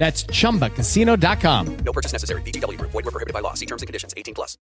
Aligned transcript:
That's 0.00 0.24
chumbacasino.com. 0.24 1.76
No 1.84 1.92
purchase 1.92 2.12
necessary. 2.12 2.40
VGW 2.40 2.78
Group. 2.78 2.90
Void 2.92 3.04
were 3.04 3.10
prohibited 3.10 3.34
by 3.34 3.40
law. 3.40 3.52
See 3.52 3.66
terms 3.66 3.82
and 3.82 3.86
conditions. 3.86 4.14
18 4.16 4.34
plus. 4.34 4.56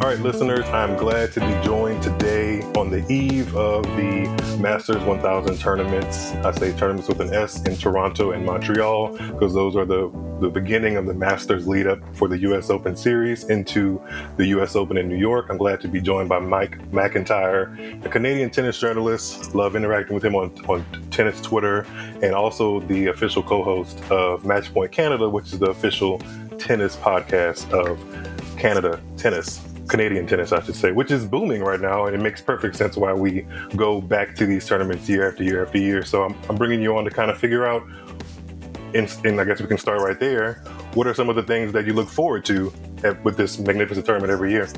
All 0.00 0.10
right, 0.10 0.20
listeners, 0.20 0.64
I'm 0.68 0.96
glad 0.96 1.32
to 1.32 1.40
be 1.40 1.66
joined 1.66 2.00
today 2.00 2.23
on 2.84 2.90
the 2.90 3.10
eve 3.10 3.56
of 3.56 3.82
the 3.96 4.58
Masters 4.60 5.02
1000 5.04 5.58
tournaments. 5.58 6.32
I 6.44 6.52
say 6.52 6.76
tournaments 6.76 7.08
with 7.08 7.20
an 7.22 7.32
S 7.32 7.62
in 7.62 7.76
Toronto 7.76 8.32
and 8.32 8.44
Montreal 8.44 9.16
because 9.16 9.54
those 9.54 9.74
are 9.74 9.86
the, 9.86 10.10
the 10.40 10.50
beginning 10.50 10.98
of 10.98 11.06
the 11.06 11.14
Masters 11.14 11.66
lead 11.66 11.86
up 11.86 11.98
for 12.14 12.28
the 12.28 12.36
U.S. 12.40 12.68
Open 12.68 12.94
Series 12.94 13.44
into 13.44 14.02
the 14.36 14.46
U.S. 14.48 14.76
Open 14.76 14.98
in 14.98 15.08
New 15.08 15.16
York. 15.16 15.46
I'm 15.48 15.56
glad 15.56 15.80
to 15.80 15.88
be 15.88 15.98
joined 15.98 16.28
by 16.28 16.40
Mike 16.40 16.78
McIntyre, 16.90 18.04
a 18.04 18.08
Canadian 18.10 18.50
tennis 18.50 18.78
journalist. 18.78 19.54
Love 19.54 19.76
interacting 19.76 20.14
with 20.14 20.24
him 20.24 20.34
on, 20.34 20.52
on 20.68 20.84
tennis 21.10 21.40
Twitter 21.40 21.86
and 22.22 22.34
also 22.34 22.80
the 22.80 23.06
official 23.06 23.42
co 23.42 23.62
host 23.62 23.98
of 24.10 24.42
Matchpoint 24.42 24.92
Canada, 24.92 25.26
which 25.26 25.54
is 25.54 25.58
the 25.58 25.70
official 25.70 26.18
tennis 26.58 26.96
podcast 26.96 27.70
of 27.72 27.98
Canada 28.58 29.00
tennis. 29.16 29.73
Canadian 29.88 30.26
tennis, 30.26 30.52
I 30.52 30.62
should 30.62 30.76
say, 30.76 30.92
which 30.92 31.10
is 31.10 31.26
booming 31.26 31.62
right 31.62 31.80
now, 31.80 32.06
and 32.06 32.14
it 32.14 32.22
makes 32.22 32.40
perfect 32.40 32.76
sense 32.76 32.96
why 32.96 33.12
we 33.12 33.46
go 33.76 34.00
back 34.00 34.34
to 34.36 34.46
these 34.46 34.66
tournaments 34.66 35.08
year 35.08 35.28
after 35.28 35.44
year 35.44 35.64
after 35.64 35.78
year. 35.78 36.04
So 36.04 36.24
I'm, 36.24 36.34
I'm 36.48 36.56
bringing 36.56 36.80
you 36.80 36.96
on 36.96 37.04
to 37.04 37.10
kind 37.10 37.30
of 37.30 37.38
figure 37.38 37.66
out, 37.66 37.82
and, 38.94 39.14
and 39.24 39.40
I 39.40 39.44
guess 39.44 39.60
we 39.60 39.66
can 39.66 39.78
start 39.78 40.00
right 40.00 40.18
there. 40.18 40.62
What 40.94 41.06
are 41.06 41.14
some 41.14 41.28
of 41.28 41.36
the 41.36 41.42
things 41.42 41.72
that 41.72 41.86
you 41.86 41.92
look 41.92 42.08
forward 42.08 42.44
to 42.46 42.72
at, 43.02 43.22
with 43.24 43.36
this 43.36 43.58
magnificent 43.58 44.06
tournament 44.06 44.32
every 44.32 44.52
year? 44.52 44.68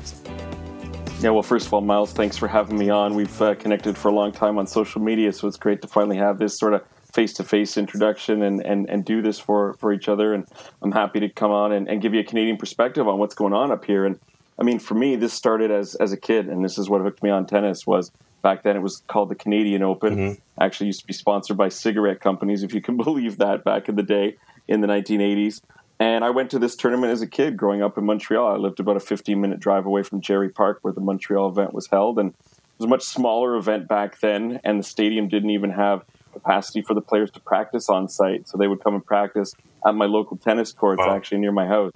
Yeah, 1.19 1.29
well, 1.29 1.41
first 1.41 1.67
of 1.67 1.73
all, 1.73 1.81
Myles, 1.81 2.13
thanks 2.13 2.37
for 2.37 2.47
having 2.47 2.77
me 2.77 2.89
on. 2.89 3.15
We've 3.15 3.41
uh, 3.41 3.55
connected 3.55 3.97
for 3.97 4.09
a 4.09 4.13
long 4.13 4.31
time 4.31 4.57
on 4.57 4.67
social 4.67 5.01
media, 5.01 5.31
so 5.31 5.47
it's 5.47 5.57
great 5.57 5.81
to 5.83 5.87
finally 5.87 6.17
have 6.17 6.37
this 6.37 6.57
sort 6.59 6.73
of 6.73 6.83
face-to-face 7.13 7.77
introduction 7.77 8.43
and, 8.43 8.63
and, 8.63 8.87
and 8.89 9.03
do 9.03 9.21
this 9.23 9.39
for, 9.39 9.73
for 9.79 9.93
each 9.93 10.09
other. 10.09 10.33
And 10.33 10.45
I'm 10.83 10.91
happy 10.91 11.19
to 11.21 11.29
come 11.29 11.49
on 11.49 11.71
and, 11.71 11.87
and 11.87 12.01
give 12.01 12.13
you 12.13 12.19
a 12.19 12.23
Canadian 12.23 12.57
perspective 12.57 13.07
on 13.07 13.17
what's 13.17 13.33
going 13.33 13.53
on 13.53 13.71
up 13.71 13.85
here. 13.85 14.05
And 14.05 14.19
I 14.59 14.63
mean, 14.63 14.79
for 14.79 14.95
me, 14.95 15.15
this 15.15 15.33
started 15.33 15.71
as 15.71 15.95
as 15.95 16.11
a 16.11 16.17
kid, 16.17 16.47
and 16.47 16.63
this 16.63 16.77
is 16.77 16.89
what 16.89 17.01
hooked 17.01 17.21
me 17.21 17.29
on 17.29 17.45
tennis. 17.45 17.85
Was 17.85 18.11
back 18.41 18.63
then 18.63 18.75
it 18.75 18.81
was 18.81 19.03
called 19.07 19.29
the 19.29 19.35
Canadian 19.35 19.83
Open. 19.83 20.15
Mm-hmm. 20.15 20.61
Actually, 20.61 20.87
used 20.87 21.01
to 21.01 21.07
be 21.07 21.13
sponsored 21.13 21.57
by 21.57 21.69
cigarette 21.69 22.19
companies, 22.19 22.63
if 22.63 22.73
you 22.73 22.81
can 22.81 22.97
believe 23.03 23.37
that, 23.37 23.63
back 23.63 23.87
in 23.89 23.95
the 23.95 24.03
day 24.03 24.37
in 24.67 24.81
the 24.81 24.87
1980s. 24.87 25.61
And 25.99 26.23
I 26.23 26.29
went 26.29 26.51
to 26.51 26.59
this 26.59 26.75
tournament 26.75 27.11
as 27.11 27.21
a 27.21 27.27
kid, 27.27 27.57
growing 27.57 27.81
up 27.81 27.97
in 27.97 28.05
Montreal. 28.05 28.53
I 28.53 28.57
lived 28.57 28.79
about 28.79 28.97
a 28.97 28.99
15 28.99 29.39
minute 29.39 29.59
drive 29.59 29.85
away 29.85 30.03
from 30.03 30.21
Jarry 30.21 30.49
Park, 30.49 30.79
where 30.81 30.93
the 30.93 31.01
Montreal 31.01 31.49
event 31.49 31.73
was 31.73 31.87
held, 31.87 32.19
and 32.19 32.29
it 32.29 32.35
was 32.79 32.85
a 32.85 32.89
much 32.89 33.03
smaller 33.03 33.55
event 33.55 33.87
back 33.87 34.19
then. 34.19 34.59
And 34.63 34.79
the 34.79 34.83
stadium 34.83 35.27
didn't 35.27 35.49
even 35.51 35.71
have 35.71 36.03
capacity 36.33 36.81
for 36.81 36.93
the 36.93 37.01
players 37.01 37.31
to 37.31 37.39
practice 37.39 37.89
on 37.89 38.07
site, 38.07 38.47
so 38.47 38.57
they 38.57 38.67
would 38.67 38.83
come 38.83 38.93
and 38.93 39.03
practice 39.05 39.53
at 39.85 39.95
my 39.95 40.05
local 40.05 40.37
tennis 40.37 40.71
courts, 40.71 40.99
Wow. 40.99 41.15
actually 41.15 41.39
near 41.39 41.51
my 41.51 41.65
house 41.65 41.91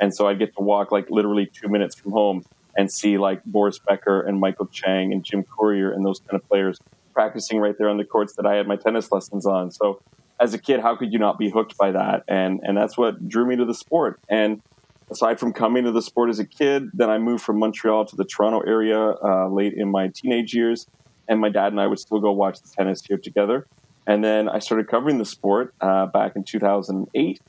and 0.00 0.14
so 0.14 0.28
I'd 0.28 0.38
get 0.38 0.54
to 0.56 0.62
walk 0.62 0.92
like 0.92 1.10
literally 1.10 1.46
two 1.46 1.68
minutes 1.68 1.94
from 1.94 2.12
home 2.12 2.44
and 2.76 2.90
see 2.90 3.18
like 3.18 3.44
Boris 3.44 3.78
Becker 3.78 4.22
and 4.22 4.40
Michael 4.40 4.66
Chang 4.66 5.12
and 5.12 5.24
Jim 5.24 5.44
Courier 5.44 5.92
and 5.92 6.04
those 6.04 6.20
kind 6.20 6.40
of 6.40 6.48
players 6.48 6.78
practicing 7.12 7.58
right 7.58 7.76
there 7.76 7.88
on 7.88 7.98
the 7.98 8.04
courts 8.04 8.34
that 8.36 8.46
I 8.46 8.56
had 8.56 8.66
my 8.66 8.76
tennis 8.76 9.12
lessons 9.12 9.46
on. 9.46 9.70
So 9.70 10.00
as 10.40 10.54
a 10.54 10.58
kid, 10.58 10.80
how 10.80 10.96
could 10.96 11.12
you 11.12 11.18
not 11.18 11.38
be 11.38 11.50
hooked 11.50 11.76
by 11.76 11.92
that? 11.92 12.24
And 12.28 12.60
and 12.62 12.76
that's 12.76 12.96
what 12.96 13.28
drew 13.28 13.46
me 13.46 13.56
to 13.56 13.64
the 13.64 13.74
sport. 13.74 14.20
And 14.28 14.62
aside 15.10 15.38
from 15.38 15.52
coming 15.52 15.84
to 15.84 15.92
the 15.92 16.02
sport 16.02 16.30
as 16.30 16.38
a 16.38 16.46
kid, 16.46 16.90
then 16.94 17.10
I 17.10 17.18
moved 17.18 17.44
from 17.44 17.58
Montreal 17.58 18.06
to 18.06 18.16
the 18.16 18.24
Toronto 18.24 18.60
area 18.60 18.98
uh, 18.98 19.48
late 19.48 19.74
in 19.74 19.90
my 19.90 20.08
teenage 20.08 20.54
years, 20.54 20.86
and 21.28 21.40
my 21.40 21.50
dad 21.50 21.72
and 21.72 21.80
I 21.80 21.86
would 21.86 21.98
still 21.98 22.18
go 22.18 22.32
watch 22.32 22.60
the 22.60 22.68
tennis 22.68 23.02
here 23.06 23.18
together. 23.18 23.66
And 24.06 24.24
then 24.24 24.48
I 24.48 24.58
started 24.58 24.88
covering 24.88 25.18
the 25.18 25.24
sport 25.24 25.74
uh, 25.80 26.06
back 26.06 26.34
in 26.34 26.42
2008 26.42 27.40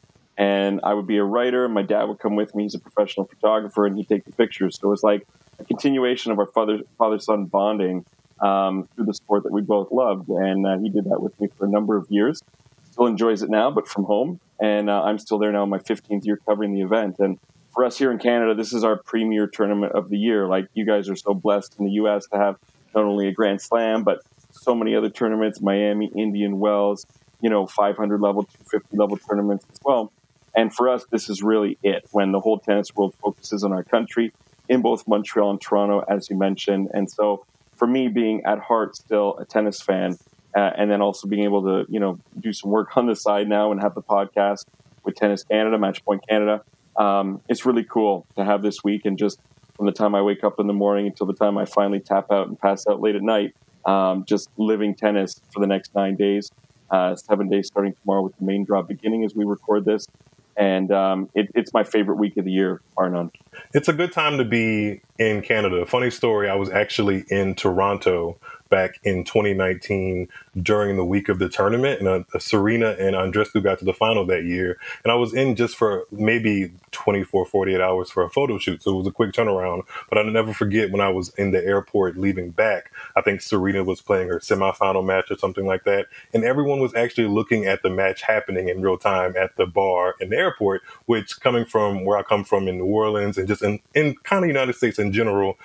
and 0.44 0.82
I 0.84 0.94
would 0.94 1.08
be 1.08 1.18
a 1.18 1.24
writer. 1.24 1.70
My 1.70 1.84
dad 1.84 2.04
would 2.04 2.20
come 2.20 2.36
with 2.36 2.54
me. 2.54 2.64
He's 2.64 2.76
a 2.76 2.80
professional 2.80 3.26
photographer, 3.26 3.86
and 3.86 3.96
he'd 3.96 4.10
take 4.10 4.26
the 4.26 4.34
pictures. 4.34 4.78
So 4.78 4.88
it 4.88 4.92
was 4.92 5.02
like 5.02 5.26
a 5.58 5.64
continuation 5.64 6.34
of 6.34 6.40
our 6.40 6.48
father 6.48 6.80
father 6.98 7.18
son 7.18 7.46
bonding 7.46 8.06
um, 8.42 8.84
through 8.94 9.06
the 9.06 9.14
sport 9.14 9.44
that 9.44 9.54
we 9.54 9.62
both 9.62 9.90
loved. 9.90 10.28
And 10.28 10.68
uh, 10.68 10.78
he 10.80 10.90
did 10.90 11.06
that 11.06 11.22
with 11.22 11.40
me 11.40 11.48
for 11.58 11.66
a 11.66 11.70
number 11.70 11.96
of 11.96 12.08
years. 12.10 12.44
Still 12.92 13.06
enjoys 13.06 13.42
it 13.42 13.50
now, 13.50 13.72
but 13.72 13.88
from 13.88 14.04
home. 14.04 14.42
And 14.60 14.90
uh, 14.90 15.04
I'm 15.04 15.18
still 15.18 15.40
there 15.40 15.52
now, 15.54 15.64
in 15.64 15.70
my 15.70 15.80
15th 15.80 16.26
year 16.26 16.38
covering 16.46 16.74
the 16.74 16.82
event. 16.82 17.20
And 17.20 17.40
for 17.74 17.86
us 17.86 17.98
here 17.98 18.12
in 18.12 18.20
Canada, 18.20 18.54
this 18.54 18.74
is 18.74 18.84
our 18.84 18.98
premier 18.98 19.48
tournament 19.48 19.94
of 19.94 20.10
the 20.10 20.18
year. 20.18 20.46
Like 20.46 20.68
you 20.74 20.86
guys 20.86 21.08
are 21.08 21.16
so 21.16 21.34
blessed 21.34 21.76
in 21.80 21.86
the 21.86 21.92
U.S. 22.04 22.28
to 22.28 22.38
have 22.38 22.58
not 22.94 23.06
only 23.06 23.30
a 23.30 23.32
Grand 23.32 23.62
Slam, 23.62 24.04
but 24.04 24.20
so 24.52 24.76
many 24.76 24.94
other 24.94 25.10
tournaments: 25.10 25.62
Miami, 25.62 26.12
Indian 26.18 26.60
Wells, 26.60 27.06
you 27.40 27.50
know, 27.50 27.66
500 27.66 28.20
level, 28.20 28.44
250 28.44 28.98
level 28.98 29.18
tournaments 29.18 29.66
as 29.72 29.80
well. 29.86 30.12
And 30.56 30.74
for 30.74 30.90
us, 30.90 31.06
this 31.10 31.30
is 31.30 31.42
really 31.42 31.78
it 31.84 32.08
when 32.12 32.32
the 32.32 32.40
whole 32.40 32.60
tennis 32.60 32.94
world 32.96 33.16
focuses 33.22 33.64
on 33.64 33.72
our 33.72 33.84
country 33.84 34.34
in 34.70 34.82
both 34.82 35.08
Montreal 35.08 35.52
and 35.52 35.62
Toronto, 35.62 36.04
as 36.08 36.30
you 36.30 36.38
mentioned. 36.38 36.90
And 36.94 37.10
so 37.10 37.46
for 37.76 37.88
me, 37.88 38.08
being 38.08 38.46
at 38.46 38.60
heart 38.60 38.96
still 38.96 39.38
a 39.38 39.46
tennis 39.46 39.82
fan, 39.82 40.18
uh, 40.56 40.72
and 40.78 40.92
then 40.92 41.02
also 41.02 41.28
being 41.28 41.44
able 41.44 41.64
to, 41.64 41.92
you 41.92 42.00
know, 42.00 42.20
do 42.40 42.54
some 42.54 42.70
work 42.70 42.96
on 42.96 43.08
the 43.08 43.16
side 43.16 43.50
now 43.50 43.72
and 43.72 43.82
have 43.82 43.96
the 43.96 44.04
podcast 44.04 44.66
with 45.04 45.16
Tennis 45.16 45.44
Canada, 45.44 45.78
Matchpoint 45.78 46.20
Canada, 46.30 46.62
um, 46.96 47.42
it's 47.50 47.66
really 47.66 47.84
cool 47.84 48.26
to 48.36 48.46
have 48.46 48.62
this 48.62 48.84
week. 48.84 49.06
And 49.06 49.18
just 49.18 49.40
from 49.76 49.86
the 49.86 49.92
time 49.92 50.16
I 50.16 50.22
wake 50.22 50.44
up 50.44 50.60
in 50.60 50.68
the 50.68 50.74
morning 50.74 51.08
until 51.08 51.28
the 51.28 51.34
time 51.34 51.58
I 51.58 51.66
finally 51.66 52.00
tap 52.00 52.32
out 52.32 52.48
and 52.48 52.60
pass 52.60 52.86
out 52.88 53.02
late 53.02 53.16
at 53.16 53.24
night, 53.24 53.56
um, 53.86 54.26
just 54.26 54.50
living 54.58 54.96
tennis 54.96 55.42
for 55.54 55.60
the 55.60 55.68
next 55.68 55.94
nine 55.96 56.16
days. 56.16 56.52
Uh, 56.92 57.16
seven 57.16 57.50
days 57.50 57.68
starting 57.68 57.94
tomorrow 58.02 58.22
with 58.22 58.38
the 58.38 58.46
main 58.46 58.64
draw 58.64 58.82
beginning 58.84 59.24
as 59.24 59.34
we 59.34 59.46
record 59.46 59.84
this 59.84 60.06
and 60.56 60.92
um, 60.92 61.30
it, 61.34 61.50
it's 61.56 61.74
my 61.74 61.84
favorite 61.84 62.18
week 62.18 62.38
of 62.38 62.46
the 62.46 62.52
year, 62.52 62.82
bar 62.96 63.10
none. 63.10 63.32
It's 63.74 63.88
a 63.88 63.94
good 63.94 64.12
time 64.12 64.38
to 64.38 64.46
be 64.46 65.02
in 65.18 65.42
Canada. 65.42 65.86
Funny 65.86 66.10
story, 66.10 66.50
I 66.50 66.56
was 66.56 66.70
actually 66.70 67.26
in 67.30 67.56
Toronto 67.56 68.38
back 68.74 69.00
in 69.04 69.24
2019 69.24 70.28
during 70.60 70.98
the 70.98 71.06
week 71.06 71.30
of 71.30 71.38
the 71.38 71.48
tournament, 71.48 72.00
and 72.00 72.08
uh, 72.08 72.40
Serena 72.40 72.96
and 73.00 73.16
Andreescu 73.16 73.62
got 73.62 73.78
to 73.78 73.86
the 73.86 73.94
final 73.94 74.26
that 74.26 74.46
year. 74.46 74.80
And 75.04 75.12
I 75.12 75.16
was 75.16 75.32
in 75.32 75.56
just 75.56 75.76
for 75.76 76.06
maybe 76.12 76.72
24, 76.92 77.46
48 77.46 77.80
hours 77.80 78.10
for 78.10 78.24
a 78.24 78.32
photo 78.32 78.58
shoot, 78.58 78.82
so 78.82 78.92
it 78.92 78.98
was 78.98 79.06
a 79.06 79.12
quick 79.12 79.32
turnaround. 79.32 79.84
But 80.10 80.18
I'll 80.18 80.26
never 80.26 80.56
forget 80.56 80.90
when 80.90 81.02
I 81.02 81.10
was 81.10 81.30
in 81.36 81.52
the 81.52 81.64
airport 81.64 82.18
leaving 82.18 82.50
back. 82.50 82.92
I 83.16 83.22
think 83.22 83.42
Serena 83.42 83.84
was 83.84 84.02
playing 84.02 84.30
her 84.30 84.40
semifinal 84.40 85.06
match 85.06 85.30
or 85.30 85.38
something 85.38 85.68
like 85.68 85.84
that, 85.84 86.08
and 86.34 86.44
everyone 86.44 86.80
was 86.80 86.96
actually 86.96 87.28
looking 87.28 87.68
at 87.68 87.84
the 87.84 87.92
match 87.92 88.24
happening 88.24 88.70
in 88.70 88.82
real 88.82 88.98
time 88.98 89.36
at 89.38 89.56
the 89.56 89.68
bar 89.68 90.16
in 90.20 90.30
the 90.32 90.38
airport. 90.38 90.82
Which, 91.06 91.40
coming 91.42 91.66
from 91.66 92.06
where 92.06 92.18
I 92.18 92.24
come 92.24 92.44
from 92.44 92.68
in 92.68 92.80
New 92.80 92.86
Orleans 92.86 93.38
and 93.38 93.48
just 93.48 93.62
in, 93.62 93.82
in 93.94 94.16
kind 94.24 94.44
of 94.44 94.48
United 94.48 94.74
States 94.74 94.98
in 94.98 95.14
general, 95.14 95.60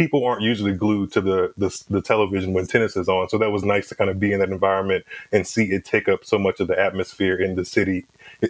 people 0.00 0.24
aren't 0.24 0.40
usually 0.40 0.72
glued 0.72 1.12
to 1.12 1.20
the, 1.20 1.52
the, 1.58 1.84
the 1.90 2.00
television 2.00 2.54
when 2.54 2.66
tennis 2.66 2.96
is 2.96 3.06
on. 3.06 3.28
So 3.28 3.36
that 3.36 3.50
was 3.50 3.64
nice 3.64 3.90
to 3.90 3.94
kind 3.94 4.08
of 4.08 4.18
be 4.18 4.32
in 4.32 4.38
that 4.38 4.48
environment 4.48 5.04
and 5.30 5.46
see 5.46 5.64
it 5.72 5.84
take 5.84 6.08
up 6.08 6.24
so 6.24 6.38
much 6.38 6.58
of 6.58 6.68
the 6.68 6.80
atmosphere 6.80 7.36
in 7.38 7.54
the 7.54 7.66
city, 7.66 8.06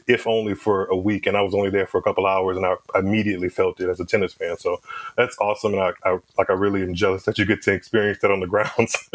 if 0.06 0.28
only 0.28 0.54
for 0.54 0.84
a 0.86 0.96
week. 0.96 1.26
And 1.26 1.36
I 1.36 1.40
was 1.42 1.52
only 1.52 1.68
there 1.68 1.88
for 1.88 1.98
a 1.98 2.04
couple 2.04 2.24
hours, 2.24 2.56
and 2.56 2.64
I 2.64 2.76
immediately 2.96 3.48
felt 3.48 3.80
it 3.80 3.88
as 3.88 3.98
a 3.98 4.04
tennis 4.04 4.32
fan. 4.32 4.58
So 4.58 4.80
that's 5.16 5.36
awesome, 5.40 5.74
and 5.74 5.82
I, 5.82 5.90
I 6.04 6.20
like 6.38 6.50
I 6.50 6.52
really 6.52 6.82
am 6.82 6.94
jealous 6.94 7.24
that 7.24 7.36
you 7.36 7.44
get 7.44 7.62
to 7.62 7.72
experience 7.72 8.20
that 8.22 8.30
on 8.30 8.38
the 8.38 8.46
grounds. 8.54 9.10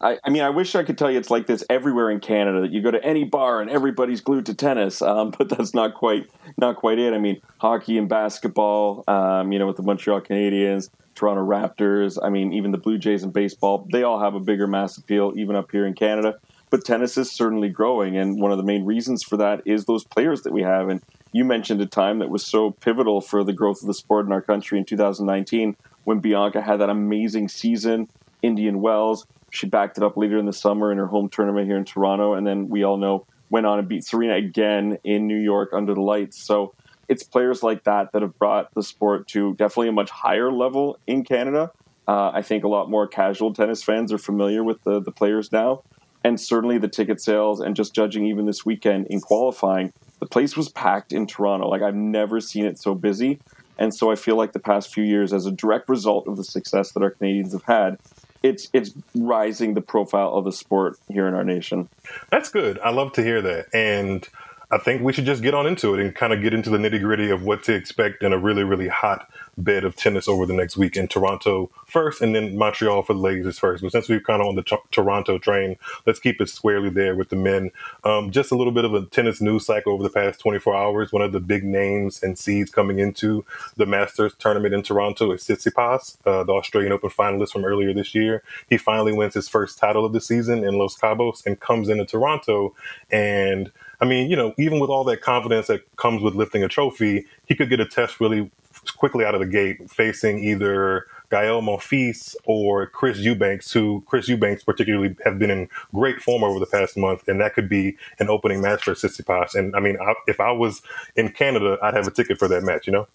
I, 0.00 0.18
I, 0.22 0.30
mean, 0.30 0.42
I 0.42 0.50
wish 0.50 0.74
I 0.76 0.84
could 0.84 0.96
tell 0.96 1.10
you 1.10 1.18
it's 1.18 1.30
like 1.30 1.46
this 1.46 1.64
everywhere 1.68 2.10
in 2.10 2.20
Canada. 2.20 2.60
That 2.60 2.70
you 2.70 2.82
go 2.82 2.90
to 2.90 3.02
any 3.04 3.24
bar 3.24 3.60
and 3.60 3.68
everybody's 3.68 4.20
glued 4.20 4.46
to 4.46 4.54
tennis, 4.54 5.02
um, 5.02 5.32
but 5.36 5.48
that's 5.48 5.74
not 5.74 5.94
quite 5.94 6.30
not 6.56 6.76
quite 6.76 6.98
it. 6.98 7.12
I 7.12 7.18
mean, 7.18 7.40
hockey 7.58 7.98
and 7.98 8.08
basketball. 8.08 9.04
Um, 9.08 9.52
you 9.52 9.58
know, 9.58 9.66
with 9.66 9.76
the 9.76 9.82
Montreal 9.82 10.20
Canadiens, 10.20 10.90
Toronto 11.14 11.44
Raptors. 11.44 12.18
I 12.22 12.30
mean, 12.30 12.52
even 12.52 12.70
the 12.70 12.78
Blue 12.78 12.98
Jays 12.98 13.24
and 13.24 13.32
baseball, 13.32 13.86
they 13.90 14.04
all 14.04 14.20
have 14.20 14.34
a 14.34 14.40
bigger 14.40 14.66
mass 14.66 14.96
appeal, 14.96 15.32
even 15.36 15.56
up 15.56 15.70
here 15.72 15.84
in 15.86 15.94
Canada. 15.94 16.38
But 16.70 16.84
tennis 16.84 17.16
is 17.16 17.30
certainly 17.30 17.70
growing, 17.70 18.16
and 18.16 18.40
one 18.40 18.52
of 18.52 18.58
the 18.58 18.64
main 18.64 18.84
reasons 18.84 19.22
for 19.22 19.38
that 19.38 19.62
is 19.64 19.86
those 19.86 20.04
players 20.04 20.42
that 20.42 20.52
we 20.52 20.62
have. 20.62 20.90
And 20.90 21.02
you 21.32 21.44
mentioned 21.44 21.80
a 21.80 21.86
time 21.86 22.18
that 22.18 22.28
was 22.28 22.46
so 22.46 22.72
pivotal 22.72 23.20
for 23.20 23.42
the 23.42 23.54
growth 23.54 23.80
of 23.80 23.86
the 23.86 23.94
sport 23.94 24.26
in 24.26 24.32
our 24.32 24.42
country 24.42 24.78
in 24.78 24.84
2019 24.84 25.76
when 26.04 26.20
Bianca 26.20 26.60
had 26.60 26.76
that 26.80 26.90
amazing 26.90 27.48
season, 27.48 28.08
Indian 28.42 28.80
Wells. 28.80 29.26
She 29.50 29.66
backed 29.66 29.98
it 29.98 30.04
up 30.04 30.16
later 30.16 30.38
in 30.38 30.46
the 30.46 30.52
summer 30.52 30.92
in 30.92 30.98
her 30.98 31.06
home 31.06 31.28
tournament 31.28 31.66
here 31.66 31.76
in 31.76 31.84
Toronto, 31.84 32.34
and 32.34 32.46
then 32.46 32.68
we 32.68 32.84
all 32.84 32.96
know 32.96 33.26
went 33.50 33.66
on 33.66 33.78
and 33.78 33.88
beat 33.88 34.04
Serena 34.04 34.34
again 34.34 34.98
in 35.04 35.26
New 35.26 35.38
York 35.38 35.70
under 35.72 35.94
the 35.94 36.02
lights. 36.02 36.38
So 36.42 36.74
it's 37.08 37.22
players 37.22 37.62
like 37.62 37.84
that 37.84 38.12
that 38.12 38.22
have 38.22 38.38
brought 38.38 38.74
the 38.74 38.82
sport 38.82 39.26
to 39.28 39.54
definitely 39.54 39.88
a 39.88 39.92
much 39.92 40.10
higher 40.10 40.52
level 40.52 40.98
in 41.06 41.24
Canada. 41.24 41.72
Uh, 42.06 42.30
I 42.34 42.42
think 42.42 42.64
a 42.64 42.68
lot 42.68 42.90
more 42.90 43.06
casual 43.06 43.54
tennis 43.54 43.82
fans 43.82 44.12
are 44.12 44.18
familiar 44.18 44.62
with 44.62 44.82
the, 44.84 45.00
the 45.00 45.12
players 45.12 45.50
now. 45.50 45.82
And 46.24 46.38
certainly 46.38 46.78
the 46.78 46.88
ticket 46.88 47.20
sales, 47.20 47.60
and 47.60 47.76
just 47.76 47.94
judging 47.94 48.26
even 48.26 48.44
this 48.44 48.66
weekend 48.66 49.06
in 49.06 49.20
qualifying, 49.20 49.92
the 50.18 50.26
place 50.26 50.56
was 50.56 50.68
packed 50.68 51.12
in 51.12 51.26
Toronto. 51.26 51.68
Like 51.68 51.80
I've 51.80 51.94
never 51.94 52.40
seen 52.40 52.66
it 52.66 52.78
so 52.78 52.94
busy. 52.94 53.40
And 53.78 53.94
so 53.94 54.10
I 54.10 54.16
feel 54.16 54.36
like 54.36 54.52
the 54.52 54.58
past 54.58 54.92
few 54.92 55.04
years, 55.04 55.32
as 55.32 55.46
a 55.46 55.52
direct 55.52 55.88
result 55.88 56.26
of 56.26 56.36
the 56.36 56.44
success 56.44 56.92
that 56.92 57.02
our 57.02 57.10
Canadians 57.12 57.52
have 57.52 57.62
had, 57.62 57.98
it's 58.42 58.68
it's 58.72 58.92
rising 59.14 59.74
the 59.74 59.80
profile 59.80 60.34
of 60.34 60.44
the 60.44 60.52
sport 60.52 60.98
here 61.08 61.26
in 61.26 61.34
our 61.34 61.44
nation. 61.44 61.88
That's 62.30 62.50
good. 62.50 62.78
I 62.80 62.90
love 62.90 63.12
to 63.14 63.22
hear 63.22 63.42
that. 63.42 63.66
And 63.74 64.26
I 64.70 64.76
think 64.76 65.00
we 65.00 65.14
should 65.14 65.24
just 65.24 65.42
get 65.42 65.54
on 65.54 65.66
into 65.66 65.94
it 65.94 66.00
and 66.00 66.14
kind 66.14 66.30
of 66.30 66.42
get 66.42 66.52
into 66.52 66.68
the 66.68 66.76
nitty 66.76 67.00
gritty 67.00 67.30
of 67.30 67.42
what 67.42 67.62
to 67.64 67.74
expect 67.74 68.22
in 68.22 68.34
a 68.34 68.38
really, 68.38 68.64
really 68.64 68.88
hot 68.88 69.30
bed 69.56 69.82
of 69.82 69.96
tennis 69.96 70.28
over 70.28 70.44
the 70.44 70.52
next 70.52 70.76
week 70.76 70.94
in 70.94 71.08
Toronto 71.08 71.70
first 71.86 72.20
and 72.20 72.34
then 72.34 72.56
Montreal 72.56 73.02
for 73.02 73.14
the 73.14 73.18
ladies 73.18 73.58
first. 73.58 73.82
But 73.82 73.92
since 73.92 74.10
we're 74.10 74.20
kind 74.20 74.42
of 74.42 74.48
on 74.48 74.56
the 74.56 74.62
t- 74.62 74.76
Toronto 74.90 75.38
train, 75.38 75.76
let's 76.06 76.18
keep 76.18 76.38
it 76.42 76.50
squarely 76.50 76.90
there 76.90 77.16
with 77.16 77.30
the 77.30 77.36
men. 77.36 77.70
Um, 78.04 78.30
just 78.30 78.52
a 78.52 78.56
little 78.56 78.72
bit 78.72 78.84
of 78.84 78.92
a 78.92 79.06
tennis 79.06 79.40
news 79.40 79.64
cycle 79.64 79.94
over 79.94 80.02
the 80.02 80.10
past 80.10 80.38
24 80.40 80.76
hours. 80.76 81.12
One 81.12 81.22
of 81.22 81.32
the 81.32 81.40
big 81.40 81.64
names 81.64 82.22
and 82.22 82.38
seeds 82.38 82.70
coming 82.70 82.98
into 82.98 83.46
the 83.76 83.86
Masters 83.86 84.34
tournament 84.38 84.74
in 84.74 84.82
Toronto 84.82 85.32
is 85.32 85.44
Tsitsipas, 85.44 86.18
uh, 86.26 86.44
the 86.44 86.52
Australian 86.52 86.92
Open 86.92 87.08
finalist 87.08 87.52
from 87.52 87.64
earlier 87.64 87.94
this 87.94 88.14
year. 88.14 88.42
He 88.68 88.76
finally 88.76 89.14
wins 89.14 89.32
his 89.32 89.48
first 89.48 89.78
title 89.78 90.04
of 90.04 90.12
the 90.12 90.20
season 90.20 90.62
in 90.62 90.74
Los 90.74 90.94
Cabos 90.94 91.46
and 91.46 91.58
comes 91.58 91.88
into 91.88 92.04
Toronto 92.04 92.74
and– 93.10 93.72
I 94.00 94.04
mean, 94.04 94.30
you 94.30 94.36
know, 94.36 94.54
even 94.58 94.78
with 94.78 94.90
all 94.90 95.04
that 95.04 95.20
confidence 95.20 95.66
that 95.66 95.80
comes 95.96 96.22
with 96.22 96.34
lifting 96.34 96.62
a 96.62 96.68
trophy, 96.68 97.26
he 97.46 97.54
could 97.54 97.68
get 97.68 97.80
a 97.80 97.86
test 97.86 98.20
really 98.20 98.50
quickly 98.96 99.24
out 99.24 99.34
of 99.34 99.40
the 99.40 99.46
gate 99.46 99.90
facing 99.90 100.42
either 100.44 101.06
Gael 101.30 101.60
Monfils 101.60 102.34
or 102.44 102.86
Chris 102.86 103.18
Eubanks, 103.18 103.72
who 103.72 104.02
Chris 104.06 104.28
Eubanks 104.28 104.62
particularly 104.62 105.16
have 105.24 105.38
been 105.38 105.50
in 105.50 105.68
great 105.94 106.20
form 106.20 106.42
over 106.42 106.58
the 106.58 106.66
past 106.66 106.96
month, 106.96 107.26
and 107.28 107.40
that 107.40 107.54
could 107.54 107.68
be 107.68 107.96
an 108.18 108.28
opening 108.28 108.62
match 108.62 108.84
for 108.84 108.92
Tsitsipas. 108.92 109.54
And 109.54 109.74
I 109.76 109.80
mean, 109.80 109.98
I, 110.00 110.14
if 110.26 110.40
I 110.40 110.52
was 110.52 110.82
in 111.16 111.30
Canada, 111.30 111.78
I'd 111.82 111.94
have 111.94 112.06
a 112.06 112.10
ticket 112.10 112.38
for 112.38 112.48
that 112.48 112.62
match. 112.62 112.86
You 112.86 112.92
know, 112.94 113.08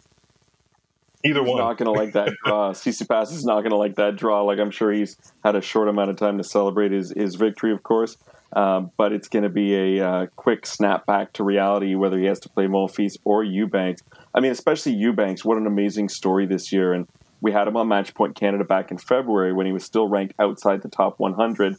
either 1.24 1.40
he's 1.40 1.50
one. 1.50 1.58
Not 1.58 1.78
going 1.78 1.94
to 1.94 2.00
like 2.00 2.14
that 2.14 2.34
draw. 2.46 2.72
Tsitsipas 2.74 3.32
is 3.32 3.46
not 3.46 3.62
going 3.62 3.72
to 3.72 3.78
like 3.78 3.96
that 3.96 4.16
draw. 4.16 4.42
Like 4.44 4.60
I'm 4.60 4.72
sure 4.72 4.92
he's 4.92 5.18
had 5.44 5.56
a 5.56 5.62
short 5.62 5.88
amount 5.88 6.12
of 6.12 6.18
time 6.18 6.38
to 6.38 6.44
celebrate 6.44 6.92
his 6.92 7.12
his 7.12 7.36
victory, 7.36 7.72
of 7.72 7.84
course. 7.84 8.18
Um, 8.56 8.92
but 8.98 9.12
it's 9.12 9.28
going 9.28 9.44
to 9.44 9.50
be 9.50 9.98
a 9.98 10.08
uh, 10.08 10.26
quick 10.36 10.66
snap 10.66 11.06
back 11.06 11.34
to 11.34 11.44
reality, 11.44 11.96
whether 11.96 12.20
he 12.20 12.26
has 12.26 12.40
to 12.42 12.50
play 12.50 12.66
Monfils 12.66 13.18
or 13.24 13.44
Eubanks. 13.44 14.04
I 14.34 14.40
mean, 14.40 14.52
especially 14.52 14.94
Eubanks. 14.94 15.44
What 15.44 15.58
an 15.58 15.66
amazing 15.66 16.10
story 16.10 16.46
this 16.46 16.72
year! 16.72 16.94
And 16.94 17.08
we 17.42 17.52
had 17.52 17.68
him 17.68 17.76
on 17.76 17.88
Matchpoint 17.88 18.36
Canada 18.36 18.64
back 18.64 18.92
in 18.92 18.98
February 18.98 19.54
when 19.54 19.66
he 19.66 19.74
was 19.74 19.84
still 19.84 20.08
ranked 20.08 20.36
outside 20.40 20.82
the 20.82 20.90
top 20.90 21.20
100. 21.20 21.76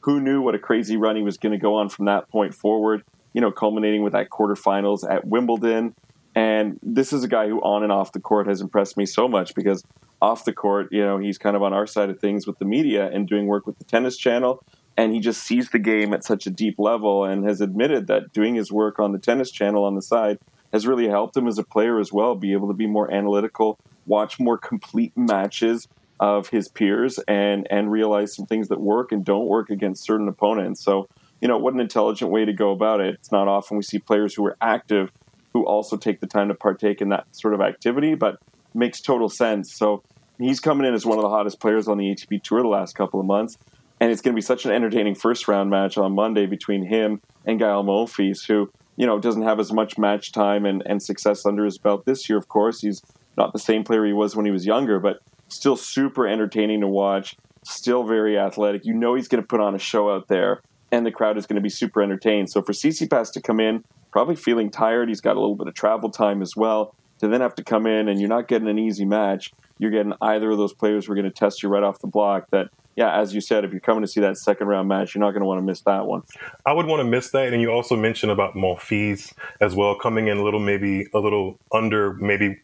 Who 0.00 0.20
knew 0.20 0.40
what 0.40 0.54
a 0.54 0.58
crazy 0.58 0.96
run 0.96 1.16
he 1.16 1.22
was 1.22 1.36
going 1.36 1.52
to 1.52 1.58
go 1.58 1.76
on 1.76 1.88
from 1.88 2.06
that 2.06 2.28
point 2.30 2.54
forward? 2.54 3.02
You 3.34 3.40
know, 3.40 3.52
culminating 3.52 4.02
with 4.02 4.14
that 4.14 4.30
quarterfinals 4.30 5.08
at 5.08 5.26
Wimbledon. 5.26 5.94
And 6.34 6.80
this 6.82 7.12
is 7.12 7.22
a 7.22 7.28
guy 7.28 7.48
who, 7.48 7.60
on 7.60 7.82
and 7.82 7.92
off 7.92 8.12
the 8.12 8.20
court, 8.20 8.48
has 8.48 8.60
impressed 8.60 8.96
me 8.96 9.06
so 9.06 9.28
much 9.28 9.54
because 9.54 9.84
off 10.20 10.44
the 10.44 10.52
court, 10.52 10.88
you 10.90 11.04
know, 11.04 11.18
he's 11.18 11.38
kind 11.38 11.54
of 11.54 11.62
on 11.62 11.72
our 11.72 11.86
side 11.86 12.10
of 12.10 12.18
things 12.18 12.46
with 12.46 12.58
the 12.58 12.64
media 12.64 13.08
and 13.12 13.28
doing 13.28 13.46
work 13.46 13.66
with 13.66 13.78
the 13.78 13.84
Tennis 13.84 14.16
Channel 14.16 14.64
and 14.96 15.12
he 15.12 15.20
just 15.20 15.42
sees 15.42 15.70
the 15.70 15.78
game 15.78 16.12
at 16.14 16.24
such 16.24 16.46
a 16.46 16.50
deep 16.50 16.78
level 16.78 17.24
and 17.24 17.44
has 17.44 17.60
admitted 17.60 18.06
that 18.06 18.32
doing 18.32 18.54
his 18.54 18.70
work 18.70 18.98
on 18.98 19.12
the 19.12 19.18
tennis 19.18 19.50
channel 19.50 19.84
on 19.84 19.94
the 19.94 20.02
side 20.02 20.38
has 20.72 20.86
really 20.86 21.08
helped 21.08 21.36
him 21.36 21.46
as 21.46 21.58
a 21.58 21.64
player 21.64 21.98
as 21.98 22.12
well 22.12 22.34
be 22.34 22.52
able 22.52 22.68
to 22.68 22.74
be 22.74 22.86
more 22.86 23.12
analytical 23.12 23.78
watch 24.06 24.38
more 24.38 24.58
complete 24.58 25.12
matches 25.16 25.88
of 26.20 26.48
his 26.48 26.68
peers 26.68 27.18
and 27.26 27.66
and 27.70 27.90
realize 27.90 28.34
some 28.34 28.46
things 28.46 28.68
that 28.68 28.80
work 28.80 29.12
and 29.12 29.24
don't 29.24 29.46
work 29.46 29.70
against 29.70 30.04
certain 30.04 30.28
opponents. 30.28 30.82
So 30.82 31.08
you 31.40 31.48
know 31.48 31.58
what 31.58 31.74
an 31.74 31.80
intelligent 31.80 32.30
way 32.30 32.44
to 32.44 32.52
go 32.52 32.70
about 32.70 33.00
it. 33.00 33.14
It's 33.14 33.32
not 33.32 33.48
often 33.48 33.76
we 33.76 33.82
see 33.82 33.98
players 33.98 34.34
who 34.34 34.46
are 34.46 34.56
active 34.60 35.10
who 35.52 35.64
also 35.66 35.96
take 35.96 36.20
the 36.20 36.26
time 36.26 36.48
to 36.48 36.54
partake 36.54 37.00
in 37.00 37.10
that 37.10 37.26
sort 37.32 37.54
of 37.54 37.60
activity 37.60 38.14
but 38.14 38.38
makes 38.74 39.00
total 39.00 39.28
sense. 39.28 39.74
So 39.74 40.02
he's 40.38 40.60
coming 40.60 40.86
in 40.86 40.94
as 40.94 41.06
one 41.06 41.18
of 41.18 41.22
the 41.22 41.28
hottest 41.28 41.60
players 41.60 41.88
on 41.88 41.98
the 41.98 42.06
ATP 42.06 42.42
tour 42.42 42.62
the 42.62 42.68
last 42.68 42.94
couple 42.94 43.20
of 43.20 43.26
months 43.26 43.56
and 44.00 44.10
it's 44.10 44.20
going 44.20 44.32
to 44.32 44.36
be 44.36 44.42
such 44.42 44.64
an 44.64 44.72
entertaining 44.72 45.14
first 45.14 45.48
round 45.48 45.70
match 45.70 45.96
on 45.96 46.14
Monday 46.14 46.46
between 46.46 46.84
him 46.86 47.20
and 47.44 47.58
Gael 47.58 47.84
Monfils, 47.84 48.46
who 48.46 48.70
you 48.96 49.06
know 49.06 49.18
doesn't 49.18 49.42
have 49.42 49.60
as 49.60 49.72
much 49.72 49.98
match 49.98 50.32
time 50.32 50.64
and, 50.64 50.82
and 50.86 51.02
success 51.02 51.46
under 51.46 51.64
his 51.64 51.78
belt 51.78 52.04
this 52.04 52.28
year. 52.28 52.38
Of 52.38 52.48
course, 52.48 52.80
he's 52.80 53.02
not 53.36 53.52
the 53.52 53.58
same 53.58 53.84
player 53.84 54.04
he 54.04 54.12
was 54.12 54.36
when 54.36 54.46
he 54.46 54.52
was 54.52 54.66
younger, 54.66 54.98
but 54.98 55.18
still 55.48 55.76
super 55.76 56.26
entertaining 56.26 56.80
to 56.80 56.88
watch. 56.88 57.36
Still 57.64 58.04
very 58.04 58.38
athletic. 58.38 58.84
You 58.84 58.94
know 58.94 59.14
he's 59.14 59.28
going 59.28 59.42
to 59.42 59.46
put 59.46 59.60
on 59.60 59.74
a 59.74 59.78
show 59.78 60.10
out 60.10 60.28
there, 60.28 60.60
and 60.92 61.06
the 61.06 61.10
crowd 61.10 61.38
is 61.38 61.46
going 61.46 61.56
to 61.56 61.62
be 61.62 61.70
super 61.70 62.02
entertained. 62.02 62.50
So 62.50 62.62
for 62.62 62.72
Tsitsipas 62.72 63.32
to 63.32 63.40
come 63.40 63.58
in, 63.58 63.84
probably 64.12 64.36
feeling 64.36 64.70
tired, 64.70 65.08
he's 65.08 65.20
got 65.20 65.36
a 65.36 65.40
little 65.40 65.56
bit 65.56 65.66
of 65.66 65.74
travel 65.74 66.10
time 66.10 66.42
as 66.42 66.54
well. 66.54 66.94
To 67.20 67.28
then 67.28 67.40
have 67.40 67.54
to 67.54 67.64
come 67.64 67.86
in 67.86 68.08
and 68.08 68.20
you're 68.20 68.28
not 68.28 68.48
getting 68.48 68.68
an 68.68 68.78
easy 68.78 69.04
match. 69.04 69.52
You're 69.78 69.92
getting 69.92 70.12
either 70.20 70.50
of 70.50 70.58
those 70.58 70.74
players 70.74 71.06
who 71.06 71.12
are 71.12 71.14
going 71.14 71.24
to 71.24 71.30
test 71.30 71.62
you 71.62 71.68
right 71.68 71.82
off 71.82 72.00
the 72.00 72.06
block. 72.06 72.50
That 72.50 72.68
yeah, 72.96 73.18
as 73.18 73.34
you 73.34 73.40
said, 73.40 73.64
if 73.64 73.72
you're 73.72 73.80
coming 73.80 74.02
to 74.02 74.08
see 74.08 74.20
that 74.20 74.38
second 74.38 74.68
round 74.68 74.88
match, 74.88 75.14
you're 75.14 75.20
not 75.20 75.32
going 75.32 75.40
to 75.40 75.46
want 75.46 75.58
to 75.58 75.64
miss 75.64 75.80
that 75.82 76.06
one. 76.06 76.22
I 76.64 76.72
would 76.72 76.86
want 76.86 77.00
to 77.00 77.04
miss 77.04 77.30
that. 77.30 77.52
And 77.52 77.60
you 77.60 77.70
also 77.70 77.96
mentioned 77.96 78.30
about 78.30 78.54
Monfils 78.54 79.32
as 79.60 79.74
well, 79.74 79.96
coming 79.96 80.28
in 80.28 80.38
a 80.38 80.42
little, 80.42 80.60
maybe 80.60 81.06
a 81.12 81.18
little 81.18 81.58
under, 81.72 82.14
maybe 82.14 82.60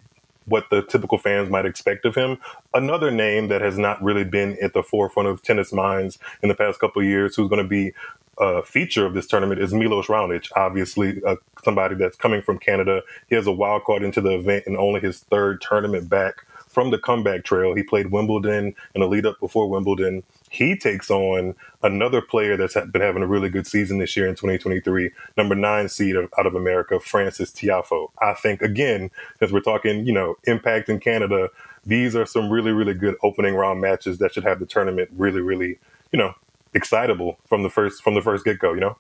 what 0.46 0.70
the 0.70 0.82
typical 0.82 1.18
fans 1.18 1.50
might 1.50 1.66
expect 1.66 2.04
of 2.04 2.14
him. 2.14 2.38
Another 2.75 3.10
name 3.10 3.49
that 3.49 3.60
has 3.60 3.78
not 3.78 4.02
really 4.02 4.25
been 4.25 4.56
at 4.62 4.72
the 4.72 4.82
forefront 4.82 5.28
of 5.28 5.42
tennis 5.42 5.72
minds 5.72 6.18
in 6.42 6.49
the 6.49 6.54
past 6.54 6.80
couple 6.80 7.02
years, 7.02 7.37
who's 7.37 7.49
going 7.49 7.62
to 7.62 7.68
be 7.68 7.92
a 8.38 8.62
feature 8.62 9.04
of 9.04 9.14
this 9.14 9.26
tournament, 9.26 9.60
is 9.60 9.75
Milos 9.75 10.06
Raonic. 10.06 10.50
Obviously, 10.56 11.22
uh, 11.25 11.37
somebody 11.62 11.94
that's 11.94 12.16
coming 12.16 12.40
from 12.40 12.58
Canada. 12.58 13.02
He 13.28 13.34
has 13.34 13.46
a 13.46 13.52
wild 13.52 13.84
card 13.84 14.02
into 14.02 14.20
the 14.20 14.30
event 14.30 14.64
and 14.66 14.76
only 14.76 15.00
his 15.00 15.20
third 15.20 15.60
tournament 15.60 16.08
back 16.08 16.46
from 16.70 16.90
the 16.90 16.98
comeback 16.98 17.44
trail. 17.44 17.74
He 17.74 17.82
played 17.82 18.10
Wimbledon 18.12 18.74
and 18.94 19.02
a 19.02 19.06
lead 19.06 19.26
up 19.26 19.38
before 19.40 19.68
Wimbledon. 19.68 20.22
He 20.48 20.76
takes 20.76 21.10
on 21.10 21.54
another 21.82 22.22
player 22.22 22.56
that's 22.56 22.74
been 22.74 23.02
having 23.02 23.22
a 23.22 23.26
really 23.26 23.50
good 23.50 23.66
season 23.66 23.98
this 23.98 24.16
year 24.16 24.26
in 24.28 24.34
2023, 24.36 25.10
number 25.36 25.54
nine 25.54 25.88
seed 25.88 26.16
out 26.16 26.46
of 26.46 26.54
America, 26.54 26.98
Frances 27.00 27.50
Tiafoe. 27.50 28.08
I 28.22 28.34
think, 28.34 28.62
again, 28.62 29.10
as 29.40 29.52
we're 29.52 29.60
talking, 29.60 30.06
you 30.06 30.12
know, 30.12 30.36
impact 30.44 30.88
in 30.88 31.00
Canada, 31.00 31.50
these 31.84 32.14
are 32.14 32.26
some 32.26 32.50
really, 32.50 32.72
really 32.72 32.94
good 32.94 33.16
opening 33.22 33.54
round 33.54 33.80
matches 33.80 34.18
that 34.18 34.32
should 34.32 34.44
have 34.44 34.60
the 34.60 34.66
tournament 34.66 35.10
really, 35.16 35.40
really, 35.40 35.78
you 36.12 36.18
know, 36.18 36.34
excitable 36.72 37.38
from 37.48 37.64
the 37.64 37.70
first 37.70 38.02
from 38.02 38.14
the 38.14 38.22
first 38.22 38.44
get 38.44 38.58
go. 38.58 38.74
You 38.74 38.80
know, 38.80 38.96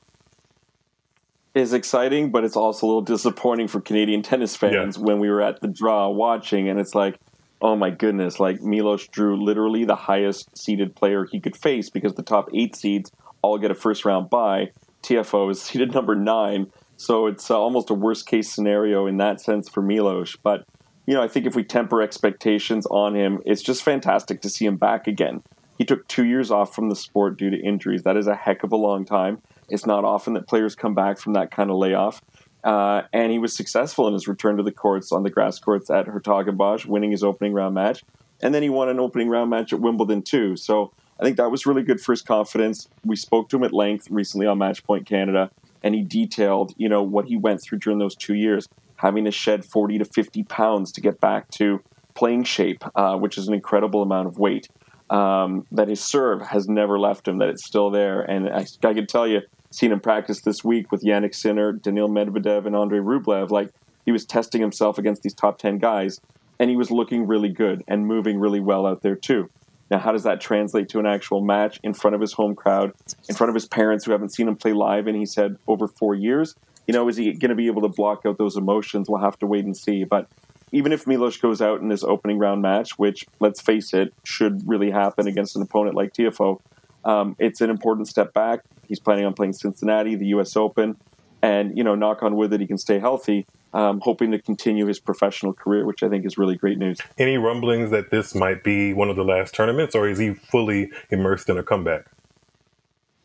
is 1.54 1.72
exciting, 1.72 2.30
but 2.30 2.44
it's 2.44 2.56
also 2.56 2.86
a 2.86 2.88
little 2.88 3.02
disappointing 3.02 3.68
for 3.68 3.80
Canadian 3.80 4.22
tennis 4.22 4.56
fans 4.56 4.96
yeah. 4.96 5.02
when 5.02 5.18
we 5.18 5.28
were 5.28 5.42
at 5.42 5.60
the 5.60 5.68
draw 5.68 6.08
watching, 6.08 6.68
and 6.68 6.78
it's 6.78 6.94
like, 6.94 7.18
oh 7.62 7.76
my 7.76 7.90
goodness, 7.90 8.40
like 8.40 8.62
Milos 8.62 9.06
drew 9.08 9.42
literally 9.42 9.84
the 9.84 9.96
highest 9.96 10.56
seeded 10.56 10.94
player 10.94 11.26
he 11.26 11.40
could 11.40 11.56
face 11.56 11.90
because 11.90 12.14
the 12.14 12.22
top 12.22 12.48
eight 12.54 12.76
seeds 12.76 13.12
all 13.42 13.58
get 13.58 13.70
a 13.70 13.74
first 13.74 14.04
round 14.04 14.30
bye. 14.30 14.70
Tiafoe 15.02 15.50
is 15.50 15.62
seeded 15.62 15.94
number 15.94 16.14
nine, 16.14 16.70
so 16.96 17.26
it's 17.26 17.50
uh, 17.50 17.58
almost 17.58 17.90
a 17.90 17.94
worst 17.94 18.26
case 18.26 18.52
scenario 18.52 19.06
in 19.06 19.16
that 19.18 19.40
sense 19.40 19.68
for 19.68 19.82
Milos. 19.82 20.36
But 20.42 20.66
you 21.06 21.14
know, 21.14 21.22
I 21.22 21.28
think 21.28 21.46
if 21.46 21.56
we 21.56 21.64
temper 21.64 22.02
expectations 22.02 22.86
on 22.86 23.16
him, 23.16 23.40
it's 23.44 23.62
just 23.62 23.82
fantastic 23.82 24.42
to 24.42 24.50
see 24.50 24.66
him 24.66 24.76
back 24.76 25.06
again. 25.06 25.42
He 25.76 25.84
took 25.84 26.06
two 26.08 26.26
years 26.26 26.50
off 26.50 26.74
from 26.74 26.90
the 26.90 26.94
sport 26.94 27.38
due 27.38 27.50
to 27.50 27.56
injuries. 27.56 28.02
That 28.02 28.16
is 28.16 28.26
a 28.26 28.34
heck 28.36 28.62
of 28.62 28.70
a 28.70 28.76
long 28.76 29.06
time. 29.06 29.40
It's 29.70 29.86
not 29.86 30.04
often 30.04 30.34
that 30.34 30.46
players 30.46 30.74
come 30.74 30.94
back 30.94 31.18
from 31.18 31.32
that 31.32 31.50
kind 31.50 31.70
of 31.70 31.78
layoff. 31.78 32.20
Uh, 32.62 33.02
and 33.12 33.32
he 33.32 33.38
was 33.38 33.54
successful 33.54 34.06
in 34.06 34.12
his 34.12 34.28
return 34.28 34.56
to 34.56 34.62
the 34.62 34.72
courts 34.72 35.12
on 35.12 35.22
the 35.22 35.30
grass 35.30 35.58
courts 35.58 35.90
at 35.90 36.06
Hertogenbosch, 36.06 36.86
winning 36.86 37.10
his 37.10 37.24
opening 37.24 37.52
round 37.52 37.74
match. 37.74 38.04
And 38.42 38.54
then 38.54 38.62
he 38.62 38.70
won 38.70 38.88
an 38.88 39.00
opening 39.00 39.28
round 39.28 39.50
match 39.50 39.72
at 39.72 39.80
Wimbledon, 39.80 40.22
too. 40.22 40.56
So 40.56 40.92
I 41.18 41.24
think 41.24 41.36
that 41.36 41.50
was 41.50 41.66
really 41.66 41.82
good 41.82 42.00
for 42.00 42.12
his 42.12 42.22
confidence. 42.22 42.88
We 43.04 43.16
spoke 43.16 43.50
to 43.50 43.56
him 43.56 43.64
at 43.64 43.72
length 43.72 44.10
recently 44.10 44.46
on 44.46 44.58
Matchpoint 44.58 45.06
Canada, 45.06 45.50
and 45.82 45.94
he 45.94 46.02
detailed, 46.02 46.74
you 46.76 46.88
know, 46.88 47.02
what 47.02 47.26
he 47.26 47.36
went 47.36 47.62
through 47.62 47.78
during 47.78 47.98
those 47.98 48.16
two 48.16 48.34
years, 48.34 48.68
having 48.96 49.24
to 49.24 49.30
shed 49.30 49.64
40 49.64 49.98
to 49.98 50.04
50 50.04 50.42
pounds 50.44 50.92
to 50.92 51.00
get 51.00 51.20
back 51.20 51.50
to 51.52 51.80
playing 52.14 52.44
shape, 52.44 52.84
uh, 52.94 53.16
which 53.16 53.36
is 53.36 53.48
an 53.48 53.54
incredible 53.54 54.02
amount 54.02 54.28
of 54.28 54.38
weight. 54.38 54.68
Um, 55.10 55.66
that 55.72 55.88
his 55.88 56.00
serve 56.00 56.40
has 56.40 56.68
never 56.68 56.96
left 56.96 57.26
him, 57.26 57.38
that 57.38 57.48
it's 57.48 57.66
still 57.66 57.90
there. 57.90 58.22
And 58.22 58.48
I, 58.48 58.64
I 58.84 58.94
can 58.94 59.08
tell 59.08 59.26
you, 59.26 59.40
seen 59.70 59.92
him 59.92 60.00
practice 60.00 60.40
this 60.40 60.64
week 60.64 60.90
with 60.90 61.02
Jannik 61.02 61.34
Sinner, 61.34 61.72
Daniil 61.72 62.08
Medvedev, 62.08 62.66
and 62.66 62.76
Andrei 62.76 62.98
Rublev. 62.98 63.50
Like 63.50 63.70
he 64.04 64.12
was 64.12 64.24
testing 64.24 64.60
himself 64.60 64.98
against 64.98 65.22
these 65.22 65.34
top 65.34 65.58
10 65.58 65.78
guys, 65.78 66.20
and 66.58 66.70
he 66.70 66.76
was 66.76 66.90
looking 66.90 67.26
really 67.26 67.48
good 67.48 67.82
and 67.88 68.06
moving 68.06 68.38
really 68.38 68.60
well 68.60 68.86
out 68.86 69.02
there 69.02 69.16
too. 69.16 69.50
Now, 69.90 69.98
how 69.98 70.12
does 70.12 70.22
that 70.22 70.40
translate 70.40 70.88
to 70.90 71.00
an 71.00 71.06
actual 71.06 71.40
match 71.40 71.80
in 71.82 71.94
front 71.94 72.14
of 72.14 72.20
his 72.20 72.32
home 72.32 72.54
crowd, 72.54 72.92
in 73.28 73.34
front 73.34 73.48
of 73.48 73.54
his 73.54 73.66
parents 73.66 74.04
who 74.04 74.12
haven't 74.12 74.32
seen 74.32 74.46
him 74.46 74.56
play 74.56 74.72
live 74.72 75.08
and 75.08 75.16
he 75.16 75.26
said, 75.26 75.56
over 75.66 75.88
four 75.88 76.14
years? 76.14 76.54
You 76.86 76.94
know, 76.94 77.08
is 77.08 77.16
he 77.16 77.32
going 77.32 77.50
to 77.50 77.56
be 77.56 77.66
able 77.66 77.82
to 77.82 77.88
block 77.88 78.22
out 78.24 78.38
those 78.38 78.56
emotions? 78.56 79.08
We'll 79.08 79.20
have 79.20 79.38
to 79.40 79.46
wait 79.46 79.64
and 79.64 79.76
see. 79.76 80.04
But 80.04 80.28
even 80.72 80.92
if 80.92 81.06
Milos 81.06 81.36
goes 81.36 81.60
out 81.60 81.80
in 81.80 81.88
this 81.88 82.04
opening 82.04 82.38
round 82.38 82.62
match, 82.62 82.98
which, 82.98 83.26
let's 83.40 83.60
face 83.60 83.92
it, 83.92 84.14
should 84.24 84.66
really 84.66 84.90
happen 84.90 85.26
against 85.26 85.56
an 85.56 85.62
opponent 85.62 85.96
like 85.96 86.12
Tiafoe, 86.14 86.60
um, 87.04 87.36
it's 87.38 87.60
an 87.60 87.70
important 87.70 88.08
step 88.08 88.32
back. 88.32 88.60
He's 88.86 89.00
planning 89.00 89.24
on 89.24 89.34
playing 89.34 89.54
Cincinnati, 89.54 90.16
the 90.16 90.26
U.S. 90.26 90.56
Open, 90.56 90.96
and 91.42 91.76
you 91.76 91.84
know, 91.84 91.94
knock 91.94 92.22
on 92.22 92.36
wood 92.36 92.50
that 92.50 92.60
he 92.60 92.66
can 92.66 92.78
stay 92.78 92.98
healthy. 92.98 93.46
Um, 93.72 94.00
hoping 94.02 94.32
to 94.32 94.42
continue 94.42 94.86
his 94.86 94.98
professional 94.98 95.52
career, 95.52 95.86
which 95.86 96.02
I 96.02 96.08
think 96.08 96.26
is 96.26 96.36
really 96.36 96.56
great 96.56 96.76
news. 96.76 96.98
Any 97.18 97.36
rumblings 97.36 97.92
that 97.92 98.10
this 98.10 98.34
might 98.34 98.64
be 98.64 98.92
one 98.92 99.08
of 99.08 99.14
the 99.14 99.22
last 99.22 99.54
tournaments, 99.54 99.94
or 99.94 100.08
is 100.08 100.18
he 100.18 100.34
fully 100.34 100.90
immersed 101.10 101.48
in 101.48 101.56
a 101.56 101.62
comeback? 101.62 102.06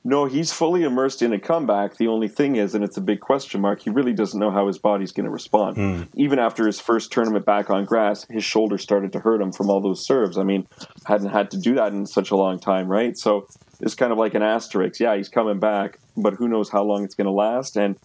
No, 0.07 0.25
he's 0.25 0.53
fully 0.53 0.83
immersed 0.83 1.23
in 1.23 1.33
a 1.33 1.39
comeback. 1.39 1.97
The 1.97 2.09
only 2.09 2.27
thing 2.27 2.57
is, 2.57 2.75
and 2.75 2.83
it's 2.83 2.95
a 2.95 3.01
big 3.01 3.21
question 3.21 3.59
mark, 3.59 3.81
he 3.81 3.89
really 3.89 4.13
doesn't 4.13 4.39
know 4.39 4.51
how 4.51 4.67
his 4.67 4.77
body's 4.77 5.11
going 5.11 5.23
to 5.23 5.31
respond. 5.31 5.77
Mm. 5.77 6.07
Even 6.13 6.37
after 6.37 6.67
his 6.67 6.79
first 6.79 7.11
tournament 7.11 7.43
back 7.43 7.71
on 7.71 7.85
grass, 7.85 8.23
his 8.29 8.43
shoulder 8.43 8.77
started 8.77 9.11
to 9.13 9.19
hurt 9.19 9.41
him 9.41 9.51
from 9.51 9.67
all 9.71 9.81
those 9.81 10.05
serves. 10.05 10.37
I 10.37 10.43
mean, 10.43 10.67
hadn't 11.05 11.31
had 11.31 11.49
to 11.51 11.57
do 11.57 11.73
that 11.73 11.91
in 11.91 12.05
such 12.05 12.29
a 12.29 12.35
long 12.35 12.59
time, 12.59 12.87
right? 12.87 13.17
So 13.17 13.47
it's 13.79 13.95
kind 13.95 14.11
of 14.11 14.17
like 14.17 14.33
an 14.33 14.43
asterisk. 14.43 14.99
Yeah, 14.99 15.15
he's 15.15 15.29
coming 15.29 15.59
back, 15.59 15.99
but 16.15 16.35
who 16.35 16.47
knows 16.47 16.69
how 16.69 16.83
long 16.83 17.03
it's 17.03 17.15
going 17.15 17.25
to 17.25 17.31
last. 17.31 17.77
And, 17.77 17.97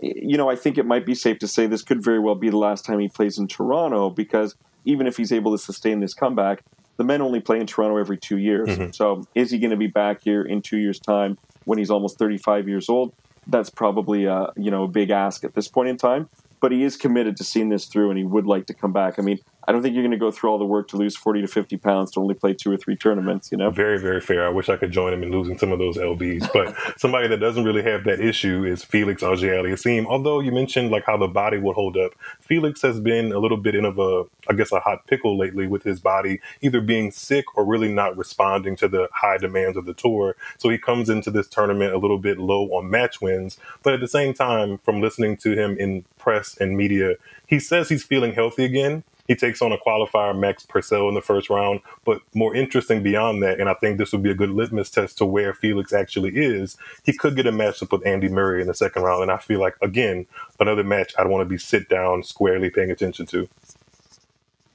you 0.00 0.36
know, 0.36 0.48
I 0.48 0.56
think 0.56 0.78
it 0.78 0.86
might 0.86 1.06
be 1.06 1.14
safe 1.14 1.38
to 1.40 1.48
say 1.48 1.66
this 1.66 1.82
could 1.82 2.02
very 2.02 2.18
well 2.18 2.34
be 2.34 2.50
the 2.50 2.58
last 2.58 2.84
time 2.84 2.98
he 2.98 3.08
plays 3.08 3.38
in 3.38 3.48
Toronto 3.48 4.10
because 4.10 4.54
even 4.84 5.06
if 5.06 5.16
he's 5.16 5.32
able 5.32 5.52
to 5.52 5.58
sustain 5.58 6.00
this 6.00 6.14
comeback, 6.14 6.62
the 6.96 7.04
men 7.04 7.20
only 7.20 7.40
play 7.40 7.60
in 7.60 7.66
Toronto 7.66 7.98
every 7.98 8.16
two 8.16 8.38
years. 8.38 8.68
Mm-hmm. 8.68 8.92
So 8.92 9.26
is 9.34 9.50
he 9.50 9.58
going 9.58 9.70
to 9.70 9.76
be 9.76 9.86
back 9.86 10.22
here 10.22 10.42
in 10.42 10.62
two 10.62 10.78
years' 10.78 11.00
time 11.00 11.38
when 11.64 11.78
he's 11.78 11.90
almost 11.90 12.18
35 12.18 12.68
years 12.68 12.88
old? 12.88 13.12
That's 13.46 13.70
probably 13.70 14.24
a, 14.24 14.48
you 14.56 14.70
know 14.70 14.84
a 14.84 14.88
big 14.88 15.10
ask 15.10 15.44
at 15.44 15.54
this 15.54 15.68
point 15.68 15.88
in 15.88 15.96
time. 15.96 16.28
But 16.60 16.72
he 16.72 16.84
is 16.84 16.96
committed 16.96 17.36
to 17.36 17.44
seeing 17.44 17.68
this 17.68 17.84
through, 17.84 18.08
and 18.10 18.18
he 18.18 18.24
would 18.24 18.46
like 18.46 18.66
to 18.66 18.74
come 18.74 18.92
back. 18.92 19.18
I 19.18 19.22
mean, 19.22 19.38
I 19.68 19.72
don't 19.72 19.82
think 19.82 19.94
you're 19.94 20.04
going 20.04 20.12
to 20.12 20.16
go 20.16 20.30
through 20.30 20.50
all 20.50 20.58
the 20.58 20.64
work 20.64 20.86
to 20.88 20.96
lose 20.96 21.16
40 21.16 21.40
to 21.40 21.48
50 21.48 21.76
pounds 21.78 22.12
to 22.12 22.20
only 22.20 22.34
play 22.34 22.54
two 22.54 22.70
or 22.70 22.76
three 22.76 22.94
tournaments, 22.94 23.50
you 23.50 23.58
know? 23.58 23.68
Very, 23.70 23.98
very 23.98 24.20
fair. 24.20 24.46
I 24.46 24.48
wish 24.48 24.68
I 24.68 24.76
could 24.76 24.92
join 24.92 25.12
him 25.12 25.24
in 25.24 25.32
losing 25.32 25.58
some 25.58 25.72
of 25.72 25.80
those 25.80 25.96
LBs. 25.96 26.52
But 26.52 26.76
somebody 27.00 27.26
that 27.28 27.38
doesn't 27.38 27.64
really 27.64 27.82
have 27.82 28.04
that 28.04 28.20
issue 28.20 28.64
is 28.64 28.84
Felix 28.84 29.24
Auger-Aliassime. 29.24 30.06
Although 30.06 30.38
you 30.38 30.52
mentioned 30.52 30.92
like 30.92 31.04
how 31.04 31.16
the 31.16 31.26
body 31.26 31.58
would 31.58 31.74
hold 31.74 31.96
up, 31.96 32.12
Felix 32.40 32.80
has 32.82 33.00
been 33.00 33.32
a 33.32 33.38
little 33.38 33.56
bit 33.56 33.74
in 33.74 33.84
of 33.84 33.98
a, 33.98 34.24
I 34.48 34.54
guess, 34.54 34.70
a 34.70 34.78
hot 34.78 35.06
pickle 35.08 35.36
lately 35.36 35.66
with 35.66 35.82
his 35.82 35.98
body 35.98 36.40
either 36.60 36.80
being 36.80 37.10
sick 37.10 37.56
or 37.56 37.64
really 37.64 37.92
not 37.92 38.16
responding 38.16 38.76
to 38.76 38.88
the 38.88 39.08
high 39.12 39.38
demands 39.38 39.76
of 39.76 39.84
the 39.84 39.94
tour. 39.94 40.36
So 40.58 40.68
he 40.68 40.78
comes 40.78 41.10
into 41.10 41.32
this 41.32 41.48
tournament 41.48 41.92
a 41.92 41.98
little 41.98 42.18
bit 42.18 42.38
low 42.38 42.66
on 42.66 42.88
match 42.88 43.20
wins. 43.20 43.58
But 43.82 43.94
at 43.94 44.00
the 44.00 44.08
same 44.08 44.32
time, 44.32 44.78
from 44.78 45.00
listening 45.00 45.36
to 45.38 45.60
him 45.60 45.76
in 45.76 46.04
press 46.18 46.56
and 46.56 46.76
media, 46.76 47.14
he 47.48 47.58
says 47.58 47.88
he's 47.88 48.04
feeling 48.04 48.32
healthy 48.32 48.64
again 48.64 49.02
he 49.26 49.34
takes 49.34 49.62
on 49.62 49.72
a 49.72 49.78
qualifier, 49.78 50.38
Max 50.38 50.64
Purcell, 50.64 51.08
in 51.08 51.14
the 51.14 51.20
first 51.20 51.50
round. 51.50 51.80
But 52.04 52.20
more 52.34 52.54
interesting 52.54 53.02
beyond 53.02 53.42
that, 53.42 53.60
and 53.60 53.68
I 53.68 53.74
think 53.74 53.98
this 53.98 54.12
would 54.12 54.22
be 54.22 54.30
a 54.30 54.34
good 54.34 54.50
litmus 54.50 54.90
test 54.90 55.18
to 55.18 55.26
where 55.26 55.52
Felix 55.52 55.92
actually 55.92 56.32
is, 56.36 56.76
he 57.04 57.12
could 57.12 57.36
get 57.36 57.46
a 57.46 57.52
matchup 57.52 57.92
with 57.92 58.06
Andy 58.06 58.28
Murray 58.28 58.60
in 58.60 58.68
the 58.68 58.74
second 58.74 59.02
round. 59.02 59.22
And 59.22 59.30
I 59.30 59.38
feel 59.38 59.60
like, 59.60 59.76
again, 59.82 60.26
another 60.60 60.84
match 60.84 61.14
I'd 61.18 61.28
want 61.28 61.42
to 61.42 61.48
be 61.48 61.58
sit 61.58 61.88
down, 61.88 62.22
squarely 62.22 62.70
paying 62.70 62.90
attention 62.90 63.26
to. 63.26 63.48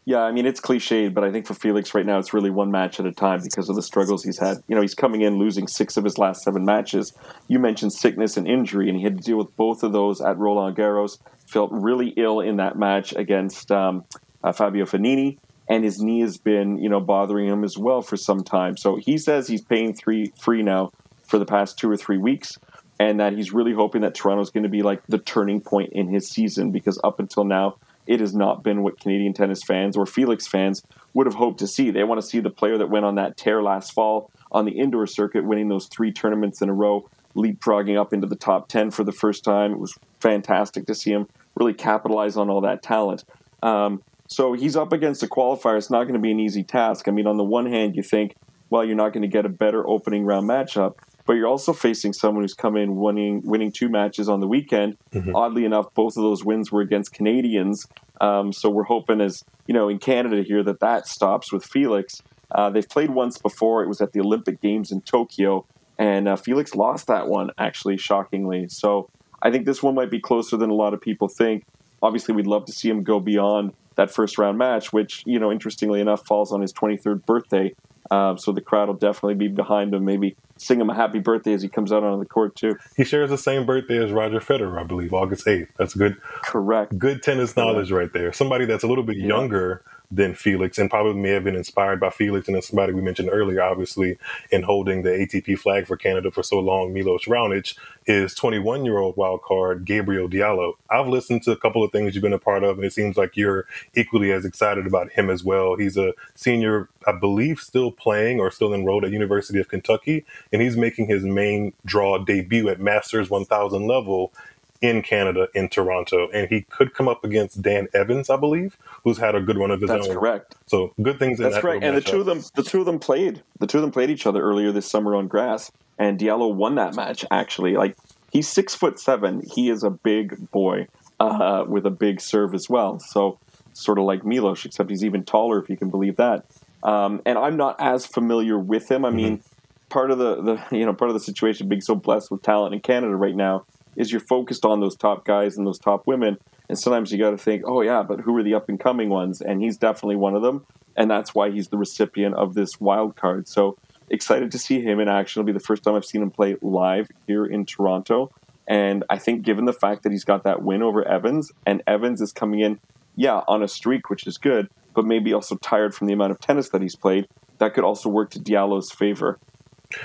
Yeah, 0.03 0.22
I 0.22 0.31
mean, 0.31 0.48
it's 0.48 0.60
cliched, 0.60 1.13
but 1.13 1.24
I 1.24 1.31
think 1.31 1.46
for 1.46 1.53
Felix 1.53 1.93
right 1.93 2.05
now, 2.05 2.17
it's 2.17 2.34
really 2.34 2.50
one 2.50 2.72
match 2.72 3.00
at 3.00 3.05
a 3.05 3.12
time 3.12 3.41
because 3.43 3.70
of 3.70 3.75
the 3.75 3.84
struggles 3.84 4.24
he's 4.24 4.39
had. 4.39 4.58
You 4.67 4.75
know, 4.75 4.81
he's 4.81 4.96
coming 4.96 5.22
in 5.22 5.38
losing 5.38 5.67
six 5.67 5.96
of 5.96 6.03
his 6.03 6.17
last 6.17 6.41
seven 6.41 6.65
matches. 6.65 7.13
You 7.48 7.60
mentioned 7.60 7.93
sickness 7.93 8.36
and 8.36 8.48
injury, 8.48 8.89
and 8.89 8.98
he 8.98 9.03
had 9.03 9.17
to 9.17 9.24
deal 9.24 9.38
with 9.38 9.55
both 9.55 9.84
of 9.84 9.93
those 9.93 10.20
at 10.20 10.39
Roland 10.39 10.75
Garros. 10.75 11.20
Felt 11.48 11.72
really 11.72 12.10
ill 12.17 12.39
in 12.39 12.58
that 12.58 12.79
match 12.79 13.13
against 13.13 13.72
um, 13.72 14.03
uh, 14.43 14.51
Fabio 14.51 14.86
Fognini, 14.86 15.38
and 15.67 15.83
his 15.83 16.00
knee 16.00 16.21
has 16.21 16.38
been, 16.38 16.77
you 16.77 16.89
know, 16.89 17.00
bothering 17.00 17.48
him 17.48 17.63
as 17.63 17.77
well 17.77 18.01
for 18.01 18.17
some 18.17 18.43
time. 18.43 18.77
So 18.77 18.98
he 18.98 19.17
says 19.17 19.48
he's 19.48 19.62
paying 19.62 19.93
three 19.93 20.33
free 20.39 20.63
now 20.63 20.91
for 21.24 21.39
the 21.39 21.45
past 21.45 21.77
two 21.77 21.89
or 21.89 21.98
three 21.98 22.17
weeks, 22.17 22.57
and 23.00 23.19
that 23.19 23.33
he's 23.33 23.53
really 23.53 23.74
hoping 23.74 24.01
that 24.01 24.15
Toronto 24.15 24.41
is 24.41 24.50
going 24.50 24.63
to 24.63 24.69
be 24.69 24.81
like 24.81 25.01
the 25.07 25.17
turning 25.17 25.62
point 25.62 25.93
in 25.93 26.07
his 26.07 26.29
season 26.29 26.71
because 26.71 27.00
up 27.03 27.19
until 27.19 27.45
now 27.45 27.77
it 28.07 28.19
has 28.19 28.33
not 28.33 28.63
been 28.63 28.83
what 28.83 29.00
Canadian 29.00 29.33
tennis 29.33 29.63
fans 29.63 29.95
or 29.95 30.05
Felix 30.05 30.48
fans 30.48 30.83
would 31.13 31.27
have 31.27 31.36
hoped 31.36 31.60
to 31.60 31.67
see. 31.67 31.91
They 31.91 32.03
want 32.03 32.19
to 32.19 32.27
see 32.27 32.39
the 32.39 32.50
player 32.50 32.77
that 32.77 32.89
went 32.89 33.05
on 33.05 33.15
that 33.15 33.38
tear 33.38 33.62
last 33.62 33.93
fall 33.93 34.31
on 34.51 34.65
the 34.65 34.71
indoor 34.71 35.07
circuit, 35.07 35.45
winning 35.45 35.69
those 35.69 35.88
three 35.88 36.12
tournaments 36.12 36.62
in 36.62 36.69
a 36.69 36.74
row, 36.74 37.07
leapfrogging 37.36 38.00
up 38.00 38.12
into 38.12 38.27
the 38.27 38.36
top 38.36 38.67
10 38.67 38.91
for 38.91 39.03
the 39.03 39.12
first 39.12 39.43
time. 39.43 39.71
It 39.74 39.79
was 39.79 39.98
fantastic 40.19 40.86
to 40.88 40.95
see 40.95 41.12
him 41.12 41.27
really 41.55 41.74
capitalize 41.74 42.38
on 42.38 42.50
all 42.50 42.62
that 42.62 42.81
talent. 42.81 43.24
Um, 43.63 44.01
so 44.31 44.53
he's 44.53 44.77
up 44.77 44.93
against 44.93 45.21
a 45.23 45.27
qualifier. 45.27 45.77
It's 45.77 45.89
not 45.89 46.03
going 46.03 46.13
to 46.13 46.19
be 46.19 46.31
an 46.31 46.39
easy 46.39 46.63
task. 46.63 47.09
I 47.09 47.11
mean, 47.11 47.27
on 47.27 47.35
the 47.35 47.43
one 47.43 47.65
hand, 47.65 47.97
you 47.97 48.01
think, 48.01 48.35
well, 48.69 48.85
you're 48.85 48.95
not 48.95 49.11
going 49.11 49.23
to 49.23 49.27
get 49.27 49.45
a 49.45 49.50
better 49.50 49.85
opening 49.85 50.23
round 50.23 50.50
matchup, 50.50 50.95
but 51.25 51.33
you're 51.33 51.50
also 51.50 51.73
facing 51.73 52.13
someone 52.13 52.45
who's 52.45 52.53
come 52.53 52.77
in 52.77 52.95
winning 52.95 53.41
winning 53.43 53.73
two 53.73 53.89
matches 53.89 54.29
on 54.29 54.39
the 54.39 54.47
weekend. 54.47 54.97
Mm-hmm. 55.11 55.35
Oddly 55.35 55.65
enough, 55.65 55.93
both 55.93 56.15
of 56.15 56.23
those 56.23 56.45
wins 56.45 56.71
were 56.71 56.79
against 56.79 57.11
Canadians. 57.11 57.88
Um, 58.21 58.53
so 58.53 58.69
we're 58.69 58.83
hoping, 58.83 59.19
as 59.19 59.43
you 59.67 59.73
know, 59.73 59.89
in 59.89 60.00
Canada 60.00 60.43
here, 60.43 60.63
that 60.63 60.79
that 60.79 61.07
stops 61.07 61.51
with 61.51 61.65
Felix. 61.65 62.23
Uh, 62.50 62.69
they've 62.69 62.88
played 62.88 63.09
once 63.09 63.38
before. 63.38 63.83
It 63.83 63.89
was 63.89 64.00
at 64.00 64.13
the 64.13 64.21
Olympic 64.21 64.61
Games 64.61 64.93
in 64.93 65.01
Tokyo, 65.01 65.65
and 65.97 66.29
uh, 66.29 66.38
Felix 66.38 66.73
lost 66.73 67.07
that 67.07 67.27
one 67.27 67.51
actually, 67.57 67.97
shockingly. 67.97 68.69
So 68.69 69.09
I 69.41 69.51
think 69.51 69.65
this 69.65 69.83
one 69.83 69.93
might 69.93 70.09
be 70.09 70.21
closer 70.21 70.55
than 70.55 70.69
a 70.69 70.75
lot 70.75 70.93
of 70.93 71.01
people 71.01 71.27
think. 71.27 71.65
Obviously, 72.01 72.33
we'd 72.33 72.47
love 72.47 72.63
to 72.67 72.71
see 72.71 72.89
him 72.89 73.03
go 73.03 73.19
beyond 73.19 73.73
that 74.01 74.12
first 74.12 74.38
round 74.38 74.58
match, 74.58 74.91
which 74.91 75.24
you 75.25 75.39
know, 75.39 75.51
interestingly 75.51 76.01
enough, 76.01 76.25
falls 76.25 76.51
on 76.51 76.62
his 76.62 76.74
23rd 76.74 77.25
birthday. 77.25 77.74
Um, 78.10 78.38
so 78.38 78.51
the 78.51 78.62
crowd 78.62 78.88
will 78.88 78.96
definitely 78.96 79.36
be 79.36 79.48
behind 79.48 79.93
him. 79.93 80.03
Maybe 80.03 80.36
sing 80.58 80.81
him 80.81 80.89
a 80.89 80.96
happy 80.96 81.20
birthday 81.20 81.53
as 81.53 81.62
he 81.62 81.70
comes 81.70 81.93
out 81.93 82.03
on 82.03 82.20
the 82.20 82.25
court 82.25 82.55
too. 82.55 82.75
He 82.98 83.05
shares 83.05 83.29
the 83.29 83.38
same 83.38 83.65
birthday 83.65 84.03
as 84.03 84.12
Roger 84.12 84.39
Federer, 84.39 84.79
I 84.79 84.84
believe, 84.84 85.13
August 85.13 85.46
8th. 85.46 85.70
That's 85.77 85.93
good. 85.93 86.17
Correct. 86.43 86.98
Good 86.98 87.24
tennis 87.24 87.55
knowledge 87.55 87.91
right 87.91 88.12
there. 88.12 88.34
Somebody 88.34 88.65
that's 88.65 88.84
a 88.84 88.88
little 88.88 89.03
bit 89.03 89.17
yeah. 89.17 89.27
younger 89.27 89.84
than 90.12 90.36
Felix, 90.36 90.77
and 90.77 90.89
probably 90.89 91.13
may 91.13 91.30
have 91.30 91.44
been 91.44 91.56
inspired 91.56 92.00
by 92.00 92.10
Felix 92.10 92.48
and 92.48 92.56
then 92.56 92.62
somebody 92.62 92.94
we 92.94 93.01
mentioned 93.01 93.30
earlier, 93.32 93.62
obviously, 93.62 94.18
in 94.51 94.63
holding 94.63 95.03
the 95.03 95.10
ATP 95.10 95.58
flag 95.58 95.88
for 95.88 95.96
Canada 95.96 96.30
for 96.30 96.44
so 96.44 96.60
long, 96.60 96.94
Milos 96.94 97.25
Raonic, 97.25 97.75
is 98.06 98.36
21 98.36 98.84
year 98.84 98.98
old 98.98 99.15
wild 99.15 99.41
card 99.41 99.86
Gabriel 99.86 100.27
Diallo. 100.27 100.74
I've 100.89 101.08
listened 101.08 101.44
to 101.44 101.51
a 101.51 101.58
couple 101.58 101.84
of 101.84 101.91
things 101.91 102.13
you've 102.13 102.24
been 102.24 102.34
a 102.34 102.39
part 102.39 102.63
of, 102.63 102.77
and 102.77 102.86
it 102.86 102.94
seems 102.94 103.15
like 103.15 103.38
you're 103.38 103.65
equally 103.96 104.32
as 104.32 104.44
excited 104.44 104.86
about 104.86 105.12
him 105.12 105.30
as 105.30 105.44
well. 105.44 105.75
He's 105.75 105.98
a 105.98 106.13
senior, 106.36 106.89
I 107.08 107.13
believe, 107.13 107.60
still 107.60 107.91
playing 107.91 108.39
or 108.39 108.51
still 108.51 108.74
enrolled 108.74 109.06
at 109.06 109.12
University 109.12 109.60
of 109.60 109.70
Kentucky, 109.70 110.25
and 110.51 110.62
he's 110.62 110.75
making 110.75 111.08
his 111.08 111.24
main 111.24 111.74
draw 111.86 112.18
debut 112.18 112.70
at 112.70 112.80
Masters 112.80 113.30
1000 113.30 113.88
level 113.88 114.34
in 114.81 115.03
Canada 115.03 115.47
in 115.53 115.69
Toronto, 115.69 116.27
and 116.33 116.50
he 116.50 116.61
could 116.61 116.93
come 116.93 117.07
up 117.07 117.23
against 117.23 117.61
Dan 117.61 117.88
Evans, 117.93 118.29
I 118.29 118.35
believe, 118.35 118.77
who's 119.03 119.19
had 119.19 119.35
a 119.35 119.41
good 119.41 119.57
run 119.57 119.69
of 119.69 119.79
his 119.79 119.89
That's 119.89 120.07
own. 120.07 120.15
correct. 120.15 120.55
So 120.65 120.93
good 121.01 121.19
things. 121.19 121.39
In 121.39 121.43
That's 121.43 121.55
that 121.55 121.61
correct. 121.61 121.83
And 121.83 121.95
the 121.95 122.01
two 122.01 122.19
of 122.19 122.25
them, 122.25 122.41
the 122.55 122.63
two 122.63 122.79
of 122.79 122.85
them 122.88 123.00
played. 123.00 123.43
The 123.59 123.67
two 123.67 123.77
of 123.77 123.83
them 123.83 123.91
played 123.91 124.09
each 124.09 124.25
other 124.25 124.41
earlier 124.41 124.71
this 124.71 124.89
summer 124.89 125.15
on 125.15 125.27
grass, 125.27 125.71
and 126.00 126.19
Diallo 126.19 126.53
won 126.53 126.75
that 126.75 126.95
match. 126.95 127.23
Actually, 127.29 127.75
like 127.75 127.95
he's 128.31 128.47
six 128.47 128.73
foot 128.73 129.00
seven. 129.00 129.43
He 129.53 129.69
is 129.69 129.83
a 129.83 129.91
big 129.91 130.50
boy 130.51 130.88
uh, 131.19 131.65
with 131.67 131.85
a 131.85 131.91
big 131.91 132.19
serve 132.19 132.55
as 132.55 132.67
well. 132.67 133.00
So 133.00 133.38
sort 133.73 134.00
of 134.00 134.05
like 134.05 134.25
Milos, 134.25 134.65
except 134.65 134.89
he's 134.89 135.05
even 135.05 135.23
taller, 135.23 135.61
if 135.61 135.69
you 135.69 135.77
can 135.77 135.89
believe 135.89 136.15
that. 136.17 136.45
Um, 136.83 137.21
and 137.25 137.38
I'm 137.38 137.55
not 137.55 137.75
as 137.79 138.07
familiar 138.07 138.57
with 138.57 138.89
him. 138.89 139.05
I 139.05 139.11
mean, 139.11 139.43
part 139.89 140.09
of 140.09 140.17
the, 140.17 140.41
the 140.41 140.75
you 140.75 140.88
know 140.88 140.93
part 140.95 141.11
of 141.11 141.13
the 141.13 141.19
situation 141.19 141.69
being 141.69 141.81
so 141.81 141.93
blessed 141.93 142.31
with 142.31 142.41
talent 142.41 142.73
in 142.73 142.81
Canada 142.81 143.15
right 143.15 143.35
now 143.35 143.65
is 143.95 144.12
you're 144.12 144.21
focused 144.21 144.65
on 144.65 144.79
those 144.79 144.95
top 144.95 145.25
guys 145.25 145.57
and 145.57 145.65
those 145.65 145.79
top 145.79 146.07
women, 146.07 146.38
and 146.69 146.79
sometimes 146.79 147.12
you 147.12 147.17
got 147.17 147.31
to 147.31 147.38
think, 147.38 147.63
oh 147.65 147.81
yeah, 147.81 148.03
but 148.03 148.21
who 148.21 148.36
are 148.38 148.43
the 148.43 148.53
up 148.53 148.69
and 148.69 148.79
coming 148.79 149.10
ones? 149.10 149.41
And 149.41 149.62
he's 149.62 149.77
definitely 149.77 150.15
one 150.15 150.36
of 150.36 150.41
them, 150.41 150.65
and 150.95 151.10
that's 151.10 151.36
why 151.36 151.51
he's 151.51 151.67
the 151.67 151.77
recipient 151.77 152.36
of 152.36 152.53
this 152.53 152.79
wild 152.79 153.15
card. 153.15 153.48
So 153.48 153.77
excited 154.10 154.51
to 154.51 154.60
see 154.60 154.81
him 154.81 155.00
in 155.00 155.07
action. 155.07 155.39
It'll 155.39 155.48
be 155.48 155.53
the 155.53 155.60
first 155.60 155.83
time 155.83 155.95
I've 155.95 156.05
seen 156.05 156.21
him 156.21 156.31
play 156.31 156.55
live 156.62 157.10
here 157.27 157.45
in 157.45 157.65
Toronto. 157.65 158.31
And 158.67 159.03
I 159.10 159.17
think, 159.17 159.43
given 159.43 159.65
the 159.65 159.74
fact 159.74 160.03
that 160.03 160.12
he's 160.12 160.24
got 160.24 160.43
that 160.43 160.62
win 160.62 160.83
over 160.83 161.05
Evans, 161.05 161.51
and 161.65 161.81
Evans 161.88 162.21
is 162.21 162.31
coming 162.31 162.60
in, 162.60 162.79
yeah, 163.15 163.41
on 163.48 163.63
a 163.63 163.67
streak, 163.67 164.10
which 164.10 164.27
is 164.27 164.38
good, 164.38 164.69
but 164.93 165.05
maybe 165.05 165.33
also 165.33 165.55
tired 165.55 165.95
from 165.95 166.07
the 166.07 166.13
amount 166.13 166.31
of 166.31 166.39
tennis 166.39 166.69
that 166.69 166.81
he's 166.81 166.95
played, 166.95 167.27
that 167.57 167.74
could 167.74 167.83
also 167.83 168.10
work 168.10 168.29
to 168.31 168.39
Diallo's 168.39 168.91
favor. 168.91 169.39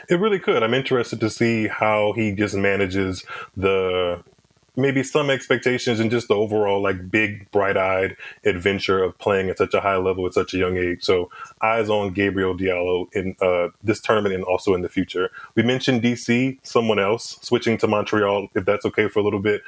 It 0.08 0.20
really 0.20 0.38
could. 0.38 0.62
I'm 0.62 0.74
interested 0.74 1.20
to 1.20 1.30
see 1.30 1.68
how 1.68 2.12
he 2.12 2.32
just 2.32 2.54
manages 2.54 3.24
the 3.56 4.22
maybe 4.76 5.02
some 5.02 5.30
expectations 5.30 5.98
and 6.00 6.10
just 6.10 6.28
the 6.28 6.34
overall 6.34 6.82
like 6.82 7.10
big 7.10 7.50
bright-eyed 7.50 8.16
adventure 8.44 9.02
of 9.02 9.16
playing 9.18 9.48
at 9.48 9.58
such 9.58 9.74
a 9.74 9.80
high 9.80 9.96
level 9.96 10.26
at 10.26 10.34
such 10.34 10.54
a 10.54 10.58
young 10.58 10.76
age. 10.76 11.02
So 11.02 11.30
eyes 11.62 11.88
on 11.88 12.12
Gabriel 12.12 12.56
Diallo 12.56 13.06
in 13.14 13.34
uh, 13.40 13.68
this 13.82 14.00
tournament 14.00 14.34
and 14.34 14.44
also 14.44 14.74
in 14.74 14.82
the 14.82 14.88
future. 14.88 15.30
We 15.54 15.62
mentioned 15.62 16.02
DC, 16.02 16.58
someone 16.62 16.98
else 16.98 17.38
switching 17.40 17.78
to 17.78 17.86
Montreal, 17.86 18.48
if 18.54 18.64
that's 18.64 18.84
okay 18.86 19.08
for 19.08 19.20
a 19.20 19.22
little 19.22 19.40
bit. 19.40 19.62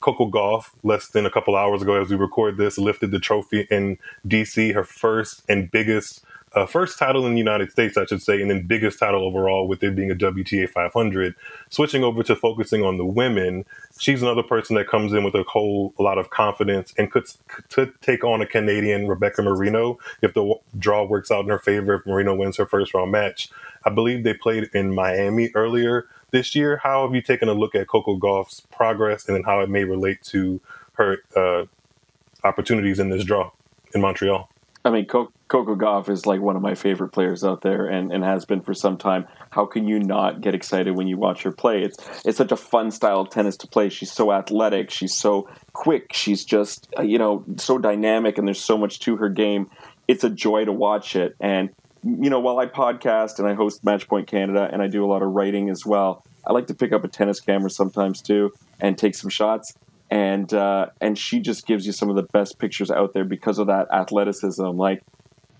Coco 0.00 0.30
Gauff, 0.30 0.70
less 0.82 1.08
than 1.08 1.26
a 1.26 1.30
couple 1.30 1.54
hours 1.54 1.82
ago 1.82 2.00
as 2.00 2.08
we 2.08 2.16
record 2.16 2.56
this, 2.56 2.78
lifted 2.78 3.10
the 3.10 3.20
trophy 3.20 3.66
in 3.70 3.98
DC, 4.26 4.72
her 4.72 4.84
first 4.84 5.42
and 5.48 5.70
biggest 5.70 6.24
uh, 6.54 6.66
first 6.66 6.98
title 6.98 7.26
in 7.26 7.32
the 7.32 7.38
United 7.38 7.70
States, 7.70 7.96
I 7.96 8.06
should 8.06 8.22
say, 8.22 8.40
and 8.40 8.50
then 8.50 8.66
biggest 8.66 8.98
title 8.98 9.22
overall 9.24 9.68
with 9.68 9.82
it 9.84 9.94
being 9.94 10.10
a 10.10 10.16
WTA 10.16 10.68
500. 10.68 11.34
Switching 11.68 12.02
over 12.02 12.24
to 12.24 12.34
focusing 12.34 12.82
on 12.82 12.98
the 12.98 13.04
women, 13.04 13.64
she's 13.98 14.20
another 14.20 14.42
person 14.42 14.74
that 14.76 14.88
comes 14.88 15.12
in 15.12 15.22
with 15.22 15.34
a 15.36 15.44
whole 15.44 15.94
a 15.98 16.02
lot 16.02 16.18
of 16.18 16.30
confidence 16.30 16.92
and 16.98 17.10
could, 17.12 17.24
could 17.68 17.92
take 18.02 18.24
on 18.24 18.42
a 18.42 18.46
Canadian 18.46 19.06
Rebecca 19.06 19.42
Marino 19.42 19.98
if 20.22 20.34
the 20.34 20.54
draw 20.76 21.04
works 21.04 21.30
out 21.30 21.44
in 21.44 21.50
her 21.50 21.58
favor. 21.58 21.94
If 21.94 22.06
Marino 22.06 22.34
wins 22.34 22.56
her 22.56 22.66
first 22.66 22.94
round 22.94 23.12
match, 23.12 23.48
I 23.84 23.90
believe 23.90 24.24
they 24.24 24.34
played 24.34 24.70
in 24.74 24.92
Miami 24.92 25.50
earlier 25.54 26.06
this 26.32 26.56
year. 26.56 26.78
How 26.78 27.06
have 27.06 27.14
you 27.14 27.22
taken 27.22 27.48
a 27.48 27.54
look 27.54 27.76
at 27.76 27.86
Coco 27.86 28.16
Gauff's 28.16 28.62
progress 28.72 29.26
and 29.28 29.36
then 29.36 29.44
how 29.44 29.60
it 29.60 29.70
may 29.70 29.84
relate 29.84 30.22
to 30.24 30.60
her 30.94 31.18
uh, 31.36 31.66
opportunities 32.42 32.98
in 32.98 33.10
this 33.10 33.24
draw 33.24 33.52
in 33.94 34.00
Montreal? 34.00 34.50
I 34.84 34.90
mean, 34.90 35.06
Coco 35.06 35.32
Gauff 35.50 36.08
is 36.08 36.26
like 36.26 36.40
one 36.40 36.56
of 36.56 36.62
my 36.62 36.74
favorite 36.74 37.08
players 37.08 37.42
out 37.42 37.62
there, 37.62 37.86
and, 37.86 38.12
and 38.12 38.22
has 38.24 38.44
been 38.44 38.60
for 38.60 38.72
some 38.72 38.96
time. 38.96 39.26
How 39.50 39.66
can 39.66 39.88
you 39.88 39.98
not 39.98 40.40
get 40.40 40.54
excited 40.54 40.96
when 40.96 41.08
you 41.08 41.16
watch 41.16 41.42
her 41.42 41.52
play? 41.52 41.82
It's 41.82 41.96
it's 42.24 42.38
such 42.38 42.52
a 42.52 42.56
fun 42.56 42.90
style 42.90 43.20
of 43.20 43.30
tennis 43.30 43.56
to 43.58 43.66
play. 43.66 43.88
She's 43.88 44.12
so 44.12 44.32
athletic. 44.32 44.90
She's 44.90 45.14
so 45.14 45.48
quick. 45.72 46.12
She's 46.12 46.44
just 46.44 46.88
uh, 46.98 47.02
you 47.02 47.18
know 47.18 47.44
so 47.56 47.78
dynamic, 47.78 48.38
and 48.38 48.46
there's 48.46 48.62
so 48.62 48.78
much 48.78 49.00
to 49.00 49.16
her 49.16 49.28
game. 49.28 49.68
It's 50.06 50.24
a 50.24 50.30
joy 50.30 50.64
to 50.64 50.72
watch 50.72 51.16
it. 51.16 51.34
And 51.40 51.70
you 52.04 52.30
know, 52.30 52.40
while 52.40 52.58
I 52.58 52.66
podcast 52.66 53.38
and 53.38 53.48
I 53.48 53.54
host 53.54 53.84
Matchpoint 53.84 54.26
Canada, 54.26 54.68
and 54.72 54.80
I 54.80 54.86
do 54.86 55.04
a 55.04 55.08
lot 55.08 55.22
of 55.22 55.30
writing 55.30 55.68
as 55.68 55.84
well, 55.84 56.24
I 56.46 56.52
like 56.52 56.68
to 56.68 56.74
pick 56.74 56.92
up 56.92 57.04
a 57.04 57.08
tennis 57.08 57.40
camera 57.40 57.70
sometimes 57.70 58.22
too 58.22 58.52
and 58.80 58.96
take 58.96 59.14
some 59.14 59.30
shots 59.30 59.74
and 60.10 60.52
uh, 60.52 60.86
and 61.00 61.16
she 61.16 61.40
just 61.40 61.66
gives 61.66 61.86
you 61.86 61.92
some 61.92 62.10
of 62.10 62.16
the 62.16 62.24
best 62.24 62.58
pictures 62.58 62.90
out 62.90 63.12
there 63.14 63.24
because 63.24 63.58
of 63.58 63.68
that 63.68 63.86
athleticism. 63.92 64.62
Like, 64.62 65.02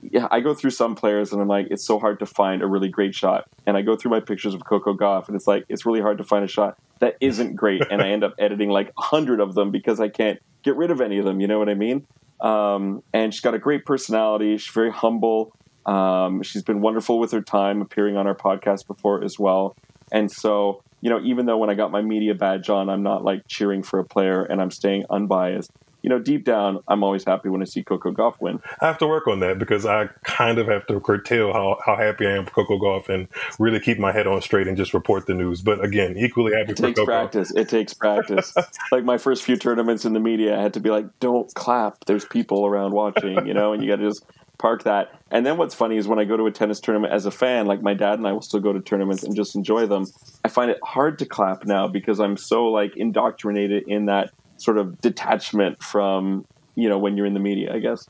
yeah, 0.03 0.29
I 0.31 0.41
go 0.41 0.55
through 0.55 0.71
some 0.71 0.95
players 0.95 1.33
and 1.33 1.41
I'm 1.41 1.49
like, 1.49 1.69
it's 1.71 1.85
so 1.85 1.99
hard 1.99 2.19
to 2.21 2.27
find 2.27 2.63
a 2.63 2.67
really 2.67 2.89
great 2.89 3.15
shot. 3.15 3.49
And 3.67 3.77
I 3.77 3.83
go 3.83 3.97
through 3.97 4.11
my 4.11 4.21
pictures 4.21 4.55
of 4.55 4.65
Coco 4.65 4.95
Gauff 4.95 5.27
and 5.27 5.37
it's 5.37 5.47
like, 5.47 5.65
it's 5.69 5.85
really 5.85 6.01
hard 6.01 6.19
to 6.19 6.25
find 6.25 6.45
a 6.45 6.49
shot 6.49 6.79
that 7.01 7.17
isn't 7.21 7.57
great. 7.57 7.83
and 7.91 8.01
I 8.01 8.09
end 8.09 8.25
up 8.25 8.35
editing 8.39 8.71
like 8.71 8.93
a 8.99 9.03
hundred 9.03 9.41
of 9.41 9.55
them 9.55 9.71
because 9.71 10.01
I 10.01 10.09
can't 10.09 10.39
get 10.63 10.77
rid 10.77 10.91
of 10.91 11.01
any 11.01 11.19
of 11.19 11.25
them. 11.25 11.41
You 11.41 11.49
know 11.49 11.59
what 11.59 11.69
I 11.69 11.75
mean? 11.75 12.07
Um, 12.41 13.03
and 13.13 13.35
she's 13.35 13.43
got 13.43 13.55
a 13.55 13.59
great 13.59 13.85
personality. 13.85 14.57
She's 14.57 14.73
very 14.73 14.91
humble. 14.91 15.55
Um, 15.85 16.43
she's 16.43 16.63
been 16.63 16.81
wonderful 16.81 17.19
with 17.19 17.33
her 17.33 17.43
time 17.43 17.83
appearing 17.83 18.17
on 18.17 18.27
our 18.27 18.35
podcast 18.35 18.87
before 18.87 19.23
as 19.23 19.39
well. 19.39 19.77
And 20.13 20.31
so 20.31 20.83
you 21.01 21.09
know, 21.09 21.21
even 21.23 21.47
though 21.47 21.57
when 21.57 21.71
I 21.71 21.75
got 21.75 21.91
my 21.91 22.03
media 22.03 22.35
badge 22.35 22.69
on, 22.69 22.89
I'm 22.89 23.03
not 23.03 23.25
like 23.25 23.47
cheering 23.49 23.83
for 23.83 23.99
a 23.99 24.05
player 24.05 24.43
and 24.43 24.61
I'm 24.61 24.71
staying 24.71 25.05
unbiased. 25.09 25.71
You 26.03 26.11
know, 26.11 26.19
deep 26.19 26.45
down, 26.45 26.83
I'm 26.89 27.03
always 27.03 27.25
happy 27.25 27.49
when 27.49 27.63
I 27.63 27.65
see 27.65 27.83
Coco 27.83 28.13
Gauff 28.13 28.41
win. 28.41 28.61
I 28.81 28.87
have 28.87 28.99
to 28.99 29.07
work 29.07 29.27
on 29.27 29.41
that 29.41 29.59
because 29.59 29.85
I 29.87 30.07
kind 30.25 30.59
of 30.59 30.67
have 30.69 30.87
to 30.87 31.01
curtail 31.01 31.53
how, 31.53 31.79
how 31.85 31.97
happy 31.97 32.27
I 32.27 32.33
am 32.33 32.47
for 32.47 32.53
Coco 32.53 32.79
Gauff 32.79 33.09
and 33.09 33.29
really 33.59 33.81
keep 33.81 33.99
my 33.99 34.13
head 34.13 34.27
on 34.27 34.41
straight 34.43 34.67
and 34.67 34.77
just 34.77 34.95
report 34.95 35.27
the 35.27 35.35
news. 35.35 35.61
But 35.61 35.85
again, 35.85 36.17
equally 36.17 36.53
happy 36.53 36.73
it 36.73 36.77
for 36.77 36.87
takes 36.87 36.99
Coco. 36.99 37.07
practice. 37.07 37.53
It 37.55 37.69
takes 37.69 37.95
practice. 37.95 38.55
like 38.93 39.05
my 39.05 39.19
first 39.19 39.43
few 39.43 39.57
tournaments 39.57 40.05
in 40.05 40.13
the 40.13 40.21
media, 40.21 40.59
I 40.59 40.63
had 40.63 40.75
to 40.75 40.81
be 40.81 40.91
like, 40.91 41.07
"Don't 41.21 41.53
clap. 41.55 42.05
There's 42.07 42.25
people 42.25 42.67
around 42.67 42.93
watching," 42.93 43.47
you 43.47 43.55
know, 43.55 43.73
and 43.73 43.83
you 43.83 43.89
got 43.89 43.97
to 43.97 44.09
just 44.09 44.25
park 44.61 44.85
that. 44.85 45.11
And 45.31 45.45
then 45.45 45.57
what's 45.57 45.75
funny 45.75 45.97
is 45.97 46.07
when 46.07 46.19
I 46.19 46.25
go 46.25 46.37
to 46.37 46.47
a 46.47 46.51
tennis 46.53 46.81
tournament 46.81 47.13
as 47.13 47.27
a 47.27 47.31
fan, 47.31 47.67
like 47.67 47.83
my 47.83 47.95
dad 47.95 48.19
and 48.19 48.29
I 48.29 48.33
will 48.33 48.43
still 48.43 48.61
go 48.61 48.73
to 48.73 48.81
tournaments 48.81 49.25
and 49.25 49.35
just 49.35 49.57
enjoy 49.57 49.87
them. 49.87 50.07
I 50.45 50.49
find 50.49 50.71
it 50.71 50.79
hard 50.85 51.19
to 51.21 51.27
clap 51.27 51.65
now 51.65 51.89
because 51.89 52.21
I'm 52.21 52.37
so 52.37 52.67
like 52.67 52.97
indoctrinated 52.97 53.85
in 53.89 54.07
that 54.07 54.31
sort 54.61 54.79
of 54.79 55.01
detachment 55.01 55.83
from, 55.83 56.45
you 56.75 56.89
know, 56.89 56.99
when 56.99 57.17
you're 57.17 57.27
in 57.27 57.35
the 57.35 57.41
media, 57.41 57.75
I 57.75 57.79
guess. 57.79 58.07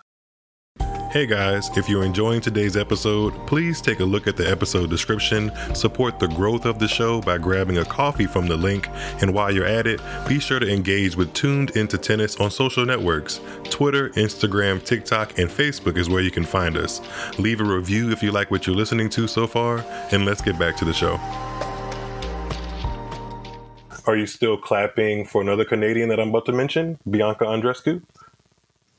Hey 1.11 1.27
guys, 1.27 1.77
if 1.77 1.89
you're 1.89 2.05
enjoying 2.05 2.41
today's 2.41 2.77
episode, 2.77 3.35
please 3.49 3.81
take 3.81 3.99
a 3.99 4.05
look 4.05 4.29
at 4.29 4.37
the 4.37 4.49
episode 4.49 4.91
description, 4.91 5.51
support 5.75 6.21
the 6.21 6.29
growth 6.29 6.67
of 6.67 6.79
the 6.79 6.87
show 6.87 7.21
by 7.21 7.37
grabbing 7.37 7.79
a 7.79 7.85
coffee 7.85 8.27
from 8.27 8.47
the 8.47 8.57
link, 8.57 8.89
and 9.21 9.35
while 9.35 9.53
you're 9.53 9.67
at 9.67 9.89
it, 9.89 10.01
be 10.29 10.39
sure 10.39 10.61
to 10.61 10.73
engage 10.73 11.17
with 11.17 11.33
Tuned 11.35 11.71
Into 11.71 11.99
Tennis 11.99 12.37
on 12.37 12.53
social 12.53 12.87
networks. 12.87 13.41
Twitter, 13.65 14.11
Instagram, 14.11 14.85
TikTok, 14.85 15.37
and 15.37 15.51
Facebook 15.51 15.97
is 15.97 16.09
where 16.09 16.23
you 16.23 16.31
can 16.31 16.45
find 16.45 16.77
us. 16.77 17.01
Leave 17.41 17.61
a 17.61 17.65
review 17.65 18.13
if 18.13 18.23
you 18.23 18.31
like 18.31 18.53
what 18.53 18.69
you're 18.69 18.77
listening 18.77 19.11
to 19.11 19.27
so 19.27 19.49
far, 19.49 19.85
and 20.13 20.25
let's 20.25 20.41
get 20.41 20.61
back 20.61 20.77
to 20.77 20.85
the 20.85 20.95
show. 20.95 21.19
Are 24.11 24.17
you 24.17 24.27
still 24.27 24.57
clapping 24.57 25.25
for 25.25 25.41
another 25.41 25.65
Canadian 25.65 26.09
that 26.09 26.19
I'm 26.19 26.31
about 26.31 26.45
to 26.47 26.53
mention, 26.53 26.99
Bianca 27.09 27.45
Andreescu? 27.45 28.03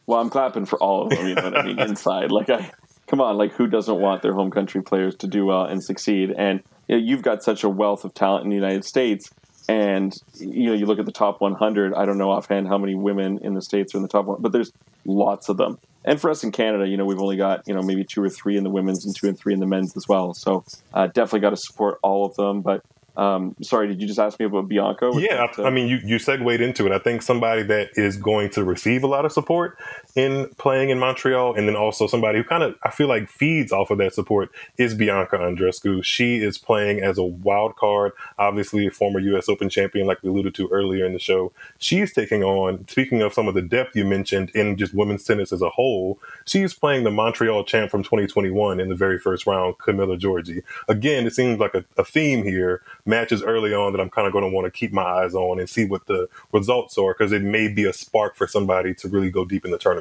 Well, 0.05 0.21
I'm 0.21 0.29
clapping 0.29 0.65
for 0.65 0.79
all 0.79 1.03
of 1.03 1.09
them. 1.09 1.27
You 1.27 1.35
know 1.35 1.43
what 1.43 1.57
I 1.57 1.65
mean? 1.65 1.79
Inside, 1.81 2.31
like 2.31 2.49
I 2.49 2.71
come 3.07 3.19
on, 3.19 3.35
like 3.35 3.51
who 3.51 3.67
doesn't 3.67 3.99
want 3.99 4.21
their 4.21 4.31
home 4.31 4.51
country 4.51 4.81
players 4.81 5.17
to 5.17 5.27
do 5.27 5.45
well 5.45 5.65
and 5.65 5.83
succeed? 5.83 6.33
And 6.37 6.63
you 6.87 6.95
know, 6.95 7.03
you've 7.03 7.23
got 7.23 7.43
such 7.43 7.65
a 7.65 7.69
wealth 7.69 8.05
of 8.05 8.13
talent 8.13 8.45
in 8.45 8.51
the 8.51 8.55
United 8.55 8.85
States, 8.85 9.29
and 9.67 10.13
you 10.35 10.67
know, 10.67 10.73
you 10.73 10.85
look 10.85 10.97
at 10.97 11.05
the 11.05 11.11
top 11.11 11.41
100. 11.41 11.93
I 11.93 12.05
don't 12.05 12.17
know 12.17 12.31
offhand 12.31 12.69
how 12.69 12.77
many 12.77 12.95
women 12.95 13.37
in 13.39 13.53
the 13.53 13.61
states 13.61 13.93
are 13.93 13.97
in 13.97 14.03
the 14.03 14.07
top 14.07 14.23
one, 14.23 14.41
but 14.41 14.53
there's 14.53 14.71
lots 15.03 15.49
of 15.49 15.57
them. 15.57 15.77
And 16.05 16.21
for 16.21 16.29
us 16.29 16.41
in 16.41 16.53
Canada, 16.53 16.87
you 16.87 16.95
know, 16.95 17.03
we've 17.03 17.19
only 17.19 17.35
got 17.35 17.67
you 17.67 17.73
know 17.73 17.81
maybe 17.81 18.05
two 18.05 18.23
or 18.23 18.29
three 18.29 18.55
in 18.55 18.63
the 18.63 18.69
women's 18.69 19.05
and 19.05 19.13
two 19.13 19.27
and 19.27 19.37
three 19.37 19.53
in 19.53 19.59
the 19.59 19.67
men's 19.67 19.97
as 19.97 20.07
well. 20.07 20.33
So 20.33 20.63
uh, 20.93 21.07
definitely 21.07 21.41
got 21.41 21.49
to 21.49 21.57
support 21.57 21.99
all 22.01 22.25
of 22.25 22.33
them. 22.35 22.61
But 22.61 22.85
Um, 23.17 23.55
sorry, 23.61 23.87
did 23.87 24.01
you 24.01 24.07
just 24.07 24.19
ask 24.19 24.39
me 24.39 24.45
about 24.45 24.67
Bianca? 24.69 25.11
Yeah, 25.15 25.47
I, 25.57 25.63
I, 25.63 25.69
mean, 25.69 25.87
you, 25.87 25.99
you 26.03 26.17
segued 26.17 26.61
into 26.61 26.85
it. 26.85 26.91
I 26.91 26.99
think 26.99 27.21
somebody 27.21 27.63
that 27.63 27.89
is 27.95 28.17
going 28.17 28.49
to 28.51 28.63
receive 28.63 29.03
a 29.03 29.07
lot 29.07 29.25
of 29.25 29.31
support 29.31 29.77
in 30.15 30.49
playing 30.57 30.89
in 30.89 30.99
Montreal, 30.99 31.55
and 31.55 31.67
then 31.67 31.75
also 31.75 32.07
somebody 32.07 32.39
who 32.39 32.43
kind 32.43 32.63
of 32.63 32.75
I 32.83 32.91
feel 32.91 33.07
like 33.07 33.29
feeds 33.29 33.71
off 33.71 33.91
of 33.91 33.97
that 33.99 34.13
support 34.13 34.51
is 34.77 34.93
Bianca 34.93 35.37
Andreescu. 35.37 36.03
She 36.03 36.37
is 36.37 36.57
playing 36.57 37.01
as 37.01 37.17
a 37.17 37.23
wild 37.23 37.75
card, 37.75 38.11
obviously 38.37 38.87
a 38.87 38.91
former 38.91 39.19
U.S. 39.19 39.47
Open 39.49 39.69
champion, 39.69 40.07
like 40.07 40.21
we 40.23 40.29
alluded 40.29 40.55
to 40.55 40.67
earlier 40.69 41.05
in 41.05 41.13
the 41.13 41.19
show. 41.19 41.51
She's 41.77 42.13
taking 42.13 42.43
on. 42.43 42.87
Speaking 42.87 43.21
of 43.21 43.33
some 43.33 43.47
of 43.47 43.53
the 43.53 43.61
depth 43.61 43.95
you 43.95 44.05
mentioned 44.05 44.49
in 44.51 44.77
just 44.77 44.93
women's 44.93 45.23
tennis 45.23 45.53
as 45.53 45.61
a 45.61 45.69
whole, 45.69 46.19
she's 46.45 46.73
playing 46.73 47.03
the 47.03 47.11
Montreal 47.11 47.63
champ 47.63 47.91
from 47.91 48.03
2021 48.03 48.79
in 48.79 48.89
the 48.89 48.95
very 48.95 49.17
first 49.17 49.47
round, 49.47 49.77
Camila 49.77 50.19
Giorgi. 50.19 50.63
Again, 50.87 51.25
it 51.25 51.33
seems 51.33 51.59
like 51.59 51.73
a, 51.73 51.85
a 51.97 52.03
theme 52.03 52.43
here 52.43 52.81
matches 53.05 53.41
early 53.43 53.73
on 53.73 53.93
that 53.93 54.01
I'm 54.01 54.09
kind 54.09 54.27
of 54.27 54.33
going 54.33 54.43
to 54.43 54.53
want 54.53 54.65
to 54.65 54.71
keep 54.71 54.91
my 54.91 55.03
eyes 55.03 55.33
on 55.33 55.59
and 55.59 55.69
see 55.69 55.85
what 55.85 56.07
the 56.07 56.27
results 56.51 56.97
are 56.97 57.13
because 57.13 57.31
it 57.31 57.41
may 57.41 57.67
be 57.67 57.85
a 57.85 57.93
spark 57.93 58.35
for 58.35 58.47
somebody 58.47 58.93
to 58.95 59.07
really 59.07 59.31
go 59.31 59.45
deep 59.45 59.65
in 59.65 59.71
the 59.71 59.77
tournament. 59.77 60.00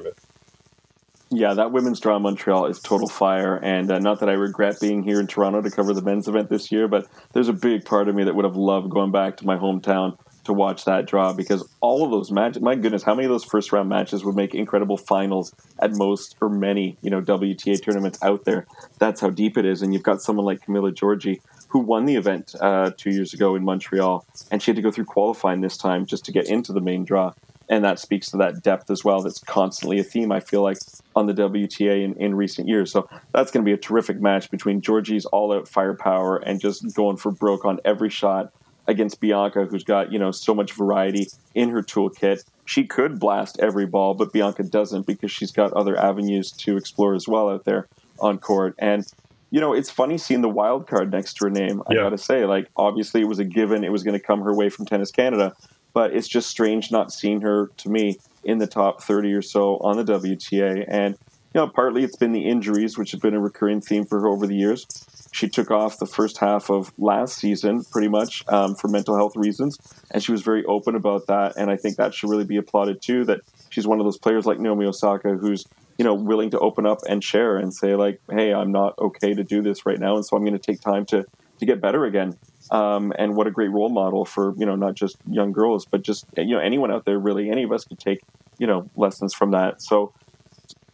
Yeah, 1.33 1.55
that 1.55 1.71
women's 1.71 2.01
draw 2.01 2.17
in 2.17 2.23
Montreal 2.23 2.67
is 2.67 2.81
total 2.81 3.09
fire, 3.09 3.57
and 3.63 3.89
uh, 3.89 4.01
not 4.01 4.19
that 4.19 4.29
I 4.29 4.33
regret 4.33 4.81
being 4.81 5.05
here 5.05 5.21
in 5.21 5.29
Toronto 5.29 5.63
to 5.63 5.71
cover 5.71 5.95
the 5.95 6.03
men's 6.03 6.27
event 6.27 6.49
this 6.49 6.73
year, 6.73 6.89
but 6.89 7.07
there's 7.33 7.49
a 7.49 7.53
big 7.53 7.85
part 7.85 8.09
of 8.09 8.17
me 8.17 8.25
that 8.25 8.35
would 8.35 8.45
have 8.45 8.57
loved 8.57 8.91
going 8.91 9.13
back 9.13 9.37
to 9.37 9.47
my 9.47 9.57
hometown 9.57 10.19
to 10.45 10.53
watch 10.53 10.85
that 10.87 11.07
draw 11.07 11.33
because 11.33 11.69
all 11.81 12.05
of 12.05 12.11
those 12.11 12.33
matches, 12.33 12.61
my 12.63 12.75
goodness, 12.75 13.05
how 13.05 13.15
many 13.15 13.27
of 13.27 13.31
those 13.31 13.45
first 13.45 13.71
round 13.71 13.89
matches 13.89 14.25
would 14.25 14.35
make 14.35 14.55
incredible 14.55 14.97
finals 14.97 15.55
at 15.79 15.93
most 15.93 16.37
or 16.41 16.49
many, 16.49 16.97
you 17.03 17.11
know, 17.11 17.21
WTA 17.21 17.81
tournaments 17.81 18.19
out 18.23 18.45
there? 18.45 18.67
That's 18.99 19.21
how 19.21 19.31
deep 19.31 19.57
it 19.57 19.65
is, 19.65 19.83
and 19.83 19.95
you've 19.95 20.03
got 20.03 20.23
someone 20.23 20.47
like 20.47 20.67
Camila 20.67 20.93
Giorgi 20.93 21.41
who 21.69 21.79
won 21.79 22.07
the 22.07 22.17
event 22.17 22.57
uh, 22.61 22.91
two 22.97 23.11
years 23.11 23.33
ago 23.33 23.55
in 23.55 23.65
Montreal, 23.65 24.27
and 24.51 24.61
she 24.61 24.73
had 24.73 24.77
to 24.77 24.83
go 24.83 24.91
through 24.91 25.05
qualifying 25.05 25.61
this 25.61 25.77
time 25.77 26.05
just 26.05 26.25
to 26.25 26.33
get 26.33 26.49
into 26.49 26.73
the 26.73 26.81
main 26.81 27.05
draw. 27.05 27.33
And 27.71 27.85
that 27.85 27.99
speaks 27.99 28.31
to 28.33 28.37
that 28.39 28.63
depth 28.63 28.91
as 28.91 29.05
well. 29.05 29.23
That's 29.23 29.39
constantly 29.39 30.01
a 30.01 30.05
theme, 30.05 30.33
I 30.33 30.41
feel 30.41 30.61
like, 30.61 30.77
on 31.17 31.27
the 31.27 31.33
WTA 31.33 32.05
in, 32.05 32.15
in 32.17 32.35
recent 32.35 32.69
years. 32.69 32.91
So 32.91 33.09
that's 33.33 33.51
going 33.51 33.65
to 33.65 33.69
be 33.69 33.73
a 33.73 33.79
terrific 33.79 34.21
match 34.21 34.51
between 34.51 34.83
Giorgi's 34.83 35.25
all 35.27 35.53
out 35.53 35.69
firepower 35.69 36.39
and 36.39 36.61
just 36.61 36.95
going 36.95 37.17
for 37.17 37.31
broke 37.31 37.65
on 37.65 37.79
every 37.85 38.11
shot 38.11 38.53
against 38.89 39.21
Bianca, 39.21 39.67
who's 39.67 39.85
got, 39.85 40.13
you 40.13 40.19
know, 40.19 40.33
so 40.33 40.53
much 40.53 40.73
variety 40.73 41.29
in 41.55 41.71
her 41.71 41.83
toolkit. 41.83 42.45
She 42.65 42.85
could 42.85 43.21
blast 43.21 43.59
every 43.61 43.87
ball, 43.87 44.15
but 44.15 44.33
Bianca 44.33 44.65
doesn't 44.65 45.07
because 45.07 45.31
she's 45.31 45.53
got 45.53 45.73
other 45.73 45.97
avenues 45.97 46.51
to 46.53 46.77
explore 46.77 47.15
as 47.15 47.29
well 47.29 47.49
out 47.49 47.65
there 47.65 47.87
on 48.19 48.39
court. 48.39 48.75
And 48.79 49.07
you 49.51 49.61
know, 49.61 49.73
it's 49.73 49.91
funny 49.91 50.17
seeing 50.17 50.43
the 50.43 50.49
wild 50.49 50.87
card 50.87 51.11
next 51.11 51.35
to 51.35 51.47
her 51.47 51.51
name. 51.51 51.83
I 51.89 51.95
yeah. 51.95 52.03
got 52.03 52.11
to 52.11 52.19
say, 52.19 52.47
like, 52.47 52.69
obviously 52.77 53.21
it 53.21 53.25
was 53.25 53.41
a 53.41 53.45
given; 53.45 53.83
it 53.83 53.91
was 53.91 54.05
going 54.05 54.19
to 54.19 54.25
come 54.25 54.43
her 54.43 54.55
way 54.55 54.69
from 54.69 54.87
Tennis 54.87 55.11
Canada. 55.11 55.55
But 55.93 56.15
it's 56.15 56.29
just 56.29 56.49
strange 56.49 56.91
not 56.91 57.13
seeing 57.13 57.41
her 57.41 57.71
to 57.79 57.89
me 57.89 58.19
in 58.45 58.59
the 58.59 58.67
top 58.67 59.03
thirty 59.03 59.33
or 59.33 59.43
so 59.43 59.79
on 59.79 59.97
the 59.97 60.05
WTA. 60.05 60.85
And 60.89 61.17
you 61.55 61.61
know, 61.61 61.69
partly 61.69 62.05
it's 62.05 62.17
been 62.17 62.33
the 62.33 62.47
injuries, 62.47 62.97
which 62.97 63.11
have 63.11 63.21
been 63.21 63.35
a 63.35 63.41
recurring 63.41 63.81
theme 63.81 64.05
for 64.05 64.21
her 64.21 64.29
over 64.29 64.47
the 64.47 64.55
years. 64.55 64.87
She 65.33 65.49
took 65.49 65.71
off 65.71 65.99
the 65.99 66.07
first 66.07 66.39
half 66.39 66.71
of 66.71 66.93
last 66.99 67.37
season, 67.37 67.85
pretty 67.85 68.09
much, 68.09 68.45
um, 68.49 68.75
for 68.75 68.89
mental 68.89 69.17
health 69.17 69.37
reasons, 69.37 69.79
and 70.11 70.23
she 70.23 70.33
was 70.33 70.43
very 70.43 70.65
open 70.65 70.97
about 70.97 71.27
that. 71.29 71.57
And 71.57 71.71
I 71.71 71.77
think 71.77 71.97
that 71.97 72.15
should 72.15 72.31
really 72.31 72.45
be 72.45 72.57
applauded 72.57 73.01
too. 73.01 73.25
That 73.25 73.41
she's 73.69 73.87
one 73.87 74.01
of 74.01 74.07
those 74.07 74.19
players 74.19 74.47
like 74.47 74.59
Naomi 74.59 74.87
Osaka 74.87 75.35
who's 75.35 75.65
you 76.01 76.05
know 76.05 76.15
willing 76.15 76.49
to 76.51 76.59
open 76.59 76.87
up 76.87 77.01
and 77.07 77.23
share 77.23 77.59
and 77.59 77.75
say 77.75 77.95
like 77.95 78.23
hey 78.31 78.55
i'm 78.55 78.73
not 78.73 78.99
okay 78.99 79.35
to 79.35 79.45
do 79.45 79.61
this 79.61 79.85
right 79.85 80.01
now 80.01 80.17
and 80.17 80.25
so 80.25 80.35
i'm 80.35 80.43
going 80.43 80.59
to 80.59 80.59
take 80.59 80.81
time 80.81 81.05
to 81.05 81.27
to 81.59 81.67
get 81.67 81.79
better 81.79 82.07
again 82.07 82.35
um, 82.71 83.13
and 83.19 83.37
what 83.37 83.47
a 83.47 83.51
great 83.51 83.71
role 83.71 83.89
model 83.89 84.25
for 84.25 84.55
you 84.57 84.67
know 84.67 84.77
not 84.77 84.95
just 84.95 85.17
young 85.29 85.53
girls 85.53 85.87
but 85.87 86.03
just 86.03 86.27
you 86.37 86.55
know 86.55 86.61
anyone 86.61 86.91
out 86.91 87.05
there 87.05 87.19
really 87.19 87.51
any 87.51 87.63
of 87.63 87.73
us 87.73 87.85
could 87.85 87.99
take 87.99 88.21
you 88.59 88.67
know 88.67 88.89
lessons 88.97 89.35
from 89.35 89.51
that 89.51 89.83
so 89.83 90.13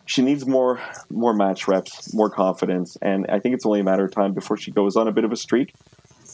she 0.06 0.22
needs 0.22 0.46
more 0.46 0.80
more 1.10 1.34
match 1.34 1.66
reps 1.68 2.14
more 2.14 2.30
confidence 2.30 2.96
and 3.02 3.26
i 3.28 3.38
think 3.38 3.54
it's 3.54 3.66
only 3.66 3.80
a 3.80 3.84
matter 3.84 4.04
of 4.04 4.12
time 4.12 4.32
before 4.32 4.56
she 4.56 4.70
goes 4.70 4.96
on 4.96 5.08
a 5.08 5.12
bit 5.12 5.24
of 5.24 5.32
a 5.32 5.36
streak 5.36 5.74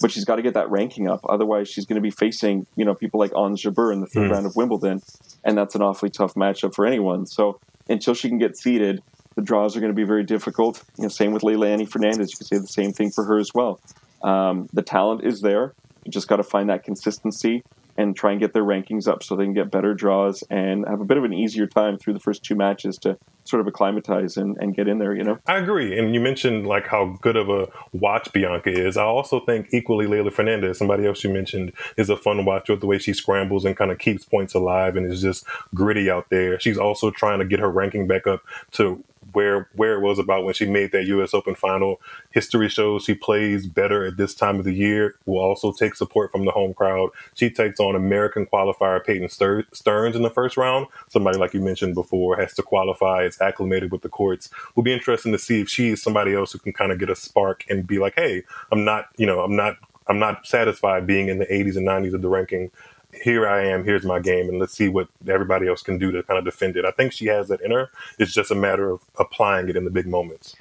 but 0.01 0.11
she's 0.11 0.25
got 0.25 0.37
to 0.37 0.43
get 0.43 0.55
that 0.55 0.69
ranking 0.71 1.09
up 1.09 1.21
otherwise 1.29 1.69
she's 1.69 1.87
going 1.87 1.97
to 1.97 2.03
be 2.03 2.11
facing 2.11 2.67
you 2.77 2.85
know 2.85 2.95
people 2.95 3.19
like 3.21 3.35
Ons 3.35 3.63
Jabeur 3.63 3.93
in 3.93 4.01
the 4.01 4.07
third 4.07 4.31
mm. 4.31 4.33
round 4.33 4.47
of 4.47 4.57
wimbledon 4.57 5.03
and 5.45 5.57
that's 5.57 5.75
an 5.75 5.83
awfully 5.83 6.11
tough 6.11 6.35
matchup 6.35 6.75
for 6.75 6.87
anyone 6.87 7.27
so 7.27 7.59
until 7.89 8.15
she 8.15 8.29
can 8.29 8.39
get 8.39 8.57
seated, 8.57 9.03
the 9.35 9.43
draws 9.43 9.77
are 9.77 9.81
going 9.81 9.93
to 9.93 9.97
be 9.97 10.05
very 10.05 10.25
difficult. 10.25 10.83
You 10.97 11.05
know, 11.05 11.09
same 11.09 11.33
with 11.33 11.43
Leylah 11.43 11.89
Fernandez. 11.89 12.33
You 12.33 12.37
can 12.39 12.47
say 12.47 12.59
the 12.59 12.67
same 12.67 12.93
thing 12.93 13.11
for 13.11 13.25
her 13.25 13.39
as 13.39 13.51
well. 13.55 13.81
Um, 14.23 14.69
the 14.73 14.83
talent 14.83 15.25
is 15.25 15.41
there. 15.41 15.75
You 16.05 16.11
just 16.11 16.29
got 16.29 16.37
to 16.37 16.43
find 16.43 16.69
that 16.71 16.85
consistency 16.85 17.63
and 17.97 18.17
try 18.17 18.33
and 18.33 18.41
get 18.41 18.55
their 18.55 18.65
rankings 18.65 19.07
up 19.07 19.23
so 19.23 19.37
they 19.37 19.45
can 19.45 19.53
get 19.53 19.71
better 19.71 19.95
draws 19.95 20.43
and 20.51 20.87
have 20.89 21.01
a 21.01 21.05
bit 21.05 21.19
of 21.19 21.25
an 21.25 21.33
easier 21.33 21.67
time 21.67 21.99
through 21.99 22.15
the 22.15 22.21
first 22.21 22.43
two 22.43 22.55
matches 22.55 22.97
to 22.97 23.19
sort 23.45 23.61
of 23.61 23.67
acclimatize 23.67 24.37
and, 24.37 24.57
and 24.59 24.75
get 24.75 24.89
in 24.89 24.99
there, 24.99 25.15
you 25.15 25.23
know? 25.23 25.39
I 25.47 25.59
agree. 25.59 25.99
And 25.99 26.15
you 26.15 26.21
mentioned 26.21 26.67
like 26.67 26.87
how 26.87 27.19
good 27.21 27.37
of 27.37 27.51
a 27.51 27.69
watch 27.93 28.33
Bianca 28.33 28.71
is. 28.71 28.97
I 28.97 29.03
also 29.03 29.41
think 29.41 29.69
equally 29.73 30.07
Leylah 30.07 30.33
Fernandez, 30.33 30.79
somebody 30.79 31.07
else 31.07 31.23
you 31.23 31.31
mentioned, 31.31 31.73
is 31.97 32.09
a 32.09 32.17
fun 32.17 32.45
watch 32.45 32.69
with 32.69 32.81
the 32.81 32.87
way 32.87 32.99
she 32.99 33.13
scrambles 33.13 33.65
and 33.65 33.77
kind 33.77 33.91
of 33.91 33.99
keeps 33.99 34.25
points 34.25 34.55
alive 34.55 34.97
and 34.97 35.11
is 35.11 35.21
just 35.21 35.45
gritty 35.75 36.11
out 36.11 36.31
there. 36.31 36.59
She's 36.61 36.79
also 36.79 37.11
trying 37.11 37.41
to 37.41 37.45
get 37.45 37.61
her 37.61 37.71
ranking 37.71 38.07
back 38.07 38.27
up 38.27 38.43
to 38.73 39.05
where 39.33 39.69
where 39.75 39.95
it 39.95 40.01
was 40.01 40.19
about 40.19 40.45
when 40.45 40.55
she 40.55 40.67
made 40.67 40.93
that 40.93 41.07
U.S. 41.07 41.35
Open 41.35 41.55
final. 41.55 42.01
History 42.31 42.69
shows 42.69 43.05
she 43.05 43.15
plays 43.15 43.67
better 43.67 44.05
at 44.05 44.17
this 44.17 44.35
time 44.35 44.59
of 44.59 44.65
the 44.65 44.73
year. 44.73 45.17
Will 45.27 45.41
also 45.41 45.73
take 45.73 45.95
support 45.95 46.31
from 46.33 46.45
the 46.45 46.51
home 46.51 46.75
crowd. 46.75 47.11
She 47.35 47.51
takes 47.51 47.81
on 47.81 47.95
American 47.95 48.47
qualifier 48.47 49.05
Peyton 49.05 49.29
Stearns 49.29 50.17
in 50.17 50.23
the 50.23 50.31
first 50.31 50.57
round. 50.57 50.87
Somebody 51.09 51.39
like 51.39 51.55
you 51.55 51.61
mentioned 51.61 51.95
before 51.95 52.37
has 52.37 52.55
to 52.55 52.63
qualify. 52.63 53.23
It's 53.23 53.41
acclimated 53.41 53.93
with 53.93 54.03
the 54.03 54.09
courts. 54.09 54.51
Will 54.75 54.83
be 54.83 54.93
interesting 54.93 55.33
to 55.33 55.39
see 55.39 55.61
if 55.61 55.69
she 55.69 55.91
is 55.91 56.03
somebody 56.03 56.35
else 56.35 56.53
who 56.53 56.59
can 56.59 56.73
kind 56.73 56.93
of 56.93 56.99
get 56.99 57.11
a 57.11 57.17
spark 57.17 57.65
and 57.69 57.87
be 57.87 57.99
like, 57.99 58.15
hey, 58.17 58.43
I'm 58.71 58.85
not, 58.85 59.09
you 59.17 59.27
know, 59.27 59.41
I'm 59.41 59.57
not 59.57 59.77
I'm 60.09 60.19
not 60.19 60.47
satisfied 60.47 61.07
being 61.07 61.29
in 61.29 61.39
the 61.39 61.47
80s 61.47 61.77
and 61.77 61.87
90s 61.87 62.15
of 62.15 62.23
the 62.23 62.29
ranking 62.29 62.71
here 63.13 63.47
I 63.47 63.67
am, 63.67 63.85
here's 63.85 64.05
my 64.05 64.21
game, 64.21 64.49
and 64.49 64.59
let's 64.59 64.75
see 64.75 64.89
what 64.89 65.09
everybody 65.29 65.69
else 65.69 65.83
can 65.83 65.99
do 65.99 66.11
to 66.13 66.23
kind 66.23 66.39
of 66.39 66.45
defend 66.45 66.77
it. 66.77 66.85
I 66.85 66.91
think 66.91 67.13
she 67.13 67.27
has 67.27 67.49
that 67.49 67.61
in 67.61 67.71
her. 67.71 67.91
It's 68.19 68.33
just 68.33 68.51
a 68.51 68.55
matter 68.55 68.91
of 68.91 69.03
applying 69.19 69.69
it 69.69 69.77
in 69.77 69.85
the 69.85 69.91
big 69.91 70.07
moments. 70.07 70.57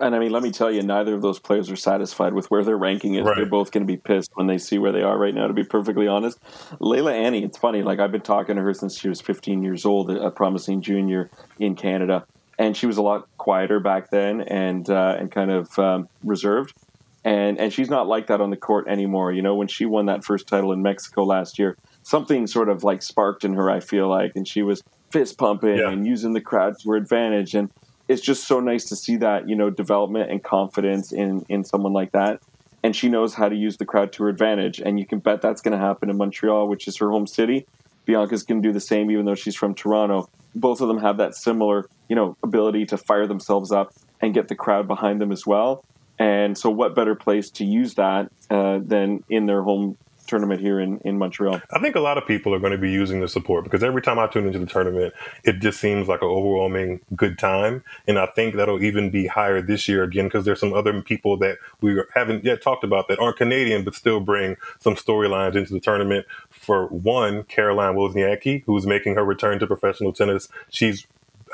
And 0.00 0.14
I 0.14 0.20
mean, 0.20 0.30
let 0.30 0.44
me 0.44 0.52
tell 0.52 0.70
you, 0.70 0.82
neither 0.82 1.12
of 1.14 1.22
those 1.22 1.40
players 1.40 1.70
are 1.70 1.76
satisfied 1.76 2.32
with 2.32 2.48
where 2.52 2.62
their 2.62 2.76
ranking 2.76 3.16
is. 3.16 3.24
Right. 3.24 3.36
They're 3.36 3.46
both 3.46 3.72
going 3.72 3.84
to 3.84 3.92
be 3.92 3.96
pissed 3.96 4.30
when 4.34 4.46
they 4.46 4.58
see 4.58 4.78
where 4.78 4.92
they 4.92 5.02
are 5.02 5.18
right 5.18 5.34
now, 5.34 5.48
to 5.48 5.52
be 5.52 5.64
perfectly 5.64 6.06
honest. 6.06 6.38
Leylah 6.80 7.12
Annie, 7.12 7.42
it's 7.42 7.58
funny. 7.58 7.82
Like, 7.82 7.98
I've 7.98 8.12
been 8.12 8.20
talking 8.20 8.54
to 8.54 8.62
her 8.62 8.72
since 8.74 8.96
she 8.96 9.08
was 9.08 9.20
15 9.20 9.64
years 9.64 9.84
old, 9.84 10.10
a 10.10 10.30
promising 10.30 10.82
junior 10.82 11.30
in 11.58 11.74
Canada. 11.74 12.24
And 12.60 12.76
she 12.76 12.86
was 12.86 12.96
a 12.96 13.02
lot 13.02 13.28
quieter 13.38 13.80
back 13.80 14.10
then 14.10 14.42
and, 14.42 14.88
uh, 14.88 15.16
and 15.18 15.32
kind 15.32 15.50
of 15.50 15.76
um, 15.80 16.08
reserved 16.22 16.74
and 17.28 17.60
and 17.60 17.72
she's 17.74 17.90
not 17.90 18.06
like 18.06 18.28
that 18.28 18.40
on 18.40 18.48
the 18.48 18.56
court 18.56 18.88
anymore. 18.88 19.32
You 19.32 19.42
know, 19.42 19.54
when 19.54 19.68
she 19.68 19.84
won 19.84 20.06
that 20.06 20.24
first 20.24 20.46
title 20.46 20.72
in 20.72 20.80
Mexico 20.80 21.24
last 21.24 21.58
year, 21.58 21.76
something 22.02 22.46
sort 22.46 22.70
of 22.70 22.84
like 22.84 23.02
sparked 23.02 23.44
in 23.44 23.52
her. 23.52 23.70
I 23.70 23.80
feel 23.80 24.08
like, 24.08 24.32
and 24.34 24.48
she 24.48 24.62
was 24.62 24.82
fist 25.10 25.36
pumping 25.36 25.76
yeah. 25.76 25.90
and 25.90 26.06
using 26.06 26.32
the 26.32 26.40
crowd 26.40 26.78
to 26.78 26.90
her 26.90 26.96
advantage, 26.96 27.54
and 27.54 27.70
it's 28.08 28.22
just 28.22 28.48
so 28.48 28.60
nice 28.60 28.86
to 28.86 28.96
see 28.96 29.16
that 29.16 29.46
you 29.46 29.56
know 29.56 29.68
development 29.68 30.30
and 30.30 30.42
confidence 30.42 31.12
in 31.12 31.44
in 31.50 31.64
someone 31.64 31.92
like 31.92 32.12
that. 32.12 32.40
And 32.82 32.96
she 32.96 33.10
knows 33.10 33.34
how 33.34 33.50
to 33.50 33.56
use 33.56 33.76
the 33.76 33.84
crowd 33.84 34.10
to 34.14 34.22
her 34.22 34.30
advantage, 34.30 34.80
and 34.80 34.98
you 34.98 35.04
can 35.04 35.18
bet 35.18 35.42
that's 35.42 35.60
going 35.60 35.78
to 35.78 35.84
happen 35.84 36.08
in 36.08 36.16
Montreal, 36.16 36.66
which 36.66 36.88
is 36.88 36.96
her 36.96 37.10
home 37.10 37.26
city. 37.26 37.66
Bianca's 38.06 38.42
going 38.42 38.62
to 38.62 38.66
do 38.66 38.72
the 38.72 38.80
same, 38.80 39.10
even 39.10 39.26
though 39.26 39.34
she's 39.34 39.56
from 39.56 39.74
Toronto. 39.74 40.30
Both 40.54 40.80
of 40.80 40.88
them 40.88 40.98
have 40.98 41.18
that 41.18 41.34
similar, 41.34 41.90
you 42.08 42.16
know, 42.16 42.38
ability 42.42 42.86
to 42.86 42.96
fire 42.96 43.26
themselves 43.26 43.70
up 43.70 43.92
and 44.22 44.32
get 44.32 44.48
the 44.48 44.54
crowd 44.54 44.88
behind 44.88 45.20
them 45.20 45.30
as 45.30 45.44
well. 45.44 45.84
And 46.18 46.56
so, 46.58 46.70
what 46.70 46.94
better 46.94 47.14
place 47.14 47.50
to 47.52 47.64
use 47.64 47.94
that 47.94 48.30
uh, 48.50 48.80
than 48.82 49.24
in 49.28 49.46
their 49.46 49.62
home 49.62 49.96
tournament 50.28 50.60
here 50.60 50.78
in, 50.78 50.98
in 50.98 51.18
Montreal? 51.18 51.60
I 51.72 51.80
think 51.80 51.96
a 51.96 52.00
lot 52.00 52.18
of 52.18 52.26
people 52.26 52.54
are 52.54 52.60
going 52.60 52.72
to 52.72 52.78
be 52.78 52.90
using 52.90 53.20
the 53.20 53.28
support 53.28 53.64
because 53.64 53.82
every 53.82 54.02
time 54.02 54.18
I 54.18 54.26
tune 54.28 54.46
into 54.46 54.58
the 54.58 54.66
tournament, 54.66 55.14
it 55.42 55.58
just 55.58 55.80
seems 55.80 56.06
like 56.06 56.22
an 56.22 56.28
overwhelming 56.28 57.00
good 57.16 57.38
time. 57.38 57.82
And 58.06 58.18
I 58.18 58.26
think 58.26 58.54
that'll 58.54 58.82
even 58.82 59.10
be 59.10 59.26
higher 59.26 59.60
this 59.60 59.88
year 59.88 60.04
again 60.04 60.26
because 60.26 60.44
there's 60.44 60.60
some 60.60 60.72
other 60.72 61.02
people 61.02 61.36
that 61.38 61.58
we 61.80 62.00
haven't 62.14 62.44
yet 62.44 62.62
talked 62.62 62.84
about 62.84 63.08
that 63.08 63.18
aren't 63.18 63.38
Canadian 63.38 63.84
but 63.84 63.94
still 63.94 64.20
bring 64.20 64.56
some 64.78 64.94
storylines 64.94 65.56
into 65.56 65.72
the 65.72 65.80
tournament. 65.80 66.26
For 66.50 66.86
one, 66.88 67.44
Caroline 67.44 67.94
Wozniacki, 67.94 68.64
who's 68.66 68.86
making 68.86 69.16
her 69.16 69.24
return 69.24 69.58
to 69.58 69.66
professional 69.66 70.12
tennis. 70.12 70.48
She's 70.70 71.06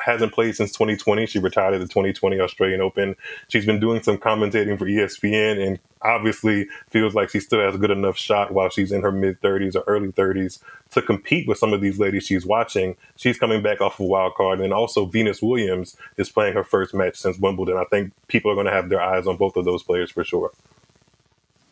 hasn't 0.03 0.33
played 0.33 0.57
since 0.57 0.73
2020. 0.73 1.27
She 1.27 1.39
retired 1.39 1.75
at 1.75 1.81
the 1.81 1.87
2020 1.87 2.41
Australian 2.41 2.81
Open. 2.81 3.17
She's 3.49 3.67
been 3.67 3.81
doing 3.81 4.03
some 4.03 4.19
commentating 4.19 4.79
for 4.79 4.87
ESPN 4.87 5.65
and 5.65 5.79
obviously 6.03 6.69
feels 6.91 7.15
like 7.15 7.31
she 7.31 7.41
still 7.41 7.61
has 7.61 7.75
a 7.75 7.79
good 7.79 7.91
enough 7.91 8.17
shot 8.17 8.53
while 8.53 8.69
she's 8.69 8.93
in 8.93 9.03
her 9.03 9.13
mid 9.13 9.41
30s 9.41 9.75
or 9.75 9.83
early 9.87 10.13
30s 10.13 10.61
to 10.93 11.03
compete 11.03 11.49
with 11.49 11.59
some 11.59 11.73
of 11.73 11.81
these 11.81 11.99
ladies 11.99 12.25
she's 12.25 12.47
watching. 12.47 12.97
She's 13.17 13.39
coming 13.39 13.63
back 13.63 13.81
off 13.81 13.99
a 14.01 14.03
of 14.03 14.09
wild 14.09 14.35
card. 14.35 14.61
And 14.61 14.73
also 14.73 15.07
Venus 15.07 15.43
Williams 15.43 15.97
is 16.17 16.31
playing 16.31 16.55
her 16.55 16.65
first 16.65 16.95
match 16.95 17.17
since 17.17 17.39
Wimbledon. 17.39 17.77
I 17.77 17.85
think 17.85 18.13
people 18.29 18.51
are 18.51 18.55
going 18.55 18.67
to 18.67 18.73
have 18.73 18.89
their 18.89 19.01
eyes 19.01 19.27
on 19.27 19.37
both 19.37 19.57
of 19.57 19.65
those 19.65 19.83
players 19.83 20.11
for 20.11 20.25
sure. 20.25 20.51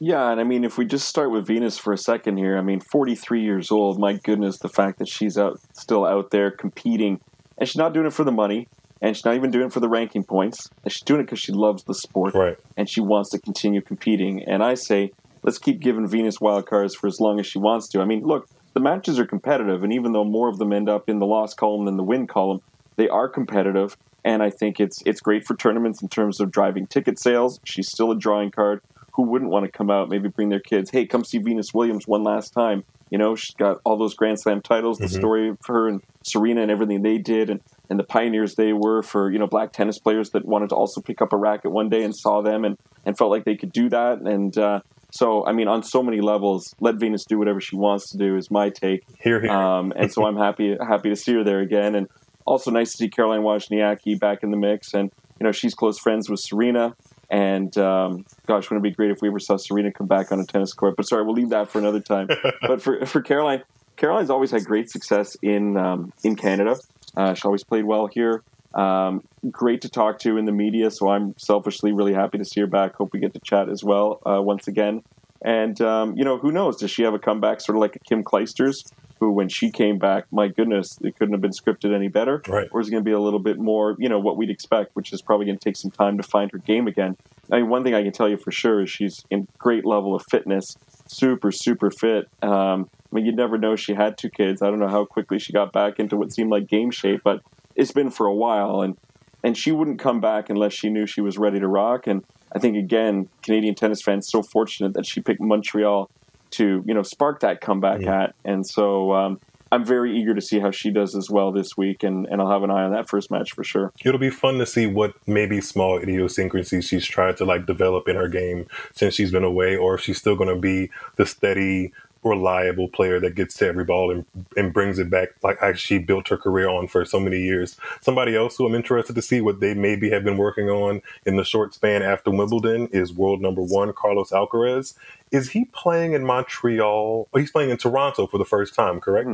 Yeah, 0.05 0.33
and 0.33 0.41
I 0.41 0.45
mean, 0.45 0.65
if 0.65 0.79
we 0.79 0.85
just 0.85 1.07
start 1.07 1.31
with 1.31 1.47
Venus 1.47 1.79
for 1.79 1.93
a 1.93 1.97
second 1.97 2.37
here, 2.37 2.59
I 2.59 2.61
mean, 2.61 2.81
43 2.81 3.41
years 3.41 3.71
old. 3.71 4.01
My 4.01 4.15
goodness, 4.15 4.59
the 4.59 4.69
fact 4.69 4.99
that 4.99 5.07
she's 5.07 5.39
out, 5.39 5.61
still 5.75 6.05
out 6.05 6.33
there 6.33 6.51
competing, 6.51 7.21
and 7.59 7.69
she's 7.69 7.77
not 7.77 7.93
doing 7.95 8.07
it 8.07 8.12
for 8.12 8.25
the 8.25 8.33
money, 8.33 8.69
and 9.01 9.17
she's 9.17 9.25
not 9.25 9.35
even 9.35 9.51
doing 9.51 9.67
it 9.67 9.73
for 9.73 9.81
the 9.81 9.88
ranking 9.88 10.25
points. 10.25 10.69
And 10.85 10.93
she's 10.93 11.03
doing 11.03 11.21
it 11.21 11.25
because 11.25 11.41
she 11.41 11.53
loves 11.53 11.85
the 11.85 11.95
sport, 11.95 12.35
Right. 12.35 12.57
and 12.77 12.88
she 12.88 13.01
wants 13.01 13.31
to 13.31 13.38
continue 13.38 13.81
competing. 13.81 14.43
And 14.45 14.62
I 14.62 14.75
say, 14.75 15.12
let's 15.43 15.59
keep 15.59 15.81
giving 15.81 16.07
Venus 16.09 16.41
wild 16.41 16.67
cards 16.67 16.95
for 16.95 17.07
as 17.07 17.19
long 17.21 17.41
as 17.41 17.47
she 17.47 17.59
wants 17.59 17.88
to. 17.88 18.01
I 18.01 18.05
mean, 18.05 18.23
look, 18.23 18.49
the 18.75 18.81
matches 18.81 19.19
are 19.19 19.27
competitive, 19.27 19.83
and 19.83 19.93
even 19.93 20.12
though 20.12 20.25
more 20.25 20.49
of 20.49 20.59
them 20.59 20.73
end 20.73 20.88
up 20.88 21.09
in 21.09 21.19
the 21.19 21.27
loss 21.27 21.53
column 21.55 21.85
than 21.85 21.97
the 21.97 22.03
win 22.05 22.27
column, 22.27 22.61
they 22.97 23.09
are 23.09 23.29
competitive. 23.29 23.97
And 24.25 24.43
I 24.43 24.51
think 24.51 24.79
it's 24.79 25.03
it's 25.05 25.21
great 25.21 25.45
for 25.45 25.57
tournaments 25.57 26.01
in 26.01 26.09
terms 26.09 26.38
of 26.41 26.53
driving 26.53 26.87
ticket 26.87 27.19
sales. 27.19 27.59
She's 27.65 27.88
still 27.88 28.12
a 28.12 28.17
drawing 28.17 28.53
card. 28.53 28.81
Who 29.15 29.25
wouldn't 29.25 29.51
want 29.51 29.67
to 29.67 29.71
come 29.71 29.91
out, 29.91 30.09
maybe 30.09 30.29
bring 30.29 30.49
their 30.49 30.61
kids? 30.61 30.91
Hey, 30.91 31.07
come 31.07 31.25
see 31.25 31.38
Venus 31.38 31.75
Williams 31.75 32.07
one 32.07 32.23
last 32.23 32.51
time. 32.55 32.85
You 33.12 33.18
know, 33.18 33.37
she's 33.37 33.55
got 33.55 33.77
all 33.85 33.98
those 33.98 34.14
Grand 34.14 34.40
Slam 34.40 34.62
titles, 34.62 34.98
the 34.98 35.05
Mhm. 35.07 35.18
story 35.18 35.48
of 35.51 35.59
her 35.66 35.87
and 35.87 36.01
Serena 36.25 36.62
and 36.62 36.70
everything 36.70 37.03
they 37.03 37.18
did, 37.18 37.51
and, 37.51 37.61
and 37.90 37.98
the 38.01 38.05
pioneers 38.05 38.55
they 38.55 38.72
were 38.72 39.03
for, 39.03 39.31
you 39.31 39.38
know, 39.38 39.46
black 39.46 39.72
tennis 39.72 39.98
players 39.98 40.31
that 40.31 40.46
wanted 40.46 40.70
to 40.70 40.75
also 40.75 41.03
pick 41.03 41.20
up 41.20 41.33
a 41.33 41.37
racket 41.37 41.70
one 41.72 41.90
day 41.90 42.03
and 42.05 42.16
saw 42.16 42.40
them 42.40 42.64
and, 42.64 42.77
and 43.05 43.18
felt 43.18 43.31
like 43.31 43.44
they 43.44 43.55
could 43.57 43.70
do 43.70 43.90
that. 43.90 44.20
And 44.22 44.57
uh, 44.57 44.81
so, 45.11 45.44
I 45.46 45.53
mean, 45.53 45.68
on 45.68 45.83
so 45.83 46.03
many 46.03 46.22
levels, 46.22 46.75
let 46.81 46.94
Venus 46.94 47.27
do 47.27 47.38
whatever 47.38 47.61
she 47.61 47.77
wants 47.77 48.11
to 48.12 48.16
do 48.16 48.35
is 48.37 48.51
my 48.51 48.70
take. 48.70 49.03
Here, 49.20 49.40
here. 49.42 49.51
Um, 49.51 49.92
and 49.94 50.11
so 50.11 50.25
I'm 50.25 50.37
happy 50.38 50.75
happy 50.88 51.11
to 51.11 51.16
see 51.16 51.35
her 51.35 51.44
there 51.44 51.61
again. 51.61 51.94
And 51.94 52.07
also 52.46 52.70
nice 52.70 52.92
to 52.92 52.96
see 52.96 53.09
Caroline 53.11 53.42
Wozniacki 53.42 54.18
back 54.18 54.42
in 54.42 54.51
the 54.53 54.57
mix. 54.57 54.94
And 54.94 55.11
you 55.38 55.44
know 55.44 55.53
she's 55.53 55.75
close 55.75 55.98
friends 55.98 56.31
with 56.31 56.40
Serena. 56.40 56.94
And 57.33 57.77
um, 57.79 58.27
gosh, 58.47 58.68
wouldn't 58.68 58.85
it 58.87 58.90
be 58.90 58.95
great 58.95 59.11
if 59.11 59.23
we 59.23 59.29
ever 59.29 59.40
saw 59.40 59.57
Serena 59.57 59.90
come 59.90 60.07
back 60.07 60.31
on 60.31 60.38
a 60.38 60.45
tennis 60.45 60.75
court? 60.75 60.97
But 60.97 61.09
sorry, 61.09 61.25
we'll 61.25 61.35
leave 61.35 61.49
that 61.49 61.71
for 61.71 61.79
another 61.79 61.99
time. 61.99 62.29
but 62.61 62.83
for 62.83 63.07
for 63.07 63.23
Caroline, 63.23 63.62
Caroline's 63.97 64.29
always 64.29 64.51
had 64.51 64.66
great 64.66 64.90
success 64.90 65.35
in 65.40 65.79
um, 65.79 66.12
in 66.23 66.37
Canada. 66.37 66.77
Uh, 67.16 67.33
she 67.33 67.42
always 67.47 67.64
played 67.64 67.87
well 67.87 68.07
here. 68.07 68.42
Um, 68.75 69.23
great 69.51 69.81
to 69.81 69.88
talk 69.88 70.18
to 70.21 70.37
in 70.37 70.45
the 70.45 70.53
media. 70.53 70.90
So 70.90 71.09
I'm 71.09 71.35
selfishly 71.38 71.92
really 71.92 72.12
happy 72.12 72.37
to 72.37 72.45
see 72.45 72.61
her 72.61 72.66
back. 72.66 72.97
Hope 72.97 73.14
we 73.14 73.18
get 73.18 73.33
to 73.33 73.40
chat 73.40 73.71
as 73.71 73.83
well 73.83 74.21
uh, 74.27 74.42
once 74.42 74.68
again. 74.68 75.03
And 75.42 75.81
um, 75.81 76.14
you 76.14 76.25
know, 76.25 76.37
who 76.37 76.53
knows? 76.53 76.77
Does 76.77 76.90
she 76.90 77.03
have 77.03 77.14
a 77.14 77.18
comeback, 77.18 77.62
sort 77.62 77.77
of 77.77 77.81
like 77.81 77.97
a 77.97 77.99
Kim 78.01 78.23
Clijsters, 78.23 78.92
who, 79.23 79.31
when 79.31 79.49
she 79.49 79.71
came 79.71 79.99
back, 79.99 80.25
my 80.33 80.49
goodness, 80.49 80.99
it 81.01 81.17
couldn't 81.17 81.33
have 81.33 81.41
been 81.41 81.53
scripted 81.53 81.95
any 81.95 82.09
better. 82.09 82.43
Right. 82.49 82.69
Or 82.73 82.81
is 82.81 82.89
it 82.89 82.91
going 82.91 83.05
to 83.05 83.09
be 83.09 83.13
a 83.13 83.21
little 83.21 83.39
bit 83.39 83.57
more, 83.57 83.95
you 83.97 84.09
know, 84.09 84.19
what 84.19 84.37
we'd 84.37 84.51
expect, 84.51 84.97
which 84.97 85.13
is 85.13 85.23
probably 85.23 85.47
going 85.47 85.57
to 85.57 85.65
take 85.65 85.77
some 85.77 85.93
time 85.93 86.17
to 86.17 86.25
find 86.25 86.51
her 86.51 86.59
game 86.59 86.89
again. 86.89 87.17
I 87.49 87.59
mean, 87.59 87.69
one 87.69 87.85
thing 87.85 87.95
I 87.95 88.03
can 88.03 88.11
tell 88.11 88.29
you 88.29 88.37
for 88.37 88.51
sure 88.51 88.83
is 88.83 88.91
she's 88.91 89.25
in 89.31 89.47
great 89.59 89.87
level 89.87 90.17
of 90.17 90.25
fitness, 90.29 90.77
super, 91.07 91.53
super 91.53 91.93
fit. 91.93 92.29
Um, 92.43 92.91
I 93.13 93.15
mean, 93.15 93.25
you'd 93.25 93.37
never 93.37 93.59
know 93.59 93.77
she 93.77 93.95
had 93.95 94.19
two 94.19 94.29
kids. 94.29 94.61
I 94.61 94.67
don't 94.71 94.81
know 94.81 94.89
how 94.89 95.05
quickly 95.05 95.39
she 95.39 95.53
got 95.53 95.73
back 95.73 96.01
into 96.01 96.17
what 96.17 96.33
seemed 96.33 96.51
like 96.51 96.67
game 96.67 96.91
shape, 96.91 97.21
but 97.23 97.43
it's 97.77 97.93
been 97.93 98.11
for 98.11 98.27
a 98.27 98.35
while, 98.35 98.83
and 98.83 98.97
and 99.45 99.57
she 99.57 99.71
wouldn't 99.71 100.01
come 100.01 100.21
back 100.21 100.51
unless 100.51 100.73
she 100.73 100.91
knew 100.91 101.07
she 101.07 101.21
was 101.21 101.39
ready 101.39 101.61
to 101.61 101.69
rock. 101.69 102.09
And 102.09 102.25
I 102.53 102.59
think 102.59 102.77
again, 102.77 103.29
Canadian 103.43 103.77
tennis 103.77 104.03
fans 104.03 104.29
so 104.29 104.43
fortunate 104.43 104.95
that 104.95 105.07
she 105.07 105.21
picked 105.21 105.41
Montreal 105.41 106.11
to 106.53 106.83
you 106.87 106.95
know 106.95 107.03
spark 107.03 107.41
that 107.41 107.61
comeback 107.61 108.05
at, 108.05 108.35
and 108.45 108.67
so. 108.67 109.12
Um, 109.12 109.41
I'm 109.73 109.87
very 109.87 110.15
eager 110.15 110.35
to 110.35 110.43
see 110.43 110.61
how 110.61 110.71
she 110.71 110.91
does 110.91 111.17
as 111.17 111.31
well 111.31 111.51
this 111.51 111.79
week, 111.79 112.03
and, 112.03 112.27
and 112.27 112.43
I'll 112.43 112.51
have 112.51 112.62
an 112.62 112.71
eye 112.71 112.83
on 112.83 112.93
that 112.93 113.09
first 113.09 113.31
match 113.31 113.53
for 113.53 113.65
sure. 113.65 113.91
It'll 114.05 114.21
be 114.21 114.29
fun 114.29 114.59
to 114.59 114.67
see 114.67 114.87
what 114.87 115.15
maybe 115.27 115.62
small 115.62 115.97
idiosyncrasies 115.97 116.85
she's 116.85 117.07
tried 117.07 117.38
to 117.38 117.47
like 117.47 117.65
develop 117.65 118.07
in 118.07 118.15
her 118.17 118.29
game 118.29 118.67
since 118.95 119.15
she's 119.15 119.33
been 119.33 119.45
away, 119.45 119.75
or 119.75 119.95
if 119.95 120.03
she's 120.03 120.19
still 120.19 120.37
going 120.37 120.55
to 120.55 120.61
be 120.61 120.91
the 121.17 121.25
steady, 121.25 121.95
reliable 122.25 122.89
player 122.89 123.19
that 123.21 123.35
gets 123.35 123.55
to 123.55 123.67
every 123.67 123.85
ball 123.85 124.11
and, 124.11 124.25
and 124.57 124.73
brings 124.73 124.99
it 124.99 125.11
back 125.11 125.31
like 125.43 125.59
she 125.77 125.99
built 125.99 126.29
her 126.29 126.37
career 126.37 126.69
on 126.69 126.87
for 126.87 127.05
so 127.05 127.19
many 127.19 127.41
years. 127.41 127.77
Somebody 128.01 128.37
else 128.37 128.57
who 128.57 128.67
I'm 128.67 128.75
interested 128.75 129.15
to 129.15 129.23
see 129.23 129.41
what 129.41 129.61
they 129.61 129.75
maybe 129.75 130.11
have 130.11 130.25
been 130.25 130.37
working 130.37 130.69
on 130.69 131.03
in 131.27 131.37
the 131.37 131.45
short 131.45 131.75
span 131.75 132.03
after 132.03 132.31
Wimbledon 132.31 132.89
is 132.93 133.13
world 133.13 133.41
number 133.41 133.63
one, 133.63 133.93
Carlos 133.93 134.31
Alcaraz. 134.31 134.95
Is 135.31 135.51
he 135.51 135.65
playing 135.67 136.13
in 136.13 136.25
Montreal? 136.25 137.29
Oh, 137.33 137.39
he's 137.39 137.51
playing 137.51 137.71
in 137.71 137.79
Toronto 137.79 138.27
for 138.27 138.39
the 138.39 138.45
first 138.45 138.75
time, 138.75 139.01
correct? 139.01 139.31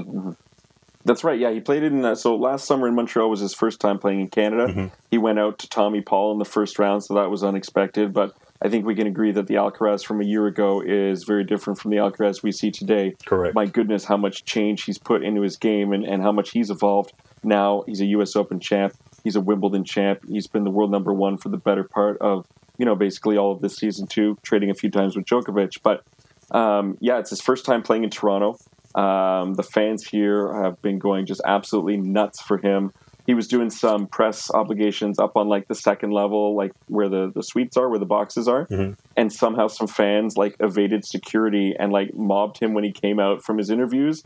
That's 1.04 1.24
right. 1.24 1.38
Yeah, 1.38 1.50
he 1.50 1.60
played 1.60 1.82
it 1.82 1.92
in. 1.92 2.04
Uh, 2.04 2.14
so 2.14 2.36
last 2.36 2.66
summer 2.66 2.86
in 2.86 2.94
Montreal 2.94 3.30
was 3.30 3.40
his 3.40 3.54
first 3.54 3.80
time 3.80 3.98
playing 3.98 4.20
in 4.20 4.28
Canada. 4.28 4.90
He 5.10 5.18
went 5.18 5.38
out 5.38 5.58
to 5.60 5.68
Tommy 5.68 6.00
Paul 6.00 6.32
in 6.32 6.38
the 6.38 6.44
first 6.44 6.78
round, 6.78 7.04
so 7.04 7.14
that 7.14 7.30
was 7.30 7.42
unexpected. 7.42 8.12
But 8.12 8.36
I 8.60 8.68
think 8.68 8.84
we 8.84 8.94
can 8.94 9.06
agree 9.06 9.30
that 9.32 9.46
the 9.46 9.54
Alcaraz 9.54 10.04
from 10.04 10.20
a 10.20 10.24
year 10.24 10.46
ago 10.46 10.80
is 10.80 11.24
very 11.24 11.44
different 11.44 11.78
from 11.78 11.92
the 11.92 11.98
Alcaraz 11.98 12.42
we 12.42 12.50
see 12.50 12.70
today. 12.70 13.14
Correct. 13.24 13.54
My 13.54 13.66
goodness, 13.66 14.04
how 14.04 14.16
much 14.16 14.44
change 14.44 14.84
he's 14.84 14.98
put 14.98 15.22
into 15.22 15.42
his 15.42 15.56
game 15.56 15.92
and, 15.92 16.04
and 16.04 16.22
how 16.22 16.32
much 16.32 16.50
he's 16.50 16.70
evolved. 16.70 17.12
Now 17.44 17.84
he's 17.86 18.00
a 18.00 18.06
U.S. 18.06 18.34
Open 18.34 18.58
champ. 18.58 18.94
He's 19.22 19.36
a 19.36 19.40
Wimbledon 19.40 19.84
champ. 19.84 20.20
He's 20.28 20.48
been 20.48 20.64
the 20.64 20.70
world 20.70 20.90
number 20.90 21.12
one 21.12 21.36
for 21.38 21.50
the 21.50 21.56
better 21.56 21.84
part 21.84 22.18
of 22.20 22.46
you 22.78 22.86
know 22.86 22.96
basically 22.96 23.36
all 23.36 23.52
of 23.52 23.60
this 23.60 23.76
season 23.76 24.06
too, 24.06 24.38
trading 24.42 24.70
a 24.70 24.74
few 24.74 24.90
times 24.90 25.16
with 25.16 25.26
Djokovic. 25.26 25.78
But 25.82 26.04
um, 26.50 26.96
yeah, 27.00 27.18
it's 27.18 27.30
his 27.30 27.40
first 27.40 27.64
time 27.64 27.82
playing 27.82 28.04
in 28.04 28.10
Toronto. 28.10 28.58
Um, 28.94 29.54
the 29.54 29.62
fans 29.62 30.04
here 30.04 30.52
have 30.62 30.80
been 30.82 30.98
going 30.98 31.26
just 31.26 31.42
absolutely 31.46 31.96
nuts 31.96 32.40
for 32.40 32.58
him. 32.58 32.92
He 33.28 33.34
was 33.34 33.46
doing 33.46 33.68
some 33.68 34.06
press 34.06 34.50
obligations 34.50 35.18
up 35.18 35.36
on 35.36 35.48
like 35.48 35.68
the 35.68 35.74
second 35.74 36.12
level, 36.12 36.56
like 36.56 36.72
where 36.86 37.10
the, 37.10 37.30
the 37.30 37.42
suites 37.42 37.76
are, 37.76 37.86
where 37.90 37.98
the 37.98 38.06
boxes 38.06 38.48
are. 38.48 38.66
And 39.18 39.30
somehow 39.30 39.66
some 39.66 39.86
fans 39.86 40.38
like 40.38 40.56
evaded 40.60 41.04
security 41.04 41.76
and 41.78 41.92
like 41.92 42.14
mobbed 42.14 42.58
him 42.58 42.72
when 42.72 42.84
he 42.84 42.90
came 42.90 43.20
out 43.20 43.44
from 43.44 43.58
his 43.58 43.68
interviews. 43.68 44.24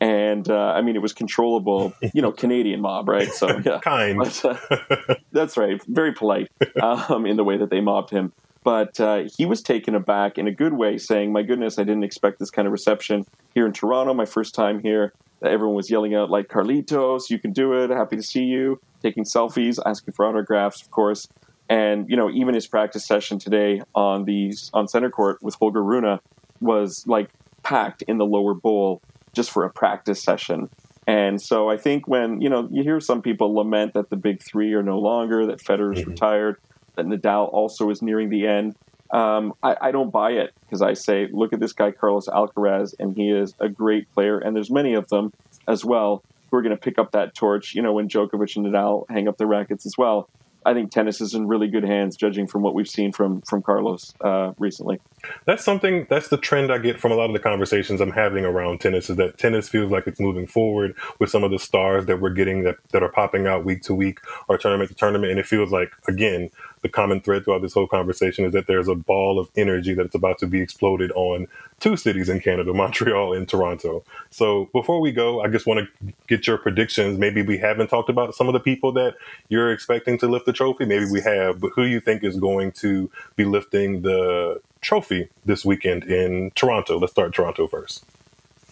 And 0.00 0.48
uh, 0.48 0.72
I 0.72 0.82
mean, 0.82 0.94
it 0.94 1.02
was 1.02 1.12
controllable, 1.12 1.94
you 2.12 2.22
know, 2.22 2.30
Canadian 2.42 2.80
mob, 2.80 3.08
right? 3.08 3.32
So 3.32 3.58
yeah, 3.64 3.80
Kind. 3.80 4.18
But, 4.18 4.44
uh, 4.44 5.14
that's 5.32 5.56
right, 5.56 5.82
very 5.88 6.12
polite 6.12 6.48
um, 6.80 7.26
in 7.26 7.36
the 7.36 7.42
way 7.42 7.56
that 7.56 7.70
they 7.70 7.80
mobbed 7.80 8.10
him. 8.10 8.32
But 8.62 9.00
uh, 9.00 9.24
he 9.36 9.46
was 9.46 9.62
taken 9.62 9.96
aback 9.96 10.38
in 10.38 10.46
a 10.46 10.52
good 10.52 10.74
way, 10.74 10.96
saying, 10.96 11.32
"My 11.32 11.42
goodness, 11.42 11.76
I 11.78 11.82
didn't 11.82 12.04
expect 12.04 12.38
this 12.38 12.50
kind 12.50 12.66
of 12.66 12.72
reception 12.72 13.26
here 13.52 13.66
in 13.66 13.72
Toronto. 13.72 14.14
My 14.14 14.26
first 14.26 14.54
time 14.54 14.78
here. 14.78 15.12
Everyone 15.42 15.76
was 15.76 15.90
yelling 15.90 16.14
out 16.14 16.30
like 16.30 16.48
Carlitos, 16.48 17.30
you 17.30 17.38
can 17.38 17.52
do 17.52 17.72
it. 17.72 17.90
Happy 17.90 18.16
to 18.16 18.22
see 18.22 18.44
you. 18.44 18.80
Taking 19.02 19.24
selfies, 19.24 19.78
asking 19.84 20.14
for 20.14 20.26
autographs, 20.26 20.82
of 20.82 20.90
course. 20.90 21.28
And 21.68 22.08
you 22.08 22.16
know, 22.16 22.30
even 22.30 22.54
his 22.54 22.66
practice 22.66 23.06
session 23.06 23.38
today 23.38 23.82
on 23.94 24.24
the 24.24 24.52
on 24.72 24.88
center 24.88 25.10
court 25.10 25.42
with 25.42 25.54
Holger 25.54 25.82
Rune 25.82 26.18
was 26.60 27.04
like 27.06 27.30
packed 27.62 28.02
in 28.02 28.18
the 28.18 28.24
lower 28.24 28.54
bowl 28.54 29.02
just 29.34 29.50
for 29.50 29.64
a 29.64 29.70
practice 29.70 30.22
session. 30.22 30.68
And 31.06 31.40
so 31.40 31.68
I 31.68 31.76
think 31.76 32.08
when 32.08 32.40
you 32.40 32.48
know 32.48 32.68
you 32.70 32.82
hear 32.82 33.00
some 33.00 33.20
people 33.20 33.54
lament 33.54 33.94
that 33.94 34.10
the 34.10 34.16
big 34.16 34.40
three 34.42 34.72
are 34.74 34.82
no 34.82 34.98
longer, 34.98 35.46
that 35.46 35.60
Federer's 35.60 36.06
retired, 36.06 36.56
that 36.96 37.06
Nadal 37.06 37.52
also 37.52 37.90
is 37.90 38.00
nearing 38.00 38.30
the 38.30 38.46
end. 38.46 38.76
Um, 39.14 39.54
I, 39.62 39.76
I 39.80 39.90
don't 39.92 40.10
buy 40.10 40.32
it 40.32 40.52
because 40.62 40.82
I 40.82 40.94
say, 40.94 41.28
look 41.30 41.52
at 41.52 41.60
this 41.60 41.72
guy 41.72 41.92
Carlos 41.92 42.26
Alcaraz, 42.26 42.94
and 42.98 43.16
he 43.16 43.30
is 43.30 43.54
a 43.60 43.68
great 43.68 44.12
player, 44.12 44.40
and 44.40 44.56
there's 44.56 44.72
many 44.72 44.94
of 44.94 45.06
them 45.08 45.32
as 45.68 45.84
well 45.84 46.24
who 46.50 46.56
are 46.56 46.62
going 46.62 46.76
to 46.76 46.80
pick 46.80 46.98
up 46.98 47.12
that 47.12 47.32
torch. 47.32 47.76
You 47.76 47.82
know, 47.82 47.92
when 47.92 48.08
Djokovic 48.08 48.56
and 48.56 48.66
Nadal 48.66 49.08
hang 49.08 49.28
up 49.28 49.38
their 49.38 49.46
rackets 49.46 49.86
as 49.86 49.96
well. 49.96 50.28
I 50.66 50.72
think 50.72 50.90
tennis 50.90 51.20
is 51.20 51.34
in 51.34 51.46
really 51.46 51.68
good 51.68 51.84
hands, 51.84 52.16
judging 52.16 52.46
from 52.46 52.62
what 52.62 52.74
we've 52.74 52.88
seen 52.88 53.12
from 53.12 53.42
from 53.42 53.62
Carlos 53.62 54.14
uh, 54.22 54.52
recently. 54.58 54.98
That's 55.44 55.62
something. 55.62 56.06
That's 56.08 56.28
the 56.28 56.38
trend 56.38 56.72
I 56.72 56.78
get 56.78 56.98
from 56.98 57.12
a 57.12 57.14
lot 57.14 57.26
of 57.26 57.34
the 57.34 57.38
conversations 57.38 58.00
I'm 58.00 58.12
having 58.12 58.46
around 58.46 58.80
tennis. 58.80 59.10
Is 59.10 59.16
that 59.16 59.36
tennis 59.36 59.68
feels 59.68 59.90
like 59.90 60.06
it's 60.06 60.18
moving 60.18 60.46
forward 60.46 60.94
with 61.20 61.28
some 61.28 61.44
of 61.44 61.50
the 61.50 61.58
stars 61.58 62.06
that 62.06 62.20
we're 62.20 62.30
getting 62.30 62.62
that 62.62 62.76
that 62.92 63.02
are 63.02 63.10
popping 63.10 63.46
out 63.46 63.66
week 63.66 63.82
to 63.82 63.94
week 63.94 64.20
or 64.48 64.56
tournament 64.56 64.88
to 64.88 64.96
tournament, 64.96 65.30
and 65.30 65.38
it 65.38 65.46
feels 65.46 65.70
like 65.70 65.92
again 66.08 66.48
the 66.84 66.88
common 66.90 67.18
thread 67.18 67.44
throughout 67.44 67.62
this 67.62 67.72
whole 67.72 67.86
conversation 67.86 68.44
is 68.44 68.52
that 68.52 68.66
there's 68.66 68.88
a 68.88 68.94
ball 68.94 69.38
of 69.38 69.48
energy 69.56 69.94
that's 69.94 70.14
about 70.14 70.38
to 70.38 70.46
be 70.46 70.60
exploded 70.60 71.10
on 71.12 71.48
two 71.80 71.96
cities 71.96 72.28
in 72.28 72.40
Canada, 72.40 72.74
Montreal 72.74 73.32
and 73.32 73.48
Toronto. 73.48 74.04
So 74.28 74.68
before 74.70 75.00
we 75.00 75.10
go, 75.10 75.40
I 75.40 75.48
just 75.48 75.66
want 75.66 75.80
to 75.80 76.12
get 76.28 76.46
your 76.46 76.58
predictions. 76.58 77.18
Maybe 77.18 77.40
we 77.40 77.56
haven't 77.56 77.88
talked 77.88 78.10
about 78.10 78.34
some 78.34 78.48
of 78.48 78.52
the 78.52 78.60
people 78.60 78.92
that 78.92 79.14
you're 79.48 79.72
expecting 79.72 80.18
to 80.18 80.28
lift 80.28 80.44
the 80.44 80.52
trophy. 80.52 80.84
Maybe 80.84 81.06
we 81.10 81.22
have, 81.22 81.58
but 81.58 81.70
who 81.74 81.84
do 81.84 81.88
you 81.88 82.00
think 82.00 82.22
is 82.22 82.36
going 82.38 82.72
to 82.72 83.10
be 83.34 83.46
lifting 83.46 84.02
the 84.02 84.60
trophy 84.82 85.30
this 85.46 85.64
weekend 85.64 86.04
in 86.04 86.50
Toronto? 86.54 86.98
Let's 86.98 87.14
start 87.14 87.32
Toronto 87.32 87.66
first. 87.66 88.04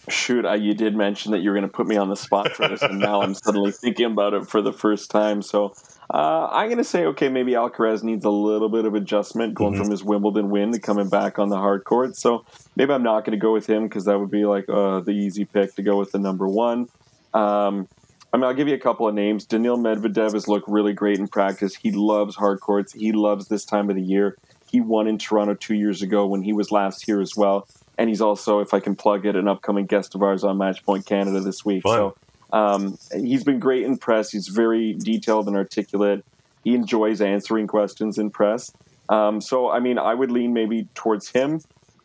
Shoot, 0.07 0.45
I, 0.45 0.55
you 0.55 0.75
did 0.75 0.95
mention 0.95 1.31
that 1.31 1.39
you 1.39 1.49
were 1.49 1.55
going 1.55 1.67
to 1.67 1.75
put 1.75 1.87
me 1.87 1.97
on 1.97 2.09
the 2.09 2.15
spot 2.15 2.51
for 2.51 2.67
this, 2.67 2.83
and 2.83 2.99
now 2.99 3.23
I'm 3.23 3.33
suddenly 3.33 3.71
thinking 3.71 4.05
about 4.05 4.35
it 4.35 4.47
for 4.47 4.61
the 4.61 4.73
first 4.73 5.09
time. 5.09 5.41
So 5.41 5.73
uh, 6.09 6.47
I'm 6.51 6.67
going 6.67 6.77
to 6.77 6.83
say, 6.83 7.05
okay, 7.05 7.29
maybe 7.29 7.53
Alcaraz 7.53 8.03
needs 8.03 8.25
a 8.25 8.29
little 8.29 8.69
bit 8.69 8.85
of 8.85 8.95
adjustment 8.95 9.53
going 9.53 9.77
from 9.77 9.89
his 9.89 10.03
Wimbledon 10.03 10.49
win 10.49 10.71
to 10.71 10.79
coming 10.79 11.09
back 11.09 11.39
on 11.39 11.49
the 11.49 11.57
hard 11.57 11.83
court. 11.83 12.15
So 12.15 12.45
maybe 12.75 12.93
I'm 12.93 13.03
not 13.03 13.25
going 13.25 13.37
to 13.37 13.41
go 13.41 13.53
with 13.53 13.67
him 13.67 13.83
because 13.83 14.05
that 14.05 14.19
would 14.19 14.31
be 14.31 14.45
like 14.45 14.67
uh, 14.69 14.99
the 14.99 15.11
easy 15.11 15.45
pick 15.45 15.75
to 15.75 15.83
go 15.83 15.97
with 15.97 16.11
the 16.11 16.19
number 16.19 16.47
one. 16.47 16.89
Um, 17.33 17.87
I 18.33 18.37
mean, 18.37 18.45
I'll 18.45 18.53
give 18.53 18.67
you 18.67 18.73
a 18.73 18.79
couple 18.79 19.07
of 19.07 19.13
names. 19.13 19.45
Daniil 19.45 19.77
Medvedev 19.77 20.33
has 20.33 20.47
looked 20.47 20.67
really 20.67 20.93
great 20.93 21.19
in 21.19 21.27
practice. 21.27 21.75
He 21.75 21.91
loves 21.91 22.35
hard 22.35 22.59
courts. 22.61 22.93
He 22.93 23.11
loves 23.11 23.47
this 23.47 23.63
time 23.63 23.89
of 23.89 23.95
the 23.95 24.01
year. 24.01 24.37
He 24.71 24.81
won 24.81 25.07
in 25.07 25.19
Toronto 25.19 25.53
two 25.53 25.75
years 25.75 26.01
ago 26.01 26.25
when 26.25 26.41
he 26.41 26.51
was 26.51 26.71
last 26.71 27.05
here 27.05 27.21
as 27.21 27.37
well. 27.37 27.67
And 27.95 28.09
he's 28.09 28.21
also, 28.21 28.59
if 28.59 28.73
I 28.73 28.79
can 28.79 28.95
plug 28.95 29.27
it, 29.27 29.35
an 29.35 29.47
upcoming 29.47 29.85
guest 29.85 30.15
of 30.15 30.23
ours 30.23 30.43
on 30.43 30.57
Matchpoint 30.57 31.05
Canada 31.05 31.41
this 31.41 31.63
week. 31.63 31.83
Fun. 31.83 31.95
So 31.95 32.15
um, 32.53 32.97
he's 33.11 33.43
been 33.43 33.59
great 33.59 33.83
in 33.83 33.97
press. 33.97 34.29
He's 34.29 34.47
very 34.47 34.93
detailed 34.93 35.47
and 35.47 35.57
articulate. 35.57 36.23
He 36.63 36.75
enjoys 36.75 37.19
answering 37.19 37.67
questions 37.67 38.17
in 38.17 38.29
press. 38.29 38.71
Um, 39.09 39.41
so, 39.41 39.69
I 39.69 39.79
mean, 39.79 39.97
I 39.97 40.13
would 40.13 40.31
lean 40.31 40.53
maybe 40.53 40.87
towards 40.93 41.29
him. 41.29 41.59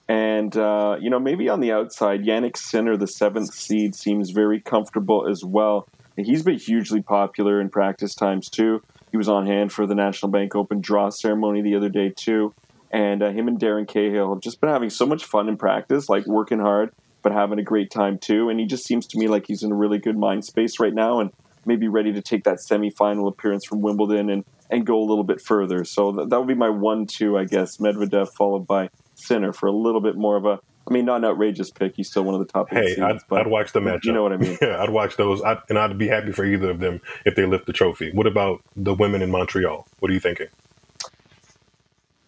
And, 0.09 0.57
uh, 0.57 0.97
you 1.01 1.11
know, 1.11 1.21
maybe 1.21 1.51
on 1.51 1.61
the 1.61 1.71
outside, 1.71 2.25
Jannik 2.25 2.57
Sinner, 2.57 2.97
the 2.97 3.07
seventh 3.07 3.53
seed, 3.53 3.95
seems 3.95 4.31
very 4.31 4.59
comfortable 4.59 5.29
as 5.29 5.45
well. 5.45 5.87
And 6.17 6.27
he's 6.27 6.43
been 6.43 6.59
hugely 6.59 7.03
popular 7.03 7.61
in 7.61 7.69
practice 7.69 8.15
times, 8.15 8.49
too. 8.49 8.83
He 9.11 9.19
was 9.19 9.29
on 9.29 9.47
hand 9.47 9.71
for 9.71 9.87
the 9.87 9.95
National 9.95 10.33
Bank 10.33 10.57
Open 10.57 10.81
draw 10.81 11.11
ceremony 11.11 11.61
the 11.61 11.77
other 11.77 11.91
day, 11.91 12.11
too. 12.11 12.55
And 12.91 13.23
uh, 13.23 13.31
him 13.31 13.49
and 13.49 13.61
Darren 13.61 13.87
Cahill 13.87 14.33
have 14.33 14.41
just 14.41 14.63
been 14.63 14.71
having 14.71 14.89
so 14.89 15.05
much 15.05 15.25
fun 15.25 15.47
in 15.47 15.59
practice, 15.59 16.09
like 16.09 16.27
working 16.27 16.59
hard, 16.59 16.91
but 17.29 17.37
having 17.37 17.59
a 17.59 17.63
great 17.63 17.91
time, 17.91 18.19
too. 18.19 18.49
And 18.49 18.59
he 18.59 18.65
just 18.65 18.87
seems 18.87 19.07
to 19.09 19.19
me 19.19 19.29
like 19.29 19.47
he's 19.47 19.63
in 19.63 19.71
a 19.71 19.75
really 19.75 19.99
good 19.99 20.17
mind 20.17 20.47
space 20.47 20.81
right 20.81 20.95
now 20.95 21.21
and 21.21 21.31
maybe 21.67 21.87
ready 21.87 22.11
to 22.15 22.23
take 22.23 22.45
that 22.45 22.57
semifinal 22.57 23.29
appearance 23.29 23.67
from 23.67 23.83
Wimbledon 23.83 24.31
and, 24.31 24.45
and 24.71 24.87
go 24.87 24.99
a 24.99 25.05
little 25.05 25.25
bit 25.25 25.39
further. 25.39 25.85
So 25.85 26.11
th- 26.11 26.29
that 26.31 26.39
would 26.39 26.49
be 26.49 26.55
my 26.55 26.71
one, 26.71 27.07
two, 27.07 27.37
I 27.37 27.45
guess. 27.45 27.77
Medvedev 27.77 28.31
followed 28.31 28.67
by 28.67 28.89
Sinner 29.15 29.53
for 29.53 29.67
a 29.67 29.73
little 29.73 30.01
bit 30.01 30.17
more 30.17 30.37
of 30.37 30.47
a. 30.47 30.59
I 30.89 30.91
mean, 30.91 31.05
not 31.05 31.17
an 31.17 31.27
outrageous 31.27 31.71
pick. 31.71 31.97
He's 31.97 32.09
still 32.09 32.23
one 32.23 32.35
of 32.35 32.41
the 32.41 32.51
top. 32.51 32.71
Hey, 32.71 32.95
seeds, 32.95 33.01
I'd, 33.01 33.19
but 33.29 33.41
I'd 33.41 33.47
watch 33.47 33.73
the 33.73 33.83
match. 33.83 34.07
You 34.07 34.13
know 34.13 34.23
what 34.23 34.33
I 34.33 34.39
mean? 34.39 34.57
Yeah, 34.63 34.83
I'd 34.83 34.89
watch 34.89 35.19
those, 35.19 35.43
I'd, 35.43 35.59
and 35.69 35.79
I'd 35.79 35.99
be 35.99 36.09
happy 36.09 36.33
for 36.33 36.47
either 36.47 36.71
of 36.71 36.81
them 36.81 37.03
if 37.27 37.35
they 37.35 37.45
lift 37.45 37.67
the 37.67 37.75
trophy. 37.75 38.11
What 38.11 38.27
about 38.27 38.63
the 38.75 38.95
women 38.95 39.21
in 39.21 39.31
Montreal? 39.31 39.87
What 39.99 40.11
are 40.11 40.15
you 40.15 40.21
thinking? 40.21 40.47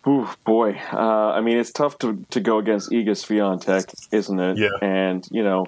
Ooh, 0.06 0.28
boy. 0.44 0.80
Uh, 0.92 1.32
I 1.32 1.40
mean, 1.40 1.58
it's 1.58 1.72
tough 1.72 1.98
to, 1.98 2.24
to 2.30 2.40
go 2.40 2.58
against 2.58 2.90
Iga 2.90 3.10
Swiatek, 3.10 3.94
isn't 4.12 4.40
it? 4.40 4.58
Yeah. 4.58 4.68
And, 4.80 5.26
you 5.30 5.42
know, 5.42 5.66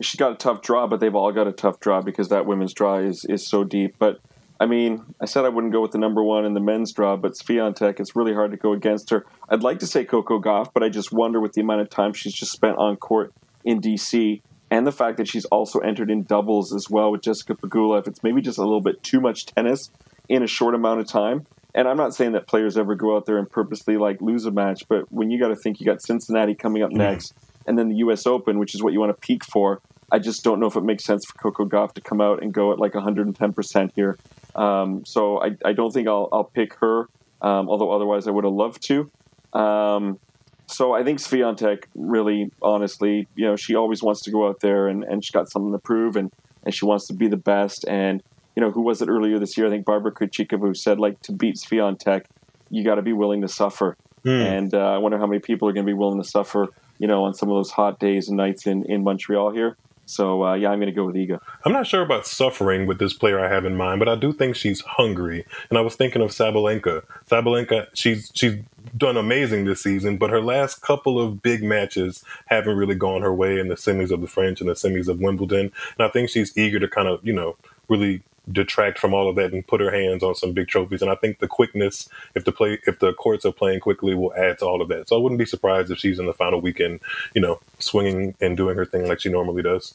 she 0.00 0.18
got 0.18 0.32
a 0.32 0.34
tough 0.34 0.60
draw, 0.60 0.86
but 0.86 1.00
they've 1.00 1.14
all 1.14 1.32
got 1.32 1.46
a 1.46 1.52
tough 1.52 1.80
draw 1.80 2.02
because 2.02 2.28
that 2.28 2.46
women's 2.46 2.74
draw 2.74 2.98
is, 2.98 3.24
is 3.24 3.46
so 3.46 3.64
deep. 3.64 3.96
But, 3.98 4.20
I 4.58 4.66
mean, 4.66 5.02
I 5.18 5.24
said 5.24 5.46
I 5.46 5.48
wouldn't 5.48 5.72
go 5.72 5.80
with 5.80 5.92
the 5.92 5.98
number 5.98 6.22
one 6.22 6.44
in 6.44 6.52
the 6.52 6.60
men's 6.60 6.92
draw, 6.92 7.16
but 7.16 7.32
Swiatek, 7.32 8.00
it's 8.00 8.14
really 8.14 8.34
hard 8.34 8.50
to 8.50 8.58
go 8.58 8.74
against 8.74 9.08
her. 9.10 9.24
I'd 9.48 9.62
like 9.62 9.78
to 9.78 9.86
say 9.86 10.04
Coco 10.04 10.38
Gauff, 10.38 10.72
but 10.74 10.82
I 10.82 10.90
just 10.90 11.10
wonder 11.10 11.40
with 11.40 11.54
the 11.54 11.62
amount 11.62 11.80
of 11.80 11.88
time 11.88 12.12
she's 12.12 12.34
just 12.34 12.52
spent 12.52 12.76
on 12.76 12.96
court 12.96 13.32
in 13.64 13.80
D.C. 13.80 14.42
and 14.70 14.86
the 14.86 14.92
fact 14.92 15.16
that 15.16 15.28
she's 15.28 15.46
also 15.46 15.78
entered 15.78 16.10
in 16.10 16.24
doubles 16.24 16.74
as 16.74 16.90
well 16.90 17.10
with 17.10 17.22
Jessica 17.22 17.54
Pegula, 17.54 18.00
if 18.00 18.06
it's 18.06 18.22
maybe 18.22 18.42
just 18.42 18.58
a 18.58 18.62
little 18.62 18.82
bit 18.82 19.02
too 19.02 19.20
much 19.20 19.46
tennis 19.46 19.90
in 20.28 20.42
a 20.42 20.46
short 20.46 20.74
amount 20.74 21.00
of 21.00 21.08
time. 21.08 21.46
And 21.74 21.86
I'm 21.86 21.96
not 21.96 22.14
saying 22.14 22.32
that 22.32 22.46
players 22.46 22.76
ever 22.76 22.94
go 22.94 23.16
out 23.16 23.26
there 23.26 23.38
and 23.38 23.48
purposely 23.48 23.96
like 23.96 24.20
lose 24.20 24.44
a 24.46 24.50
match, 24.50 24.88
but 24.88 25.10
when 25.12 25.30
you 25.30 25.38
got 25.38 25.48
to 25.48 25.56
think 25.56 25.80
you 25.80 25.86
got 25.86 26.02
Cincinnati 26.02 26.54
coming 26.54 26.82
up 26.82 26.90
next, 26.90 27.34
and 27.66 27.78
then 27.78 27.88
the 27.88 27.96
U.S. 27.96 28.26
Open, 28.26 28.58
which 28.58 28.74
is 28.74 28.82
what 28.82 28.92
you 28.92 29.00
want 29.00 29.10
to 29.10 29.26
peak 29.26 29.44
for. 29.44 29.80
I 30.12 30.18
just 30.18 30.42
don't 30.42 30.58
know 30.58 30.66
if 30.66 30.74
it 30.74 30.82
makes 30.82 31.04
sense 31.04 31.24
for 31.24 31.34
Coco 31.34 31.64
Gauff 31.66 31.92
to 31.94 32.00
come 32.00 32.20
out 32.20 32.42
and 32.42 32.52
go 32.52 32.72
at 32.72 32.80
like 32.80 32.94
110 32.94 33.52
percent 33.52 33.92
here. 33.94 34.18
Um, 34.56 35.04
so 35.04 35.40
I, 35.40 35.56
I 35.64 35.72
don't 35.72 35.92
think 35.92 36.08
I'll, 36.08 36.28
I'll 36.32 36.44
pick 36.44 36.74
her, 36.80 37.08
um, 37.40 37.68
although 37.68 37.92
otherwise 37.92 38.26
I 38.26 38.32
would 38.32 38.44
have 38.44 38.52
loved 38.52 38.82
to. 38.88 39.10
Um, 39.52 40.18
so 40.66 40.92
I 40.92 41.02
think 41.04 41.18
Swiatek 41.18 41.84
really, 41.94 42.50
honestly, 42.62 43.26
you 43.34 43.44
know, 43.44 43.56
she 43.56 43.74
always 43.74 44.02
wants 44.02 44.22
to 44.22 44.30
go 44.30 44.48
out 44.48 44.60
there 44.60 44.88
and, 44.88 45.04
and 45.04 45.24
she's 45.24 45.32
got 45.32 45.50
something 45.50 45.72
to 45.72 45.78
prove 45.78 46.16
and, 46.16 46.32
and 46.64 46.74
she 46.74 46.84
wants 46.84 47.06
to 47.08 47.12
be 47.12 47.28
the 47.28 47.36
best. 47.36 47.84
And, 47.88 48.22
you 48.60 48.66
know, 48.66 48.72
who 48.72 48.82
was 48.82 49.00
it 49.00 49.08
earlier 49.08 49.38
this 49.38 49.56
year? 49.56 49.68
I 49.68 49.70
think 49.70 49.86
Barbara 49.86 50.12
who 50.14 50.74
said, 50.74 51.00
like, 51.00 51.22
to 51.22 51.32
beat 51.32 51.56
Swiatek, 51.56 52.26
you 52.68 52.84
got 52.84 52.96
to 52.96 53.02
be 53.02 53.14
willing 53.14 53.40
to 53.40 53.48
suffer. 53.48 53.96
And 54.22 54.74
uh, 54.74 54.92
I 54.92 54.98
wonder 54.98 55.16
how 55.16 55.26
many 55.26 55.40
people 55.40 55.66
are 55.66 55.72
going 55.72 55.86
to 55.86 55.90
be 55.90 55.96
willing 55.96 56.22
to 56.22 56.28
suffer, 56.28 56.68
you 56.98 57.08
know, 57.08 57.24
on 57.24 57.32
some 57.32 57.48
of 57.48 57.54
those 57.54 57.70
hot 57.70 57.98
days 57.98 58.28
and 58.28 58.36
nights 58.36 58.66
in, 58.66 58.84
in 58.84 59.02
Montreal 59.02 59.52
here. 59.52 59.78
So, 60.04 60.44
uh, 60.44 60.54
yeah, 60.56 60.68
I'm 60.68 60.78
going 60.78 60.92
to 60.92 60.94
go 60.94 61.06
with 61.06 61.14
Iga. 61.14 61.40
I'm 61.64 61.72
not 61.72 61.86
sure 61.86 62.02
about 62.02 62.26
suffering 62.26 62.86
with 62.86 62.98
this 62.98 63.14
player 63.14 63.40
I 63.40 63.48
have 63.48 63.64
in 63.64 63.76
mind, 63.76 63.98
but 63.98 64.10
I 64.10 64.14
do 64.14 64.30
think 64.30 64.56
she's 64.56 64.82
hungry. 64.82 65.46
And 65.70 65.78
I 65.78 65.80
was 65.80 65.94
thinking 65.94 66.20
of 66.20 66.32
Sabalenka. 66.32 67.02
Sabalenka, 67.30 67.86
she's 67.94 68.30
she's 68.34 68.56
done 68.94 69.16
amazing 69.16 69.64
this 69.64 69.82
season, 69.82 70.18
but 70.18 70.28
her 70.28 70.42
last 70.42 70.82
couple 70.82 71.18
of 71.18 71.42
big 71.42 71.62
matches 71.62 72.22
haven't 72.46 72.76
really 72.76 72.96
gone 72.96 73.22
her 73.22 73.32
way 73.32 73.58
in 73.58 73.68
the 73.68 73.76
semis 73.76 74.10
of 74.10 74.20
the 74.20 74.26
French 74.26 74.60
and 74.60 74.68
the 74.68 74.74
semis 74.74 75.08
of 75.08 75.18
Wimbledon. 75.18 75.72
And 75.96 76.06
I 76.06 76.08
think 76.08 76.28
she's 76.28 76.58
eager 76.58 76.78
to 76.78 76.88
kind 76.88 77.08
of, 77.08 77.24
you 77.26 77.32
know, 77.32 77.56
really 77.88 78.22
detract 78.52 78.98
from 78.98 79.14
all 79.14 79.28
of 79.28 79.36
that 79.36 79.52
and 79.52 79.66
put 79.66 79.80
her 79.80 79.90
hands 79.90 80.22
on 80.22 80.34
some 80.34 80.52
big 80.52 80.68
trophies. 80.68 81.02
And 81.02 81.10
I 81.10 81.14
think 81.14 81.38
the 81.38 81.48
quickness, 81.48 82.08
if 82.34 82.44
the 82.44 82.52
play, 82.52 82.78
if 82.86 82.98
the 82.98 83.12
courts 83.12 83.44
are 83.44 83.52
playing 83.52 83.80
quickly, 83.80 84.14
will 84.14 84.34
add 84.34 84.58
to 84.58 84.66
all 84.66 84.82
of 84.82 84.88
that. 84.88 85.08
So 85.08 85.16
I 85.16 85.20
wouldn't 85.20 85.38
be 85.38 85.46
surprised 85.46 85.90
if 85.90 85.98
she's 85.98 86.18
in 86.18 86.26
the 86.26 86.32
final 86.32 86.60
weekend, 86.60 87.00
you 87.34 87.40
know, 87.40 87.60
swinging 87.78 88.34
and 88.40 88.56
doing 88.56 88.76
her 88.76 88.84
thing 88.84 89.06
like 89.06 89.20
she 89.20 89.28
normally 89.28 89.62
does. 89.62 89.94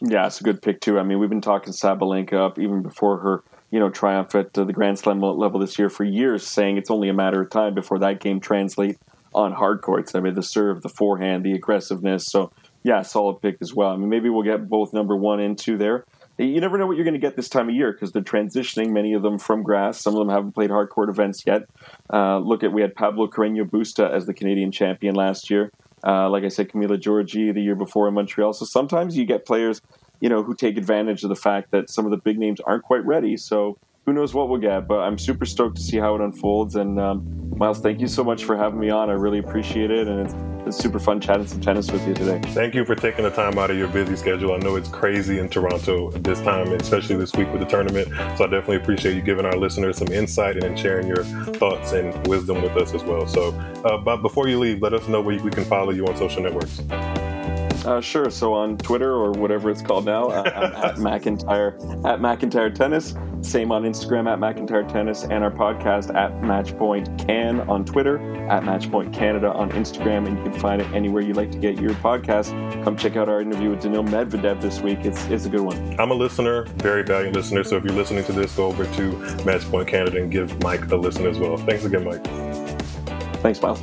Yeah, 0.00 0.26
it's 0.26 0.40
a 0.40 0.44
good 0.44 0.62
pick 0.62 0.80
too. 0.80 0.98
I 0.98 1.04
mean, 1.04 1.18
we've 1.20 1.28
been 1.28 1.40
talking 1.40 1.72
Sabalenka 1.72 2.34
up 2.34 2.58
even 2.58 2.82
before 2.82 3.18
her, 3.18 3.44
you 3.70 3.78
know, 3.78 3.88
triumph 3.88 4.34
at 4.34 4.56
uh, 4.58 4.64
the 4.64 4.72
Grand 4.72 4.98
Slam 4.98 5.20
level 5.20 5.60
this 5.60 5.78
year 5.78 5.88
for 5.88 6.04
years, 6.04 6.44
saying 6.44 6.76
it's 6.76 6.90
only 6.90 7.08
a 7.08 7.14
matter 7.14 7.40
of 7.40 7.50
time 7.50 7.74
before 7.74 8.00
that 8.00 8.20
game 8.20 8.40
translate 8.40 8.98
on 9.34 9.52
hard 9.52 9.80
courts. 9.80 10.14
I 10.14 10.20
mean, 10.20 10.34
the 10.34 10.42
serve, 10.42 10.82
the 10.82 10.88
forehand, 10.88 11.44
the 11.44 11.52
aggressiveness. 11.52 12.26
So, 12.26 12.50
yeah, 12.82 13.02
solid 13.02 13.40
pick 13.40 13.58
as 13.60 13.72
well. 13.74 13.90
I 13.90 13.96
mean, 13.96 14.08
maybe 14.08 14.28
we'll 14.28 14.42
get 14.42 14.68
both 14.68 14.92
number 14.92 15.16
one 15.16 15.40
and 15.40 15.56
two 15.56 15.78
there. 15.78 16.04
You 16.38 16.60
never 16.60 16.78
know 16.78 16.86
what 16.86 16.96
you're 16.96 17.04
going 17.04 17.14
to 17.14 17.20
get 17.20 17.36
this 17.36 17.48
time 17.48 17.68
of 17.68 17.74
year 17.74 17.92
because 17.92 18.12
they're 18.12 18.22
transitioning 18.22 18.90
many 18.90 19.12
of 19.12 19.22
them 19.22 19.38
from 19.38 19.62
grass. 19.62 20.00
Some 20.00 20.14
of 20.14 20.18
them 20.18 20.30
haven't 20.30 20.52
played 20.52 20.70
hard 20.70 20.88
court 20.88 21.10
events 21.10 21.44
yet. 21.46 21.62
Uh, 22.12 22.38
look 22.38 22.62
at 22.62 22.72
we 22.72 22.80
had 22.80 22.94
Pablo 22.94 23.26
Carreño 23.26 23.68
Busta 23.68 24.10
as 24.10 24.26
the 24.26 24.32
Canadian 24.32 24.72
champion 24.72 25.14
last 25.14 25.50
year. 25.50 25.70
Uh, 26.04 26.28
like 26.30 26.42
I 26.42 26.48
said, 26.48 26.68
Camila 26.68 26.98
Giorgi 26.98 27.52
the 27.52 27.62
year 27.62 27.76
before 27.76 28.08
in 28.08 28.14
Montreal. 28.14 28.54
So 28.54 28.64
sometimes 28.64 29.16
you 29.16 29.24
get 29.24 29.46
players, 29.46 29.80
you 30.20 30.28
know, 30.28 30.42
who 30.42 30.54
take 30.54 30.76
advantage 30.76 31.22
of 31.22 31.28
the 31.28 31.36
fact 31.36 31.70
that 31.70 31.90
some 31.90 32.06
of 32.06 32.10
the 32.10 32.16
big 32.16 32.38
names 32.38 32.60
aren't 32.60 32.82
quite 32.82 33.04
ready. 33.04 33.36
So 33.36 33.78
who 34.04 34.12
knows 34.12 34.34
what 34.34 34.48
we'll 34.48 34.60
get? 34.60 34.88
But 34.88 35.00
I'm 35.00 35.18
super 35.18 35.46
stoked 35.46 35.76
to 35.76 35.82
see 35.82 35.98
how 35.98 36.14
it 36.14 36.20
unfolds. 36.20 36.76
And 36.76 36.98
um, 36.98 37.52
Myles, 37.56 37.80
thank 37.80 38.00
you 38.00 38.08
so 38.08 38.24
much 38.24 38.44
for 38.44 38.56
having 38.56 38.80
me 38.80 38.90
on. 38.90 39.10
I 39.10 39.14
really 39.14 39.38
appreciate 39.38 39.90
it, 39.90 40.08
and 40.08 40.20
it's, 40.20 40.34
it's 40.66 40.76
super 40.76 40.98
fun 40.98 41.20
chatting 41.20 41.46
some 41.46 41.60
tennis 41.60 41.90
with 41.90 42.06
you 42.08 42.14
today. 42.14 42.40
Thank 42.52 42.74
you 42.74 42.84
for 42.84 42.94
taking 42.94 43.24
the 43.24 43.30
time 43.30 43.58
out 43.58 43.70
of 43.70 43.76
your 43.76 43.88
busy 43.88 44.16
schedule. 44.16 44.54
I 44.54 44.58
know 44.58 44.74
it's 44.76 44.88
crazy 44.88 45.38
in 45.38 45.48
Toronto 45.48 46.10
this 46.10 46.40
time, 46.40 46.72
especially 46.72 47.16
this 47.16 47.32
week 47.34 47.52
with 47.52 47.60
the 47.60 47.68
tournament. 47.68 48.08
So 48.36 48.44
I 48.44 48.48
definitely 48.48 48.76
appreciate 48.76 49.14
you 49.14 49.22
giving 49.22 49.44
our 49.44 49.56
listeners 49.56 49.98
some 49.98 50.08
insight 50.08 50.62
and 50.64 50.76
sharing 50.78 51.06
your 51.06 51.24
thoughts 51.54 51.92
and 51.92 52.26
wisdom 52.26 52.62
with 52.62 52.76
us 52.76 52.94
as 52.94 53.04
well. 53.04 53.26
So, 53.28 53.50
uh, 53.84 53.98
but 53.98 54.18
before 54.18 54.48
you 54.48 54.58
leave, 54.58 54.82
let 54.82 54.94
us 54.94 55.06
know 55.06 55.20
where 55.20 55.40
we 55.40 55.50
can 55.50 55.64
follow 55.64 55.90
you 55.90 56.06
on 56.06 56.16
social 56.16 56.42
networks. 56.42 56.80
Uh, 57.84 58.00
sure. 58.00 58.30
So 58.30 58.54
on 58.54 58.78
Twitter 58.78 59.12
or 59.12 59.32
whatever 59.32 59.70
it's 59.70 59.82
called 59.82 60.04
now, 60.04 60.28
uh, 60.28 60.42
I'm 60.54 60.72
at 60.84 60.94
McIntyre 60.96 61.74
at 62.04 62.20
McIntyre 62.20 62.74
Tennis. 62.74 63.14
Same 63.40 63.72
on 63.72 63.82
Instagram 63.82 64.30
at 64.30 64.38
McIntyre 64.38 64.90
Tennis, 64.90 65.24
and 65.24 65.42
our 65.42 65.50
podcast 65.50 66.14
at 66.14 66.30
Matchpoint 66.42 67.26
Can 67.26 67.60
on 67.68 67.84
Twitter, 67.84 68.18
at 68.48 68.62
Matchpoint 68.62 69.12
Canada 69.12 69.52
on 69.52 69.70
Instagram, 69.72 70.28
and 70.28 70.38
you 70.38 70.44
can 70.44 70.52
find 70.60 70.80
it 70.80 70.88
anywhere 70.92 71.22
you 71.22 71.34
like 71.34 71.50
to 71.50 71.58
get 71.58 71.80
your 71.80 71.90
podcast. 71.94 72.50
Come 72.84 72.96
check 72.96 73.16
out 73.16 73.28
our 73.28 73.40
interview 73.40 73.70
with 73.70 73.80
Daniil 73.80 74.04
Medvedev 74.04 74.60
this 74.60 74.80
week. 74.80 75.00
It's 75.02 75.24
it's 75.26 75.46
a 75.46 75.48
good 75.48 75.62
one. 75.62 75.98
I'm 75.98 76.12
a 76.12 76.14
listener, 76.14 76.66
very 76.76 77.02
valued 77.02 77.34
listener. 77.34 77.64
So 77.64 77.76
if 77.76 77.84
you're 77.84 77.94
listening 77.94 78.24
to 78.24 78.32
this, 78.32 78.54
go 78.54 78.66
over 78.66 78.84
to 78.84 79.10
Matchpoint 79.42 79.88
Canada 79.88 80.22
and 80.22 80.30
give 80.30 80.62
Mike 80.62 80.90
a 80.92 80.96
listen 80.96 81.26
as 81.26 81.38
well. 81.38 81.56
Thanks 81.56 81.84
again, 81.84 82.04
Mike. 82.04 82.24
Thanks, 83.42 83.60
Myles. 83.60 83.82